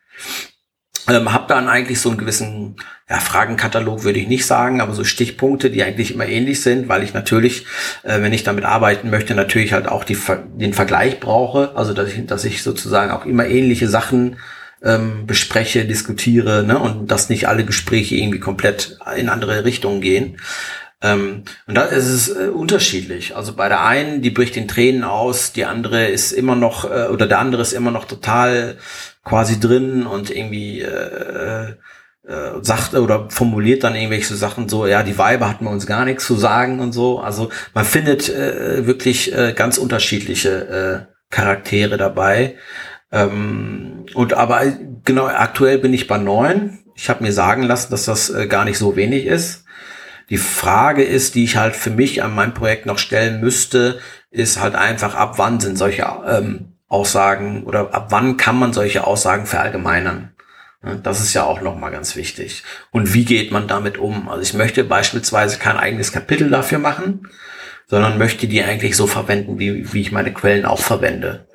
Ähm, 1.10 1.34
habe 1.34 1.48
dann 1.48 1.67
eigentlich 1.67 2.00
so 2.00 2.10
einen 2.10 2.17
gewissen 2.17 2.78
ja, 3.10 3.19
Fragenkatalog 3.19 4.06
würde 4.06 4.19
ich 4.19 4.28
nicht 4.28 4.46
sagen, 4.46 4.80
aber 4.80 4.93
so 4.93 5.04
Stichpunkte, 5.04 5.69
die 5.69 5.84
eigentlich 5.84 6.13
immer 6.13 6.26
ähnlich 6.26 6.62
sind, 6.62 6.88
weil 6.88 7.04
ich 7.04 7.13
natürlich, 7.13 7.65
äh, 8.04 8.22
wenn 8.22 8.32
ich 8.32 8.43
damit 8.43 8.63
arbeiten 8.63 9.10
möchte, 9.10 9.36
natürlich 9.36 9.74
halt 9.74 9.88
auch 9.88 10.06
die, 10.06 10.17
den 10.56 10.74
Vergleich 10.74 11.19
brauche, 11.19 11.76
also 11.76 11.93
dass 11.93 12.10
ich, 12.10 12.26
dass 12.26 12.46
ich 12.46 12.63
sozusagen 12.63 13.12
auch 13.12 13.26
immer 13.26 13.46
ähnliche 13.46 13.89
Sachen 13.89 14.38
ähm, 14.82 15.26
bespreche, 15.28 15.86
diskutiere 15.86 16.63
ne, 16.63 16.80
und 16.80 17.12
dass 17.12 17.30
nicht 17.30 17.48
alle 17.48 17.65
Gespräche 17.65 18.15
irgendwie 18.15 18.39
komplett 18.39 18.98
in 19.17 19.30
andere 19.30 19.65
Richtungen 19.65 20.00
gehen. 20.00 20.38
Ähm, 21.03 21.43
und 21.67 21.75
da 21.75 21.83
ist 21.83 22.07
es 22.07 22.29
äh, 22.29 22.47
unterschiedlich. 22.47 23.35
Also 23.35 23.53
bei 23.53 23.67
der 23.67 23.83
einen, 23.83 24.21
die 24.21 24.29
bricht 24.29 24.55
in 24.55 24.69
Tränen 24.69 25.03
aus, 25.03 25.51
die 25.51 25.65
andere 25.65 26.07
ist 26.07 26.31
immer 26.31 26.55
noch, 26.55 26.89
äh, 26.89 27.07
oder 27.07 27.27
der 27.27 27.39
andere 27.39 27.61
ist 27.61 27.73
immer 27.73 27.91
noch 27.91 28.05
total 28.05 28.77
quasi 29.25 29.59
drin 29.59 30.07
und 30.07 30.31
irgendwie 30.31 30.79
äh, 30.79 31.73
äh, 32.25 32.51
sagt 32.61 32.93
oder 32.93 33.29
formuliert 33.29 33.83
dann 33.83 33.95
irgendwelche 33.95 34.35
Sachen 34.35 34.69
so, 34.69 34.87
ja, 34.87 35.03
die 35.03 35.17
Weiber 35.17 35.49
hatten 35.49 35.67
uns 35.67 35.85
gar 35.85 36.05
nichts 36.05 36.25
zu 36.25 36.35
sagen 36.35 36.79
und 36.79 36.93
so. 36.93 37.19
Also 37.19 37.49
man 37.73 37.83
findet 37.83 38.29
äh, 38.29 38.87
wirklich 38.87 39.35
äh, 39.35 39.53
ganz 39.53 39.77
unterschiedliche 39.77 41.07
äh, 41.09 41.13
Charaktere 41.29 41.97
dabei. 41.97 42.55
Ähm, 43.11 44.05
und 44.13 44.33
aber 44.33 44.61
genau, 45.03 45.25
aktuell 45.25 45.79
bin 45.79 45.93
ich 45.93 46.07
bei 46.07 46.17
neun. 46.17 46.79
Ich 46.95 47.09
habe 47.09 47.23
mir 47.23 47.33
sagen 47.33 47.63
lassen, 47.63 47.91
dass 47.91 48.05
das 48.05 48.29
äh, 48.29 48.47
gar 48.47 48.63
nicht 48.63 48.77
so 48.77 48.95
wenig 48.95 49.25
ist. 49.25 49.62
Die 50.29 50.38
Frage 50.38 51.03
ist, 51.03 51.36
die 51.36 51.43
ich 51.43 51.57
halt 51.57 51.75
für 51.75 51.89
mich 51.89 52.23
an 52.23 52.33
meinem 52.33 52.53
Projekt 52.53 52.86
noch 52.86 52.97
stellen 52.97 53.41
müsste, 53.41 53.99
ist 54.31 54.59
halt 54.59 54.75
einfach, 54.75 55.15
ab 55.15 55.38
wann 55.38 55.59
sind 55.59 55.77
solche 55.77 56.07
ähm, 56.27 56.73
Aussagen 56.88 57.63
oder 57.63 57.93
ab 57.93 58.07
wann 58.09 58.38
kann 58.38 58.57
man 58.57 58.73
solche 58.73 59.05
Aussagen 59.05 59.45
verallgemeinern? 59.45 60.33
Das 61.01 61.21
ist 61.21 61.33
ja 61.33 61.43
auch 61.43 61.62
nochmal 61.62 61.91
ganz 61.91 62.15
wichtig. 62.15 62.63
Und 62.91 63.13
wie 63.13 63.23
geht 63.23 63.51
man 63.51 63.67
damit 63.67 63.97
um? 63.97 64.27
Also 64.27 64.41
ich 64.41 64.53
möchte 64.53 64.83
beispielsweise 64.83 65.57
kein 65.57 65.77
eigenes 65.77 66.12
Kapitel 66.12 66.49
dafür 66.49 66.79
machen, 66.79 67.29
sondern 67.88 68.17
möchte 68.17 68.47
die 68.47 68.63
eigentlich 68.63 68.97
so 68.97 69.07
verwenden, 69.07 69.59
wie, 69.59 69.93
wie 69.93 70.01
ich 70.01 70.12
meine 70.12 70.33
Quellen 70.33 70.65
auch 70.65 70.81
verwende. 70.81 71.47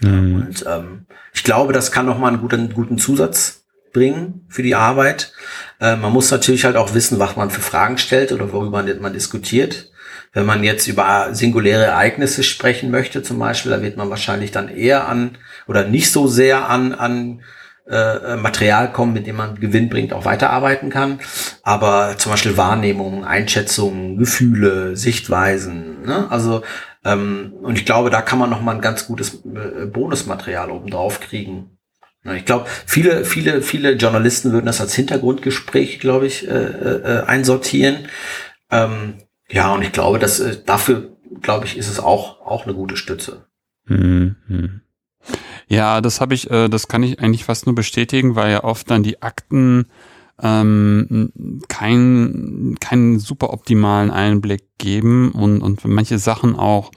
Mhm. 0.00 0.34
Und 0.34 0.64
ähm, 0.66 1.06
ich 1.34 1.44
glaube, 1.44 1.72
das 1.74 1.92
kann 1.92 2.06
nochmal 2.06 2.32
einen 2.32 2.40
guten, 2.40 2.72
guten 2.72 2.98
Zusatz 2.98 3.59
bringen 3.92 4.46
für 4.48 4.62
die 4.62 4.74
Arbeit. 4.74 5.32
Äh, 5.80 5.96
man 5.96 6.12
muss 6.12 6.30
natürlich 6.30 6.64
halt 6.64 6.76
auch 6.76 6.94
wissen, 6.94 7.18
was 7.18 7.36
man 7.36 7.50
für 7.50 7.60
Fragen 7.60 7.98
stellt 7.98 8.32
oder 8.32 8.52
worüber 8.52 8.84
man 9.00 9.12
diskutiert. 9.12 9.90
Wenn 10.32 10.46
man 10.46 10.62
jetzt 10.62 10.86
über 10.86 11.30
singuläre 11.32 11.86
Ereignisse 11.86 12.44
sprechen 12.44 12.90
möchte, 12.90 13.22
zum 13.22 13.38
Beispiel, 13.38 13.72
da 13.72 13.82
wird 13.82 13.96
man 13.96 14.10
wahrscheinlich 14.10 14.52
dann 14.52 14.68
eher 14.68 15.08
an 15.08 15.38
oder 15.66 15.84
nicht 15.84 16.12
so 16.12 16.28
sehr 16.28 16.68
an, 16.68 16.94
an 16.94 17.42
äh, 17.88 18.36
Material 18.36 18.92
kommen, 18.92 19.12
mit 19.12 19.26
dem 19.26 19.36
man 19.36 19.58
Gewinn 19.58 19.88
bringt, 19.88 20.12
auch 20.12 20.24
weiterarbeiten 20.24 20.90
kann. 20.90 21.18
Aber 21.62 22.16
zum 22.16 22.30
Beispiel 22.30 22.56
Wahrnehmungen, 22.56 23.24
Einschätzungen, 23.24 24.18
Gefühle, 24.18 24.96
Sichtweisen. 24.96 26.02
Ne? 26.04 26.30
Also 26.30 26.62
ähm, 27.04 27.54
und 27.62 27.76
ich 27.76 27.86
glaube, 27.86 28.10
da 28.10 28.22
kann 28.22 28.38
man 28.38 28.50
noch 28.50 28.60
mal 28.60 28.74
ein 28.74 28.80
ganz 28.80 29.06
gutes 29.06 29.42
äh, 29.44 29.86
Bonusmaterial 29.86 30.70
oben 30.70 30.90
drauf 30.90 31.20
kriegen. 31.20 31.78
Ich 32.24 32.44
glaube, 32.44 32.66
viele, 32.86 33.24
viele, 33.24 33.62
viele 33.62 33.92
Journalisten 33.92 34.52
würden 34.52 34.66
das 34.66 34.80
als 34.80 34.94
Hintergrundgespräch, 34.94 36.00
glaube 36.00 36.26
ich, 36.26 36.46
äh, 36.46 36.52
äh, 36.52 37.22
einsortieren. 37.24 38.08
Ähm, 38.70 39.14
ja, 39.48 39.72
und 39.74 39.82
ich 39.82 39.92
glaube, 39.92 40.18
dass 40.18 40.38
äh, 40.38 40.58
dafür, 40.64 41.16
glaube 41.40 41.64
ich, 41.64 41.78
ist 41.78 41.88
es 41.88 41.98
auch 41.98 42.40
auch 42.42 42.64
eine 42.64 42.74
gute 42.74 42.96
Stütze. 42.96 43.46
Mhm. 43.86 44.82
Ja, 45.66 46.00
das 46.00 46.20
habe 46.20 46.34
ich, 46.34 46.50
äh, 46.50 46.68
das 46.68 46.88
kann 46.88 47.02
ich 47.02 47.20
eigentlich 47.20 47.44
fast 47.44 47.66
nur 47.66 47.74
bestätigen, 47.74 48.34
weil 48.36 48.52
ja 48.52 48.64
oft 48.64 48.90
dann 48.90 49.02
die 49.02 49.22
Akten 49.22 49.86
ähm, 50.42 51.32
keinen 51.68 52.76
keinen 52.80 53.18
super 53.18 53.52
optimalen 53.52 54.10
Einblick 54.10 54.64
geben 54.78 55.32
und, 55.32 55.62
und 55.62 55.84
manche 55.84 56.18
Sachen 56.18 56.56
auch 56.56 56.90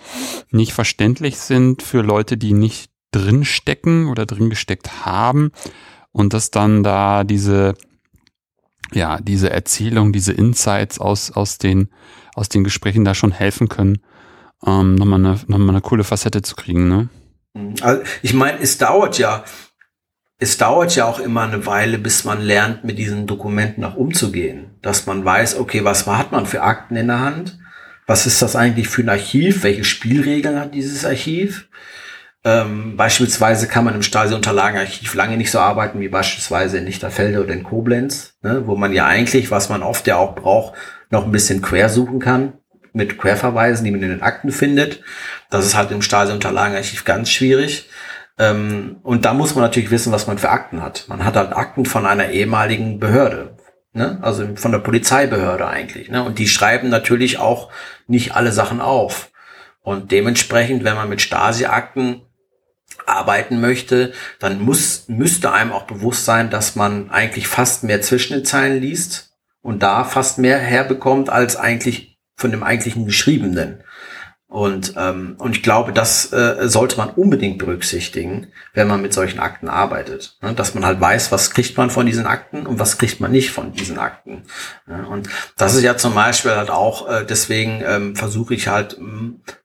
nicht 0.49 0.73
verständlich 0.73 1.37
sind 1.37 1.81
für 1.81 2.01
Leute, 2.01 2.37
die 2.37 2.53
nicht 2.53 2.92
drinstecken 3.13 4.07
oder 4.07 4.25
drin 4.25 4.49
gesteckt 4.49 5.05
haben 5.05 5.51
und 6.11 6.33
dass 6.33 6.51
dann 6.51 6.83
da 6.83 7.23
diese 7.23 7.75
ja 8.93 9.19
diese 9.21 9.49
Erzählung, 9.49 10.13
diese 10.13 10.33
Insights 10.33 10.99
aus 10.99 11.31
aus 11.31 11.57
den 11.57 11.89
aus 12.35 12.49
den 12.49 12.63
Gesprächen 12.63 13.05
da 13.05 13.13
schon 13.13 13.31
helfen 13.31 13.69
können, 13.69 13.99
ähm, 14.65 14.95
nochmal 14.95 15.19
eine 15.19 15.39
nochmal 15.47 15.69
eine 15.69 15.81
coole 15.81 16.03
Facette 16.03 16.41
zu 16.41 16.55
kriegen, 16.55 16.87
ne? 16.87 17.09
Also 17.81 18.01
ich 18.23 18.33
meine, 18.33 18.59
es 18.59 18.77
dauert 18.77 19.17
ja 19.17 19.43
es 20.39 20.57
dauert 20.57 20.95
ja 20.95 21.05
auch 21.05 21.19
immer 21.19 21.43
eine 21.43 21.65
Weile, 21.65 21.97
bis 21.97 22.25
man 22.25 22.41
lernt, 22.41 22.83
mit 22.83 22.97
diesen 22.97 23.27
Dokumenten 23.27 23.83
auch 23.85 23.95
umzugehen. 23.95 24.71
Dass 24.81 25.05
man 25.05 25.23
weiß, 25.23 25.57
okay, 25.57 25.85
was 25.85 26.05
hat 26.05 26.33
man 26.33 26.45
für 26.45 26.63
Akten 26.63 26.97
in 26.97 27.07
der 27.07 27.21
Hand? 27.21 27.59
Was 28.07 28.25
ist 28.25 28.41
das 28.41 28.55
eigentlich 28.55 28.89
für 28.89 29.03
ein 29.03 29.09
Archiv? 29.09 29.63
Welche 29.63 29.85
Spielregeln 29.85 30.59
hat 30.59 30.73
dieses 30.73 31.05
Archiv? 31.05 31.69
Ähm, 32.45 32.97
beispielsweise 32.97 33.67
kann 33.67 33.85
man 33.85 33.95
im 33.95 34.01
Stasi-Unterlagenarchiv 34.01 35.13
lange 35.13 35.37
nicht 35.37 35.51
so 35.51 35.59
arbeiten 35.59 36.01
wie 36.01 36.09
beispielsweise 36.09 36.77
in 36.77 36.85
Lichterfelde 36.85 37.41
oder 37.41 37.53
in 37.53 37.63
Koblenz, 37.63 38.35
ne, 38.41 38.63
wo 38.65 38.75
man 38.75 38.91
ja 38.91 39.05
eigentlich, 39.05 39.49
was 39.49 39.69
man 39.69 39.81
oft 39.81 40.07
ja 40.07 40.17
auch 40.17 40.35
braucht, 40.35 40.73
noch 41.09 41.23
ein 41.23 41.31
bisschen 41.31 41.61
quer 41.61 41.87
suchen 41.87 42.19
kann 42.19 42.53
mit 42.91 43.17
Querverweisen, 43.17 43.85
die 43.85 43.91
man 43.91 44.03
in 44.03 44.09
den 44.09 44.21
Akten 44.21 44.51
findet. 44.51 45.01
Das 45.49 45.65
ist 45.65 45.75
halt 45.75 45.91
im 45.91 46.01
Stasi-Unterlagenarchiv 46.01 47.05
ganz 47.05 47.29
schwierig. 47.31 47.89
Ähm, 48.37 48.97
und 49.03 49.25
da 49.25 49.33
muss 49.33 49.55
man 49.55 49.63
natürlich 49.63 49.91
wissen, 49.91 50.11
was 50.11 50.27
man 50.27 50.37
für 50.37 50.49
Akten 50.49 50.81
hat. 50.81 51.05
Man 51.07 51.23
hat 51.23 51.35
halt 51.35 51.53
Akten 51.53 51.85
von 51.85 52.05
einer 52.05 52.29
ehemaligen 52.29 52.99
Behörde, 52.99 53.57
ne? 53.93 54.19
also 54.21 54.55
von 54.55 54.71
der 54.71 54.79
Polizeibehörde 54.79 55.67
eigentlich. 55.67 56.09
Ne? 56.09 56.23
Und 56.23 56.39
die 56.39 56.47
schreiben 56.47 56.89
natürlich 56.89 57.39
auch 57.39 57.71
nicht 58.07 58.35
alle 58.35 58.51
Sachen 58.51 58.81
auf. 58.81 59.31
Und 59.81 60.11
dementsprechend, 60.11 60.83
wenn 60.83 60.95
man 60.95 61.09
mit 61.09 61.21
Stasi-Akten 61.21 62.21
arbeiten 63.05 63.61
möchte, 63.61 64.13
dann 64.39 64.61
muss, 64.61 65.05
müsste 65.07 65.51
einem 65.51 65.71
auch 65.71 65.83
bewusst 65.83 66.25
sein, 66.25 66.49
dass 66.49 66.75
man 66.75 67.09
eigentlich 67.09 67.47
fast 67.47 67.83
mehr 67.83 68.01
zwischen 68.01 68.33
den 68.33 68.45
Zeilen 68.45 68.81
liest 68.81 69.33
und 69.61 69.83
da 69.83 70.03
fast 70.03 70.37
mehr 70.37 70.59
herbekommt 70.59 71.29
als 71.29 71.55
eigentlich 71.55 72.19
von 72.35 72.51
dem 72.51 72.63
eigentlichen 72.63 73.05
Geschriebenen. 73.05 73.83
Und, 74.53 74.93
ähm, 74.97 75.35
und 75.39 75.55
ich 75.55 75.63
glaube, 75.63 75.93
das 75.93 76.31
äh, 76.31 76.69
sollte 76.69 76.97
man 76.97 77.09
unbedingt 77.09 77.57
berücksichtigen, 77.57 78.49
wenn 78.75 78.87
man 78.87 79.01
mit 79.01 79.11
solchen 79.11 79.39
Akten 79.39 79.67
arbeitet. 79.67 80.37
Ne? 80.43 80.53
Dass 80.53 80.75
man 80.75 80.85
halt 80.85 81.01
weiß, 81.01 81.31
was 81.31 81.49
kriegt 81.49 81.75
man 81.75 81.89
von 81.89 82.05
diesen 82.05 82.27
Akten 82.27 82.67
und 82.67 82.77
was 82.77 82.99
kriegt 82.99 83.19
man 83.19 83.31
nicht 83.31 83.49
von 83.49 83.73
diesen 83.73 83.97
Akten. 83.97 84.43
Ja? 84.87 85.05
Und 85.05 85.27
das 85.57 85.73
ist 85.73 85.81
ja 85.81 85.97
zum 85.97 86.13
Beispiel 86.13 86.51
halt 86.51 86.69
auch, 86.69 87.09
äh, 87.09 87.25
deswegen 87.27 87.81
ähm, 87.83 88.15
versuche 88.15 88.53
ich 88.53 88.67
halt 88.67 88.95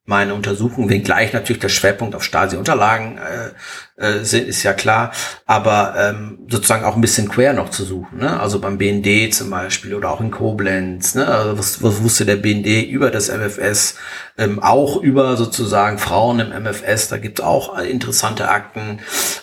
meine 0.09 0.35
Untersuchung, 0.35 0.89
wenngleich 0.89 1.35
natürlich 1.35 1.61
der 1.61 1.69
Schwerpunkt 1.69 2.15
auf 2.15 2.25
Stasi-Unterlagen 2.25 3.19
äh, 3.19 3.51
äh, 3.99 4.25
sind, 4.25 4.49
ist 4.49 4.63
ja 4.63 4.73
klar, 4.73 5.13
aber 5.45 5.95
ähm, 5.99 6.39
sozusagen 6.49 6.85
auch 6.85 6.95
ein 6.95 7.01
bisschen 7.03 7.29
quer 7.29 7.53
noch 7.53 7.69
zu 7.69 7.85
suchen. 7.85 8.19
Ne? 8.19 8.41
Also 8.41 8.59
beim 8.59 8.79
BND 8.79 9.35
zum 9.35 9.51
Beispiel 9.51 9.95
oder 9.95 10.11
auch 10.11 10.21
in 10.21 10.31
Koblenz. 10.31 11.15
Ne? 11.15 11.27
Also 11.27 11.59
was, 11.59 11.83
was 11.83 12.03
wusste 12.03 12.25
der 12.25 12.37
BND 12.37 12.89
über 12.89 13.11
das 13.11 13.29
MFS? 13.29 13.97
Ähm, 14.39 14.63
auch 14.63 14.99
über 14.99 15.37
sozusagen 15.37 15.99
Frauen 15.99 16.39
im 16.39 16.63
MFS, 16.63 17.09
da 17.09 17.19
gibt 17.19 17.41
es 17.41 17.45
auch 17.45 17.77
interessante 17.77 18.49
Akten. 18.49 19.01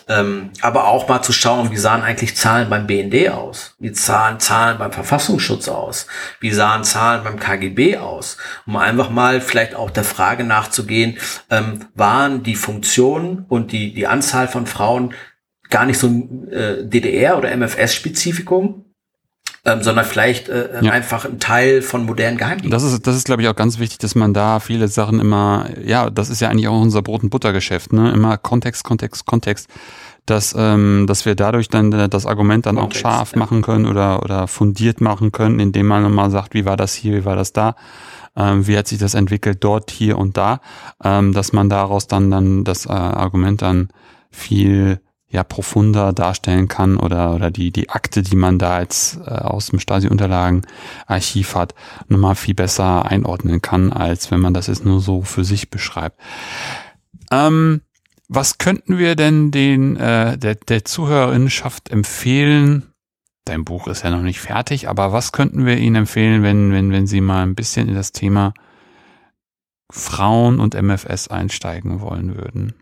Ähm, 0.08 0.50
aber 0.62 0.86
auch 0.88 1.06
mal 1.06 1.20
zu 1.20 1.34
schauen, 1.34 1.70
wie 1.70 1.76
sahen 1.76 2.02
eigentlich 2.02 2.34
Zahlen 2.34 2.70
beim 2.70 2.86
BND 2.86 3.28
aus? 3.28 3.74
Wie 3.78 3.94
sahen 3.94 4.40
Zahlen 4.40 4.78
beim 4.78 4.92
Verfassungsschutz 4.92 5.68
aus? 5.68 6.06
Wie 6.40 6.50
sahen 6.50 6.82
Zahlen 6.82 7.24
beim 7.24 7.38
KGB 7.38 7.98
aus? 7.98 8.38
Um 8.66 8.76
einfach 8.76 9.10
mal 9.10 9.42
vielleicht 9.42 9.74
auch 9.74 9.90
der 9.90 10.04
Frage 10.04 10.44
nach 10.44 10.55
nachzugehen, 10.56 11.18
ähm, 11.50 11.80
waren 11.94 12.42
die 12.42 12.54
Funktionen 12.54 13.44
und 13.48 13.72
die, 13.72 13.92
die 13.92 14.06
Anzahl 14.06 14.48
von 14.48 14.66
Frauen 14.66 15.14
gar 15.68 15.84
nicht 15.84 15.98
so 15.98 16.06
ein 16.06 16.48
äh, 16.50 16.84
DDR- 16.84 17.36
oder 17.36 17.54
MFS-Spezifikum, 17.54 18.84
ähm, 19.64 19.82
sondern 19.82 20.04
vielleicht 20.04 20.48
äh, 20.48 20.80
ja. 20.80 20.92
einfach 20.92 21.24
ein 21.24 21.40
Teil 21.40 21.82
von 21.82 22.06
modernen 22.06 22.38
Geheimdiensten. 22.38 22.70
Das 22.70 22.84
ist, 22.84 23.06
das 23.06 23.16
ist, 23.16 23.26
glaube 23.26 23.42
ich, 23.42 23.48
auch 23.48 23.56
ganz 23.56 23.78
wichtig, 23.78 23.98
dass 23.98 24.14
man 24.14 24.32
da 24.32 24.60
viele 24.60 24.88
Sachen 24.88 25.20
immer, 25.20 25.66
ja, 25.84 26.08
das 26.08 26.30
ist 26.30 26.40
ja 26.40 26.48
eigentlich 26.48 26.68
auch 26.68 26.80
unser 26.80 27.02
Brot- 27.02 27.24
und 27.24 27.30
Buttergeschäft, 27.30 27.92
ne? 27.92 28.12
Immer 28.12 28.38
Kontext, 28.38 28.84
Kontext, 28.84 29.26
Kontext, 29.26 29.68
dass, 30.24 30.54
ähm, 30.56 31.06
dass 31.08 31.26
wir 31.26 31.34
dadurch 31.34 31.68
dann 31.68 31.90
das 31.90 32.26
Argument 32.26 32.64
dann 32.66 32.76
Kontext, 32.76 33.04
auch 33.04 33.10
scharf 33.10 33.32
ja. 33.32 33.38
machen 33.38 33.62
können 33.62 33.86
oder, 33.86 34.22
oder 34.22 34.46
fundiert 34.46 35.00
machen 35.00 35.32
können, 35.32 35.58
indem 35.58 35.86
man 35.86 36.12
mal 36.12 36.30
sagt, 36.30 36.54
wie 36.54 36.64
war 36.64 36.76
das 36.76 36.94
hier, 36.94 37.14
wie 37.14 37.24
war 37.24 37.36
das 37.36 37.52
da 37.52 37.74
ähm, 38.36 38.66
wie 38.66 38.76
hat 38.76 38.88
sich 38.88 38.98
das 38.98 39.14
entwickelt 39.14 39.58
dort, 39.62 39.90
hier 39.90 40.18
und 40.18 40.36
da, 40.36 40.60
ähm, 41.02 41.32
dass 41.32 41.52
man 41.52 41.68
daraus 41.68 42.06
dann 42.06 42.30
dann 42.30 42.64
das 42.64 42.86
äh, 42.86 42.90
Argument 42.90 43.62
dann 43.62 43.88
viel 44.30 45.00
ja 45.28 45.42
profunder 45.42 46.12
darstellen 46.12 46.68
kann 46.68 46.96
oder 46.96 47.34
oder 47.34 47.50
die 47.50 47.72
die 47.72 47.90
Akte, 47.90 48.22
die 48.22 48.36
man 48.36 48.58
da 48.58 48.80
jetzt 48.80 49.18
äh, 49.26 49.30
aus 49.30 49.68
dem 49.68 49.80
Stasi-Unterlagen-Archiv 49.80 51.54
hat, 51.54 51.74
nochmal 52.08 52.36
viel 52.36 52.54
besser 52.54 53.06
einordnen 53.06 53.60
kann, 53.60 53.92
als 53.92 54.30
wenn 54.30 54.40
man 54.40 54.54
das 54.54 54.68
jetzt 54.68 54.84
nur 54.84 55.00
so 55.00 55.22
für 55.22 55.44
sich 55.44 55.70
beschreibt. 55.70 56.20
Ähm, 57.30 57.80
was 58.28 58.58
könnten 58.58 58.98
wir 58.98 59.16
denn 59.16 59.50
den 59.50 59.96
äh, 59.96 60.36
der, 60.38 60.56
der 60.56 60.84
Zuhörerinnenschaft 60.84 61.90
empfehlen, 61.90 62.92
dein 63.46 63.64
Buch 63.64 63.86
ist 63.88 64.04
ja 64.04 64.10
noch 64.10 64.22
nicht 64.22 64.40
fertig, 64.40 64.88
aber 64.88 65.12
was 65.12 65.32
könnten 65.32 65.64
wir 65.64 65.78
Ihnen 65.78 65.96
empfehlen, 65.96 66.42
wenn, 66.42 66.72
wenn, 66.72 66.92
wenn 66.92 67.06
Sie 67.06 67.20
mal 67.20 67.42
ein 67.42 67.54
bisschen 67.54 67.88
in 67.88 67.94
das 67.94 68.12
Thema 68.12 68.52
Frauen 69.90 70.60
und 70.60 70.74
MFS 70.74 71.28
einsteigen 71.28 72.00
wollen 72.00 72.36
würden? 72.36 72.74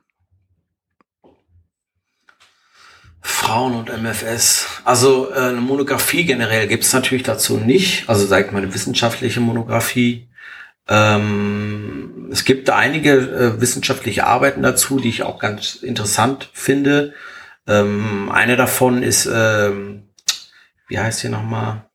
Frauen 3.21 3.75
und 3.75 3.91
MFS. 3.91 4.67
Also 4.85 5.31
äh, 5.31 5.49
eine 5.49 5.61
Monographie 5.61 6.25
generell 6.25 6.67
gibt 6.67 6.85
es 6.85 6.93
natürlich 6.93 7.23
dazu 7.23 7.57
nicht. 7.57 8.09
Also 8.09 8.27
sag 8.27 8.53
mal 8.53 8.62
eine 8.62 8.75
wissenschaftliche 8.75 9.41
Monographie. 9.41 10.29
Ähm, 10.89 12.29
es 12.31 12.45
gibt 12.45 12.69
einige 12.69 13.12
äh, 13.12 13.61
wissenschaftliche 13.61 14.27
Arbeiten 14.27 14.62
dazu, 14.62 14.99
die 14.99 15.09
ich 15.09 15.23
auch 15.23 15.39
ganz 15.39 15.77
interessant 15.77 16.51
finde. 16.53 17.15
Ähm, 17.67 18.31
eine 18.31 18.57
davon 18.57 19.03
ist 19.03 19.27
ähm, 19.33 20.03
wie 20.89 20.99
heißt 20.99 21.20
hier 21.20 21.30
nochmal? 21.30 21.87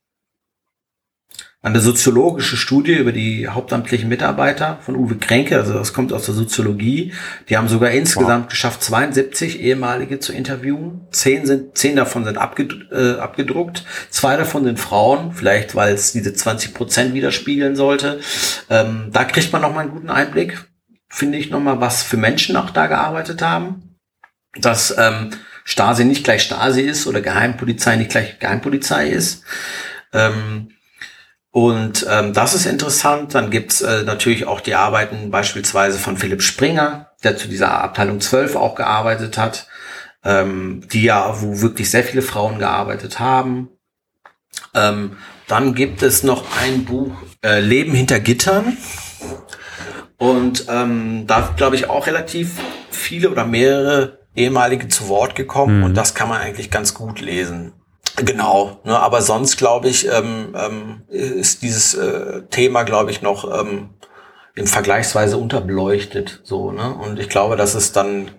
Eine 1.61 1.81
soziologische 1.81 2.55
Studie 2.55 2.93
über 2.93 3.11
die 3.11 3.49
hauptamtlichen 3.49 4.07
Mitarbeiter 4.07 4.79
von 4.81 4.95
Uwe 4.95 5.17
Kränke, 5.17 5.57
also 5.57 5.73
das 5.73 5.91
kommt 5.91 6.13
aus 6.13 6.25
der 6.25 6.33
Soziologie. 6.33 7.11
Die 7.49 7.57
haben 7.57 7.67
sogar 7.67 7.91
insgesamt 7.91 8.45
wow. 8.45 8.49
geschafft, 8.49 8.81
72 8.81 9.59
ehemalige 9.59 10.19
zu 10.19 10.31
interviewen. 10.31 11.01
Zehn, 11.11 11.45
sind, 11.45 11.77
zehn 11.77 11.97
davon 11.97 12.23
sind 12.23 12.37
abged 12.37 12.89
äh, 12.93 13.19
abgedruckt. 13.19 13.83
Zwei 14.09 14.37
davon 14.37 14.63
sind 14.63 14.79
Frauen, 14.79 15.33
vielleicht 15.33 15.75
weil 15.75 15.93
es 15.93 16.13
diese 16.13 16.33
20 16.33 16.73
Prozent 16.73 17.13
widerspiegeln 17.13 17.75
sollte. 17.75 18.21
Ähm, 18.69 19.09
da 19.11 19.25
kriegt 19.25 19.51
man 19.51 19.61
nochmal 19.61 19.83
einen 19.83 19.91
guten 19.91 20.09
Einblick, 20.09 20.63
finde 21.09 21.37
ich 21.37 21.49
nochmal, 21.49 21.81
was 21.81 22.03
für 22.03 22.15
Menschen 22.15 22.55
auch 22.55 22.69
da 22.69 22.87
gearbeitet 22.87 23.41
haben. 23.41 23.97
Das 24.55 24.95
ähm, 24.97 25.31
Stasi 25.69 26.03
nicht 26.03 26.23
gleich 26.23 26.41
Stasi 26.41 26.81
ist 26.81 27.05
oder 27.05 27.21
Geheimpolizei 27.21 27.95
nicht 27.95 28.09
gleich 28.09 28.39
Geheimpolizei 28.39 29.09
ist. 29.09 29.43
Ähm, 30.11 30.71
und 31.51 32.07
ähm, 32.09 32.33
das 32.33 32.55
ist 32.55 32.65
interessant. 32.65 33.35
Dann 33.35 33.51
gibt's 33.51 33.81
äh, 33.81 34.01
natürlich 34.01 34.47
auch 34.47 34.61
die 34.61 34.73
Arbeiten 34.73 35.29
beispielsweise 35.29 35.99
von 35.99 36.17
Philipp 36.17 36.41
Springer, 36.41 37.11
der 37.23 37.37
zu 37.37 37.47
dieser 37.47 37.83
Abteilung 37.83 38.19
12 38.19 38.55
auch 38.55 38.73
gearbeitet 38.73 39.37
hat, 39.37 39.67
ähm, 40.23 40.87
die 40.91 41.03
ja, 41.03 41.39
wo 41.39 41.61
wirklich 41.61 41.91
sehr 41.91 42.03
viele 42.03 42.23
Frauen 42.23 42.57
gearbeitet 42.57 43.19
haben. 43.19 43.69
Ähm, 44.73 45.17
dann 45.47 45.75
gibt 45.75 46.01
es 46.01 46.23
noch 46.23 46.45
ein 46.59 46.83
Buch, 46.85 47.11
äh, 47.45 47.59
Leben 47.59 47.93
hinter 47.93 48.19
Gittern. 48.19 48.75
Und 50.17 50.65
ähm, 50.67 51.27
da 51.27 51.53
glaube 51.55 51.75
ich 51.75 51.91
auch 51.91 52.07
relativ 52.07 52.53
viele 52.89 53.29
oder 53.29 53.45
mehrere 53.45 54.18
ehemalige 54.39 54.87
zu 54.87 55.09
Wort 55.09 55.35
gekommen 55.35 55.79
mhm. 55.79 55.83
und 55.83 55.93
das 55.95 56.15
kann 56.15 56.29
man 56.29 56.41
eigentlich 56.41 56.71
ganz 56.71 56.93
gut 56.93 57.21
lesen. 57.21 57.73
Genau, 58.15 58.79
ne, 58.83 58.99
aber 58.99 59.21
sonst 59.21 59.57
glaube 59.57 59.87
ich, 59.87 60.07
ähm, 60.07 60.55
ähm, 60.55 61.01
ist 61.09 61.61
dieses 61.61 61.93
äh, 61.93 62.41
Thema, 62.49 62.83
glaube 62.83 63.11
ich, 63.11 63.21
noch 63.21 63.61
ähm, 63.61 63.89
im 64.55 64.67
vergleichsweise 64.67 65.37
unterbeleuchtet. 65.37 66.41
So, 66.43 66.71
ne? 66.71 66.93
Und 66.93 67.19
ich 67.19 67.29
glaube, 67.29 67.55
dass 67.55 67.75
es 67.75 67.91
dann 67.91 68.31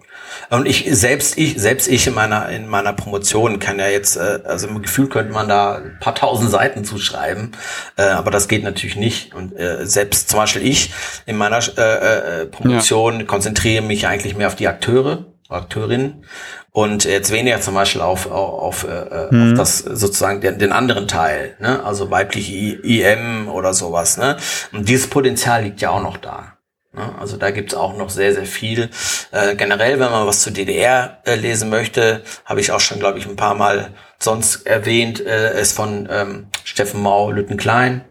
und 0.50 0.66
ich 0.66 0.86
selbst 0.90 1.38
ich 1.38 1.60
selbst 1.60 1.88
ich 1.88 2.06
in 2.06 2.14
meiner 2.14 2.48
in 2.48 2.68
meiner 2.68 2.92
Promotion 2.92 3.58
kann 3.58 3.78
ja 3.78 3.88
jetzt 3.88 4.16
äh, 4.16 4.40
also 4.44 4.68
im 4.68 4.82
Gefühl 4.82 5.08
könnte 5.08 5.32
man 5.32 5.48
da 5.48 5.76
ein 5.76 5.98
paar 6.00 6.14
tausend 6.14 6.50
Seiten 6.50 6.84
zuschreiben, 6.84 7.52
äh, 7.96 8.02
aber 8.02 8.30
das 8.30 8.48
geht 8.48 8.62
natürlich 8.62 8.96
nicht. 8.96 9.34
Und 9.34 9.56
äh, 9.56 9.86
selbst 9.86 10.28
zum 10.28 10.38
Beispiel 10.38 10.62
ich 10.62 10.92
in 11.26 11.36
meiner 11.36 11.60
äh, 11.76 12.42
äh, 12.42 12.46
Promotion 12.46 13.20
ja. 13.20 13.26
konzentriere 13.26 13.82
mich 13.82 14.06
eigentlich 14.06 14.36
mehr 14.36 14.48
auf 14.48 14.56
die 14.56 14.68
Akteure, 14.68 15.26
Akteurinnen 15.50 16.24
und 16.72 17.04
jetzt 17.04 17.32
weniger 17.32 17.60
zum 17.60 17.74
Beispiel 17.74 18.00
auf, 18.00 18.30
auf, 18.30 18.84
auf, 18.84 18.84
äh, 18.84 19.34
mhm. 19.34 19.52
auf 19.52 19.58
das 19.58 19.78
sozusagen 19.78 20.40
den, 20.40 20.58
den 20.58 20.72
anderen 20.72 21.08
Teil, 21.08 21.56
ne? 21.58 21.84
also 21.84 22.10
weibliche 22.10 22.52
IM 22.52 23.48
oder 23.48 23.74
sowas. 23.74 24.16
Ne? 24.16 24.36
Und 24.72 24.88
dieses 24.88 25.10
Potenzial 25.10 25.64
liegt 25.64 25.80
ja 25.80 25.90
auch 25.90 26.02
noch 26.02 26.16
da. 26.16 26.58
Ne? 26.92 27.14
Also 27.18 27.36
da 27.36 27.50
gibt's 27.50 27.74
auch 27.74 27.96
noch 27.96 28.10
sehr, 28.10 28.34
sehr 28.34 28.46
viel. 28.46 28.90
Äh, 29.32 29.56
generell, 29.56 30.00
wenn 30.00 30.10
man 30.10 30.26
was 30.26 30.40
zur 30.40 30.52
DDR 30.52 31.18
äh, 31.24 31.34
lesen 31.34 31.70
möchte, 31.70 32.22
habe 32.44 32.60
ich 32.60 32.72
auch 32.72 32.80
schon, 32.80 32.98
glaube 32.98 33.18
ich, 33.18 33.26
ein 33.26 33.36
paar 33.36 33.54
Mal 33.54 33.92
sonst 34.18 34.66
erwähnt, 34.66 35.24
äh, 35.24 35.60
ist 35.60 35.74
von 35.74 36.08
ähm, 36.10 36.46
Steffen 36.64 37.02
Mau, 37.02 37.30
Lütten 37.30 37.56
Klein. 37.56 38.04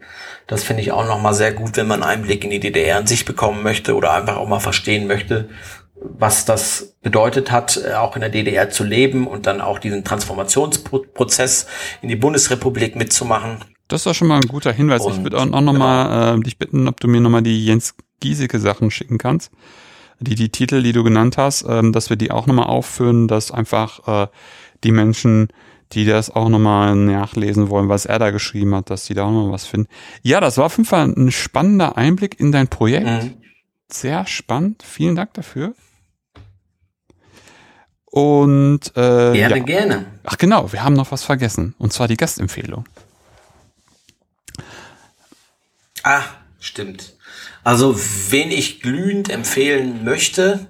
Das 0.46 0.64
finde 0.64 0.82
ich 0.82 0.90
auch 0.90 1.06
noch 1.06 1.20
mal 1.20 1.32
sehr 1.34 1.52
gut, 1.52 1.76
wenn 1.76 1.86
man 1.86 2.02
einen 2.02 2.22
Blick 2.22 2.42
in 2.42 2.50
die 2.50 2.58
DDR 2.58 2.96
an 2.96 3.06
sich 3.06 3.24
bekommen 3.24 3.62
möchte 3.62 3.94
oder 3.94 4.12
einfach 4.12 4.36
auch 4.36 4.48
mal 4.48 4.58
verstehen 4.58 5.06
möchte, 5.06 5.48
was 6.02 6.44
das 6.44 6.96
bedeutet 7.02 7.50
hat, 7.50 7.80
äh, 7.84 7.94
auch 7.94 8.14
in 8.14 8.20
der 8.20 8.30
DDR 8.30 8.70
zu 8.70 8.84
leben 8.84 9.26
und 9.26 9.46
dann 9.46 9.60
auch 9.60 9.78
diesen 9.78 10.04
Transformationsprozess 10.04 11.66
in 12.02 12.08
die 12.08 12.16
Bundesrepublik 12.16 12.96
mitzumachen. 12.96 13.58
Das 13.88 14.06
war 14.06 14.14
schon 14.14 14.28
mal 14.28 14.36
ein 14.36 14.48
guter 14.48 14.72
Hinweis. 14.72 15.02
Und, 15.02 15.16
ich 15.16 15.22
würde 15.22 15.38
auch, 15.38 15.42
auch 15.42 15.60
noch 15.60 15.72
genau. 15.72 15.84
mal 15.84 16.38
äh, 16.38 16.40
dich 16.40 16.58
bitten, 16.58 16.88
ob 16.88 17.00
du 17.00 17.08
mir 17.08 17.20
noch 17.20 17.30
mal 17.30 17.42
die 17.42 17.64
Jens 17.64 17.94
Giesecke 18.20 18.58
Sachen 18.58 18.90
schicken 18.90 19.18
kannst. 19.18 19.50
Die, 20.20 20.34
die 20.34 20.50
Titel, 20.50 20.82
die 20.82 20.92
du 20.92 21.02
genannt 21.02 21.38
hast, 21.38 21.64
ähm, 21.66 21.92
dass 21.92 22.10
wir 22.10 22.16
die 22.16 22.30
auch 22.30 22.46
noch 22.46 22.54
mal 22.54 22.64
aufführen, 22.64 23.26
dass 23.26 23.50
einfach 23.50 24.24
äh, 24.24 24.28
die 24.84 24.92
Menschen, 24.92 25.48
die 25.92 26.04
das 26.04 26.30
auch 26.30 26.48
noch 26.48 26.58
mal 26.58 26.94
nachlesen 26.94 27.70
wollen, 27.70 27.88
was 27.88 28.06
er 28.06 28.18
da 28.18 28.30
geschrieben 28.30 28.74
hat, 28.74 28.90
dass 28.90 29.06
die 29.06 29.14
da 29.14 29.24
auch 29.24 29.32
noch 29.32 29.50
was 29.50 29.66
finden. 29.66 29.88
Ja, 30.22 30.40
das 30.40 30.58
war 30.58 30.66
auf 30.66 30.76
jeden 30.76 30.88
Fall 30.88 31.06
ein 31.06 31.32
spannender 31.32 31.96
Einblick 31.96 32.38
in 32.38 32.52
dein 32.52 32.68
Projekt. 32.68 33.06
Mhm. 33.06 33.34
Sehr 33.90 34.26
spannend. 34.26 34.82
Vielen 34.82 35.16
Dank 35.16 35.34
dafür. 35.34 35.74
Und 38.10 38.88
äh, 38.96 39.32
gerne, 39.32 39.56
ja. 39.56 39.58
gerne. 39.62 40.04
Ach 40.24 40.36
genau, 40.36 40.72
wir 40.72 40.82
haben 40.82 40.94
noch 40.94 41.12
was 41.12 41.22
vergessen. 41.22 41.74
Und 41.78 41.92
zwar 41.92 42.08
die 42.08 42.16
Gastempfehlung. 42.16 42.84
Ah, 46.02 46.22
stimmt. 46.58 47.14
Also, 47.62 47.94
wen 48.30 48.50
ich 48.50 48.80
glühend 48.80 49.30
empfehlen 49.30 50.02
möchte, 50.04 50.66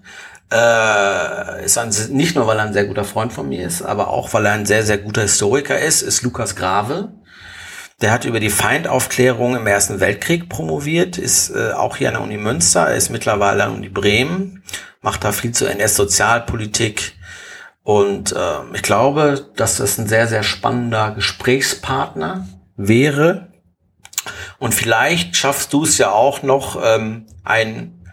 äh, 0.52 1.64
ist 1.64 1.78
ein, 1.78 1.94
nicht 2.10 2.34
nur, 2.34 2.46
weil 2.46 2.58
er 2.58 2.64
ein 2.64 2.72
sehr 2.72 2.86
guter 2.86 3.04
Freund 3.04 3.32
von 3.32 3.48
mir 3.48 3.66
ist, 3.66 3.82
aber 3.82 4.08
auch, 4.08 4.32
weil 4.34 4.46
er 4.46 4.52
ein 4.52 4.66
sehr, 4.66 4.84
sehr 4.84 4.98
guter 4.98 5.22
Historiker 5.22 5.78
ist, 5.78 6.02
ist 6.02 6.22
Lukas 6.22 6.56
Grave. 6.56 7.12
Der 8.00 8.10
hat 8.10 8.24
über 8.24 8.40
die 8.40 8.50
Feindaufklärung 8.50 9.56
im 9.56 9.66
Ersten 9.66 10.00
Weltkrieg 10.00 10.48
promoviert, 10.48 11.18
ist 11.18 11.50
äh, 11.50 11.72
auch 11.72 11.96
hier 11.96 12.08
an 12.08 12.14
der 12.14 12.22
Uni 12.22 12.38
Münster, 12.38 12.88
er 12.88 12.96
ist 12.96 13.10
mittlerweile 13.10 13.64
an 13.64 13.70
der 13.70 13.78
Uni 13.78 13.88
Bremen, 13.88 14.64
macht 15.02 15.22
da 15.22 15.32
viel 15.32 15.52
zu 15.52 15.66
NS-Sozialpolitik. 15.66 17.12
Und 17.82 18.32
äh, 18.32 18.58
ich 18.74 18.82
glaube, 18.82 19.46
dass 19.56 19.76
das 19.76 19.98
ein 19.98 20.06
sehr, 20.06 20.26
sehr 20.26 20.42
spannender 20.42 21.12
Gesprächspartner 21.12 22.46
wäre. 22.76 23.52
Und 24.58 24.74
vielleicht 24.74 25.36
schaffst 25.36 25.72
du 25.72 25.84
es 25.84 25.98
ja 25.98 26.10
auch 26.10 26.42
noch, 26.42 26.80
ähm, 26.82 27.26
ein, 27.42 28.06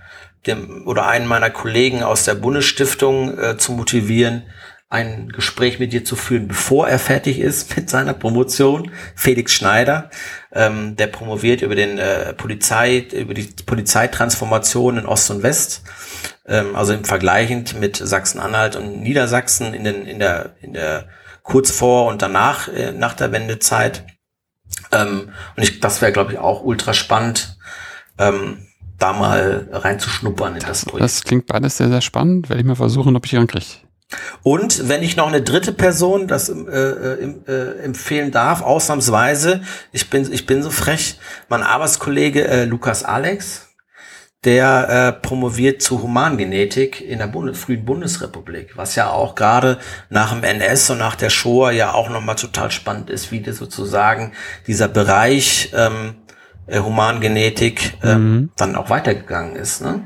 dem, 0.45 0.88
oder 0.88 1.07
einen 1.07 1.28
meiner 1.28 1.49
Kollegen 1.49 2.03
aus 2.03 2.24
der 2.24 2.36
Bundesstiftung 2.36 3.38
äh, 3.38 3.57
zu 3.57 3.74
motivieren, 3.74 4.43
ein 4.89 5.29
Gespräch 5.29 5.79
mit 5.79 5.91
dir 5.91 6.05
zu 6.05 6.15
führen, 6.15 6.47
bevor 6.47 6.88
er 6.88 6.99
fertig 6.99 7.39
ist 7.39 7.75
mit 7.75 7.89
seiner 7.89 8.13
Promotion. 8.13 8.91
Felix 9.15 9.53
Schneider, 9.53 10.09
ähm, 10.53 10.95
der 10.95 11.07
promoviert 11.07 11.61
über 11.61 11.75
den 11.75 11.97
äh, 11.97 12.33
Polizei, 12.33 12.99
über 13.11 13.33
die 13.33 13.49
Polizeitransformation 13.65 14.97
in 14.97 15.05
Ost 15.05 15.29
und 15.31 15.43
West, 15.43 15.83
ähm, 16.45 16.75
also 16.75 16.93
im 16.93 17.03
Vergleichend 17.03 17.79
mit 17.79 17.97
Sachsen-Anhalt 17.97 18.75
und 18.75 19.01
Niedersachsen 19.01 19.73
in 19.73 19.83
den 19.83 20.05
in 20.05 20.19
der 20.19 20.55
in 20.61 20.73
der 20.73 21.09
kurz 21.43 21.71
vor 21.71 22.07
und 22.07 22.21
danach 22.21 22.67
äh, 22.69 22.91
nach 22.91 23.13
der 23.13 23.31
Wendezeit. 23.31 24.05
Ähm, 24.91 25.31
und 25.55 25.63
ich, 25.63 25.79
das 25.79 26.01
wäre, 26.01 26.11
glaube 26.11 26.33
ich, 26.33 26.39
auch 26.39 26.63
ultra 26.63 26.93
spannend. 26.93 27.57
Ähm, 28.17 28.67
da 28.97 29.13
mal 29.13 29.69
reinzuschnuppern 29.71 30.55
in 30.55 30.61
das, 30.61 30.85
Projekt. 30.85 31.03
Das 31.03 31.23
klingt 31.23 31.45
beides 31.45 31.77
sehr, 31.77 31.89
sehr 31.89 32.01
spannend. 32.01 32.49
Werde 32.49 32.61
ich 32.61 32.67
mal 32.67 32.75
versuchen, 32.75 33.15
ob 33.15 33.25
ich 33.25 33.33
ihn 33.33 33.45
kriege. 33.45 33.86
Und 34.41 34.87
wenn 34.87 35.03
ich 35.03 35.17
noch 35.17 35.27
eine 35.27 35.41
dritte 35.41 35.73
Person 35.73 36.27
das 36.27 36.47
äh, 36.47 36.53
äh, 36.53 37.35
äh, 37.47 37.79
empfehlen 37.83 38.31
darf, 38.31 38.61
ausnahmsweise, 38.61 39.61
ich 39.91 40.09
bin, 40.09 40.31
ich 40.31 40.45
bin 40.45 40.63
so 40.63 40.71
frech, 40.71 41.19
mein 41.49 41.63
Arbeitskollege 41.63 42.47
äh, 42.47 42.65
Lukas 42.65 43.03
Alex, 43.03 43.67
der 44.45 44.89
äh, 44.89 45.11
promoviert 45.11 45.81
zu 45.81 46.01
Humangenetik 46.01 47.01
in 47.01 47.19
der 47.19 47.27
Bund 47.27 47.57
frühen 47.57 47.83
Bundesrepublik, 47.83 48.77
was 48.77 48.95
ja 48.95 49.09
auch 49.09 49.35
gerade 49.35 49.79
nach 50.09 50.31
dem 50.31 50.43
NS 50.43 50.91
und 50.91 50.99
nach 50.99 51.15
der 51.15 51.29
Shoah 51.29 51.71
ja 51.71 51.93
auch 51.93 52.09
nochmal 52.09 52.35
total 52.35 52.71
spannend 52.71 53.09
ist, 53.09 53.31
wie 53.31 53.41
das 53.41 53.57
sozusagen 53.57 54.31
dieser 54.67 54.87
Bereich 54.87 55.73
ähm, 55.75 56.15
äh, 56.67 56.79
Humangenetik 56.79 57.97
ähm, 58.03 58.31
mhm. 58.31 58.51
dann 58.55 58.75
auch 58.77 58.89
weitergegangen 58.89 59.57
ist. 59.57 59.81
Ne? 59.81 60.03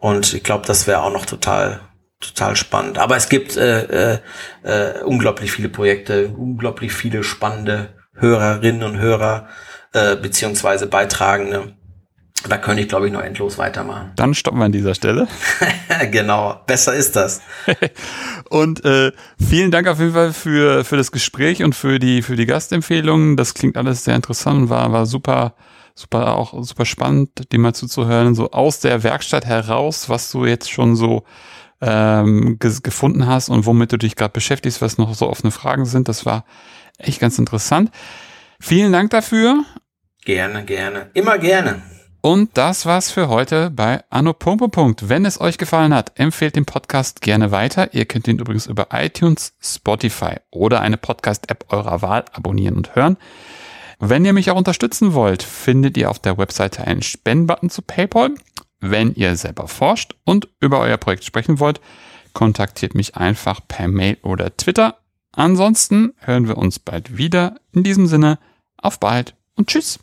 Und 0.00 0.34
ich 0.34 0.42
glaube, 0.42 0.66
das 0.66 0.88
wäre 0.88 1.02
auch 1.02 1.12
noch 1.12 1.26
total 1.26 1.85
total 2.20 2.56
spannend. 2.56 2.98
Aber 2.98 3.16
es 3.16 3.28
gibt 3.28 3.56
äh, 3.56 4.14
äh, 4.14 4.18
äh, 4.62 5.02
unglaublich 5.02 5.52
viele 5.52 5.68
Projekte, 5.68 6.28
unglaublich 6.28 6.92
viele 6.92 7.22
spannende 7.22 7.94
Hörerinnen 8.14 8.82
und 8.82 8.98
Hörer 8.98 9.48
äh, 9.92 10.16
beziehungsweise 10.16 10.86
Beitragende. 10.86 11.74
Da 12.48 12.58
könnte 12.58 12.82
ich, 12.82 12.88
glaube 12.88 13.06
ich, 13.06 13.12
noch 13.12 13.22
endlos 13.22 13.58
weitermachen. 13.58 14.12
Dann 14.16 14.34
stoppen 14.34 14.58
wir 14.58 14.66
an 14.66 14.72
dieser 14.72 14.94
Stelle. 14.94 15.26
genau, 16.12 16.60
besser 16.66 16.94
ist 16.94 17.16
das. 17.16 17.40
und 18.50 18.84
äh, 18.84 19.12
vielen 19.38 19.70
Dank 19.70 19.88
auf 19.88 19.98
jeden 19.98 20.12
Fall 20.12 20.32
für, 20.32 20.84
für 20.84 20.96
das 20.96 21.10
Gespräch 21.10 21.64
und 21.64 21.74
für 21.74 21.98
die, 21.98 22.22
für 22.22 22.36
die 22.36 22.46
Gastempfehlungen. 22.46 23.36
Das 23.36 23.54
klingt 23.54 23.76
alles 23.76 24.04
sehr 24.04 24.14
interessant 24.14 24.62
und 24.62 24.70
war, 24.70 24.92
war 24.92 25.06
super, 25.06 25.54
super, 25.94 26.36
auch 26.36 26.62
super 26.62 26.84
spannend, 26.84 27.52
dem 27.52 27.62
mal 27.62 27.74
zuzuhören. 27.74 28.34
So 28.34 28.50
aus 28.52 28.80
der 28.80 29.02
Werkstatt 29.02 29.44
heraus, 29.44 30.08
was 30.08 30.30
du 30.30 30.44
jetzt 30.44 30.70
schon 30.70 30.94
so 30.94 31.24
ähm, 31.80 32.58
ge 32.58 32.72
gefunden 32.82 33.26
hast 33.26 33.48
und 33.48 33.66
womit 33.66 33.92
du 33.92 33.98
dich 33.98 34.16
gerade 34.16 34.32
beschäftigst, 34.32 34.80
was 34.82 34.98
noch 34.98 35.14
so 35.14 35.28
offene 35.28 35.50
Fragen 35.50 35.84
sind. 35.84 36.08
Das 36.08 36.26
war 36.26 36.44
echt 36.98 37.20
ganz 37.20 37.38
interessant. 37.38 37.90
Vielen 38.60 38.92
Dank 38.92 39.10
dafür. 39.10 39.64
Gerne, 40.24 40.64
gerne. 40.64 41.10
Immer 41.14 41.38
gerne. 41.38 41.82
Und 42.22 42.58
das 42.58 42.86
war's 42.86 43.12
für 43.12 43.28
heute 43.28 43.70
bei 43.70 44.02
Anno. 44.10 44.34
Wenn 44.34 45.24
es 45.24 45.40
euch 45.40 45.58
gefallen 45.58 45.94
hat, 45.94 46.18
empfehlt 46.18 46.56
den 46.56 46.64
Podcast 46.64 47.20
gerne 47.20 47.52
weiter. 47.52 47.94
Ihr 47.94 48.04
könnt 48.04 48.26
ihn 48.26 48.40
übrigens 48.40 48.66
über 48.66 48.88
iTunes, 48.92 49.52
Spotify 49.62 50.38
oder 50.50 50.80
eine 50.80 50.96
Podcast-App 50.96 51.66
eurer 51.68 52.02
Wahl 52.02 52.24
abonnieren 52.32 52.76
und 52.76 52.96
hören. 52.96 53.16
Wenn 54.00 54.24
ihr 54.24 54.32
mich 54.32 54.50
auch 54.50 54.56
unterstützen 54.56 55.14
wollt, 55.14 55.42
findet 55.44 55.96
ihr 55.96 56.10
auf 56.10 56.18
der 56.18 56.36
Webseite 56.36 56.84
einen 56.84 57.02
Spendenbutton 57.02 57.70
zu 57.70 57.82
PayPal. 57.82 58.34
Wenn 58.80 59.14
ihr 59.14 59.36
selber 59.36 59.68
forscht 59.68 60.14
und 60.24 60.48
über 60.60 60.80
euer 60.80 60.96
Projekt 60.96 61.24
sprechen 61.24 61.60
wollt, 61.60 61.80
kontaktiert 62.32 62.94
mich 62.94 63.16
einfach 63.16 63.60
per 63.66 63.88
Mail 63.88 64.18
oder 64.22 64.56
Twitter. 64.56 64.98
Ansonsten 65.32 66.14
hören 66.18 66.48
wir 66.48 66.58
uns 66.58 66.78
bald 66.78 67.16
wieder. 67.16 67.56
In 67.72 67.82
diesem 67.82 68.06
Sinne, 68.06 68.38
auf 68.76 69.00
bald 69.00 69.34
und 69.54 69.68
tschüss. 69.68 69.98